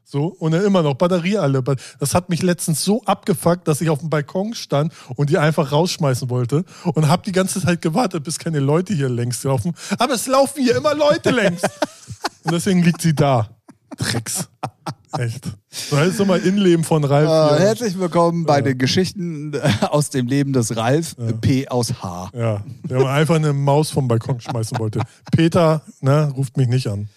So, 0.05 0.26
und 0.26 0.52
dann 0.52 0.64
immer 0.64 0.82
noch 0.82 0.94
Batterie 0.94 1.38
alle. 1.38 1.62
Das 1.98 2.14
hat 2.14 2.28
mich 2.28 2.42
letztens 2.42 2.84
so 2.84 3.02
abgefuckt, 3.05 3.66
dass 3.66 3.80
ich 3.80 3.88
auf 3.88 4.00
dem 4.00 4.11
Balkon 4.11 4.55
stand 4.55 4.92
und 5.16 5.30
die 5.30 5.38
einfach 5.38 5.72
rausschmeißen 5.72 6.28
wollte. 6.30 6.64
Und 6.84 7.09
habe 7.09 7.22
die 7.24 7.32
ganze 7.32 7.61
Zeit 7.61 7.80
gewartet, 7.80 8.22
bis 8.22 8.38
keine 8.38 8.61
Leute 8.61 8.94
hier 8.94 9.09
längs 9.09 9.42
laufen. 9.42 9.74
Aber 9.98 10.14
es 10.14 10.26
laufen 10.26 10.62
hier 10.62 10.76
immer 10.76 10.94
Leute 10.94 11.30
längs. 11.30 11.62
und 12.42 12.52
deswegen 12.52 12.82
liegt 12.82 13.00
sie 13.00 13.14
da. 13.14 13.53
Drecks. 13.97 14.49
Echt. 15.18 15.45
So 15.70 15.97
heißt 15.97 16.16
so 16.16 16.24
mal 16.24 16.40
Innenleben 16.40 16.84
von 16.84 17.05
Ralf. 17.05 17.59
Äh, 17.59 17.61
herzlich 17.62 17.99
willkommen 17.99 18.45
bei 18.45 18.61
den 18.61 18.76
Geschichten 18.78 19.55
äh, 19.55 19.61
aus 19.82 20.11
dem 20.11 20.26
Leben 20.26 20.53
des 20.53 20.76
Ralf, 20.76 21.14
äh, 21.18 21.32
P 21.32 21.68
aus 21.68 22.03
H. 22.03 22.30
Ja, 22.34 22.62
der 22.82 23.01
mal 23.01 23.14
einfach 23.14 23.36
eine 23.36 23.53
Maus 23.53 23.90
vom 23.90 24.09
Balkon 24.09 24.40
schmeißen 24.40 24.78
wollte. 24.78 25.01
Peter, 25.30 25.82
ne, 26.01 26.32
ruft 26.36 26.57
mich 26.57 26.66
nicht 26.66 26.88
an. 26.88 27.09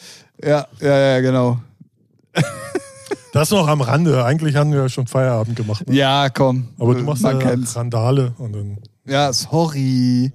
Ja, 0.43 0.67
ja, 0.79 0.97
ja, 0.97 1.21
genau. 1.21 1.59
Das 3.33 3.49
noch 3.49 3.67
am 3.67 3.81
Rande. 3.81 4.23
Eigentlich 4.23 4.55
haben 4.55 4.71
wir 4.71 4.81
ja 4.81 4.89
schon 4.89 5.07
Feierabend 5.07 5.55
gemacht. 5.55 5.87
Ne? 5.87 5.95
Ja, 5.95 6.29
komm. 6.29 6.67
Aber 6.79 6.93
du 6.93 7.03
machst 7.03 7.23
Man 7.23 7.39
ja 7.39 7.47
kennt's. 7.47 7.75
Randale 7.75 8.33
und 8.37 8.55
dann. 8.55 8.77
Ja, 9.05 9.33
sorry. 9.33 10.31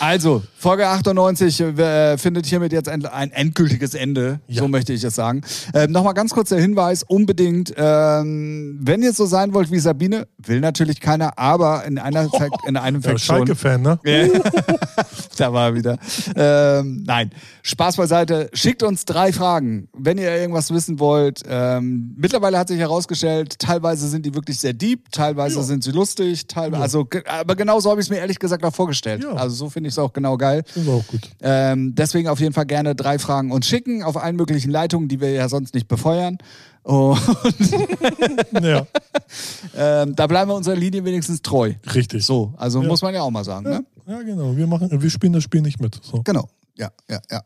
Also, 0.00 0.42
Folge 0.56 0.86
98 0.88 1.60
äh, 1.60 2.16
findet 2.16 2.46
hiermit 2.46 2.72
jetzt 2.72 2.88
ein, 2.88 3.04
ein 3.04 3.30
endgültiges 3.32 3.92
Ende, 3.92 4.40
Ja. 4.46 4.62
so 4.62 4.68
möchte 4.68 4.94
ich 4.94 5.04
es 5.04 5.14
sagen. 5.14 5.42
Ähm, 5.74 5.92
Nochmal 5.92 6.14
ganz 6.14 6.32
kurz 6.32 6.48
der 6.48 6.58
Hinweis, 6.58 7.02
unbedingt, 7.02 7.74
ähm, 7.76 8.78
wenn 8.80 9.02
ihr 9.02 9.12
so 9.12 9.26
sein 9.26 9.52
wollt 9.52 9.70
wie 9.70 9.78
Sabine, 9.78 10.26
will 10.38 10.60
natürlich 10.60 11.00
keiner, 11.00 11.38
aber 11.38 11.84
in 11.84 11.98
einer 11.98 12.28
Fact, 12.30 12.66
in 12.66 12.78
einem 12.78 13.02
Ja, 13.02 13.10
Fact 13.10 13.20
schon. 13.20 13.36
Schalke-Fan, 13.46 13.82
ne? 13.82 13.98
Ja. 15.40 15.46
da 15.48 15.52
war 15.52 15.68
er 15.68 15.74
wieder. 15.74 15.98
Ähm, 16.36 17.02
nein, 17.06 17.30
Spaß 17.62 17.96
beiseite. 17.96 18.50
Schickt 18.52 18.82
uns 18.82 19.04
drei 19.04 19.32
Fragen, 19.32 19.88
wenn 19.96 20.18
ihr 20.18 20.30
irgendwas 20.36 20.70
wissen 20.72 20.98
wollt. 21.00 21.42
Ähm, 21.48 22.14
mittlerweile 22.16 22.58
hat 22.58 22.68
sich 22.68 22.78
herausgestellt, 22.78 23.58
teilweise 23.58 24.08
sind 24.08 24.24
die 24.26 24.34
wirklich 24.34 24.58
sehr 24.58 24.72
deep, 24.72 25.10
teilweise 25.12 25.56
Ja. 25.56 25.62
sind 25.62 25.82
sie 25.84 25.90
lustig, 25.92 26.46
teilweise, 26.46 26.76
Ja. 26.76 26.82
also, 26.82 27.08
aber 27.26 27.56
genau 27.56 27.80
so 27.80 27.90
habe 27.90 28.00
ich 28.00 28.06
es 28.06 28.10
mir 28.10 28.18
ehrlich 28.18 28.38
gesagt 28.38 28.64
auch 28.64 28.74
vorgestellt. 28.74 29.22
Ja. 29.24 29.32
Also 29.32 29.56
so 29.56 29.70
finde 29.70 29.88
ich 29.88 29.94
es 29.94 29.98
auch 29.98 30.12
genau 30.12 30.36
geil. 30.36 30.62
Das 30.74 30.76
ist 30.84 30.88
auch 30.88 31.06
gut. 31.06 31.20
Ähm, 31.42 31.94
deswegen 31.94 32.28
auf 32.28 32.40
jeden 32.40 32.52
Fall 32.52 32.66
gerne 32.66 32.94
drei 32.94 33.18
Fragen 33.18 33.50
uns 33.50 33.66
schicken 33.66 34.02
auf 34.02 34.16
allen 34.16 34.36
möglichen 34.36 34.70
Leitungen, 34.70 35.08
die 35.08 35.20
wir 35.20 35.30
ja 35.32 35.48
sonst 35.48 35.74
nicht 35.74 35.88
befeuern. 35.88 36.38
Und 36.82 37.18
Ja, 38.62 38.86
ähm, 39.76 40.16
da 40.16 40.26
bleiben 40.26 40.50
wir 40.50 40.54
unserer 40.54 40.76
Linie 40.76 41.04
wenigstens 41.04 41.42
treu. 41.42 41.74
richtig. 41.94 42.24
So, 42.24 42.52
also 42.56 42.82
Ja. 42.82 42.88
muss 42.88 43.02
man 43.02 43.14
ja 43.14 43.22
auch 43.22 43.30
mal 43.30 43.44
sagen. 43.44 43.68
Ne? 43.68 43.84
Ja, 44.10 44.22
genau. 44.22 44.56
Wir, 44.56 44.66
machen, 44.66 44.90
wir 44.90 45.10
spielen 45.10 45.34
das 45.34 45.44
Spiel 45.44 45.62
nicht 45.62 45.80
mit. 45.80 46.00
So. 46.02 46.22
Genau, 46.22 46.48
ja, 46.76 46.90
ja, 47.08 47.20
ja. 47.30 47.42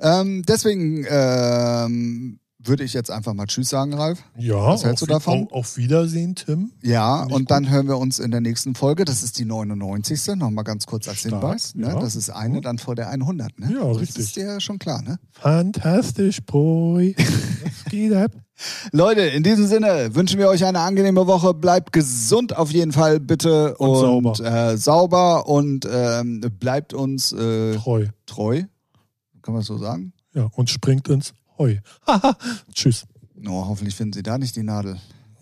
Ähm, 0.00 0.42
deswegen 0.42 1.06
ähm, 1.08 2.40
würde 2.62 2.84
ich 2.84 2.92
jetzt 2.92 3.10
einfach 3.10 3.32
mal 3.34 3.46
Tschüss 3.46 3.70
sagen, 3.70 3.94
Ralf. 3.94 4.22
Ja, 4.36 4.56
Was 4.56 4.84
hältst 4.84 5.02
auf, 5.02 5.08
du 5.08 5.12
davon? 5.12 5.46
Auf, 5.50 5.52
auf 5.52 5.76
Wiedersehen, 5.76 6.34
Tim. 6.34 6.72
Ja, 6.82 7.20
Finde 7.20 7.30
ich 7.32 7.36
und 7.36 7.50
dann 7.50 7.70
hören 7.70 7.88
wir 7.88 7.98
uns 7.98 8.18
in 8.18 8.30
der 8.30 8.40
nächsten 8.40 8.74
Folge. 8.74 9.04
Das 9.04 9.22
ist 9.22 9.38
die 9.38 9.44
99. 9.44 10.36
Nochmal 10.36 10.64
ganz 10.64 10.86
kurz 10.86 11.08
als 11.08 11.20
Stark, 11.20 11.40
Hinweis. 11.42 11.74
Ne? 11.74 11.88
ja. 11.88 11.98
Das 11.98 12.16
ist 12.16 12.30
eine 12.30 12.60
dann 12.60 12.78
vor 12.78 12.94
der 12.94 13.08
100. 13.08 13.58
Ne? 13.58 13.72
Ja, 13.72 13.86
das 13.86 14.00
richtig. 14.00 14.18
ist 14.18 14.36
dir 14.36 14.60
schon 14.60 14.78
klar, 14.78 15.02
ne? 15.02 15.18
Fantastisch, 15.32 16.40
Boy. 16.44 17.14
Was 17.64 17.84
geht 17.90 18.12
ab? 18.12 18.32
Leute, 18.92 19.22
in 19.22 19.42
diesem 19.42 19.66
Sinne 19.66 20.14
wünschen 20.14 20.38
wir 20.38 20.48
euch 20.48 20.64
eine 20.64 20.80
angenehme 20.80 21.26
Woche. 21.26 21.54
Bleibt 21.54 21.92
gesund 21.92 22.56
auf 22.56 22.70
jeden 22.72 22.92
Fall, 22.92 23.20
bitte. 23.20 23.76
Und 23.76 23.88
Und, 23.88 24.36
sauber. 24.36 24.72
Äh, 24.72 24.76
sauber 24.76 25.48
und 25.48 25.88
ähm, 25.90 26.40
bleibt 26.58 26.92
uns 26.92 27.32
äh, 27.32 27.76
Treu. 27.76 28.06
treu. 28.26 28.62
Kann 29.42 29.54
man 29.54 29.60
das 29.60 29.66
so 29.66 29.78
sagen? 29.78 30.12
Ja, 30.34 30.50
und 30.54 30.68
springt 30.68 31.08
ins 31.08 31.32
Heu. 31.60 31.76
Tschüss. 32.72 33.04
Oh, 33.46 33.66
hoffentlich 33.66 33.94
finden 33.94 34.14
Sie 34.14 34.22
da 34.22 34.38
nicht 34.38 34.56
die 34.56 34.62
Nadel. 34.62 34.98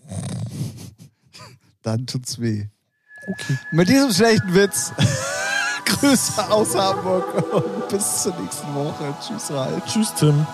Dann 1.81 2.05
tut's 2.07 2.39
weh. 2.41 2.67
Okay. 3.25 3.57
Mit 3.71 3.87
diesem 3.87 4.11
schlechten 4.11 4.53
Witz. 4.53 4.91
Grüße 5.85 6.51
aus 6.51 6.75
Hamburg 6.75 7.53
und 7.53 7.87
bis 7.87 8.23
zur 8.23 8.37
nächsten 8.37 8.75
Woche. 8.75 9.15
Tschüss, 9.25 9.49
Ralf. 9.49 9.85
Tschüss, 9.85 10.13
Tim. 10.13 10.45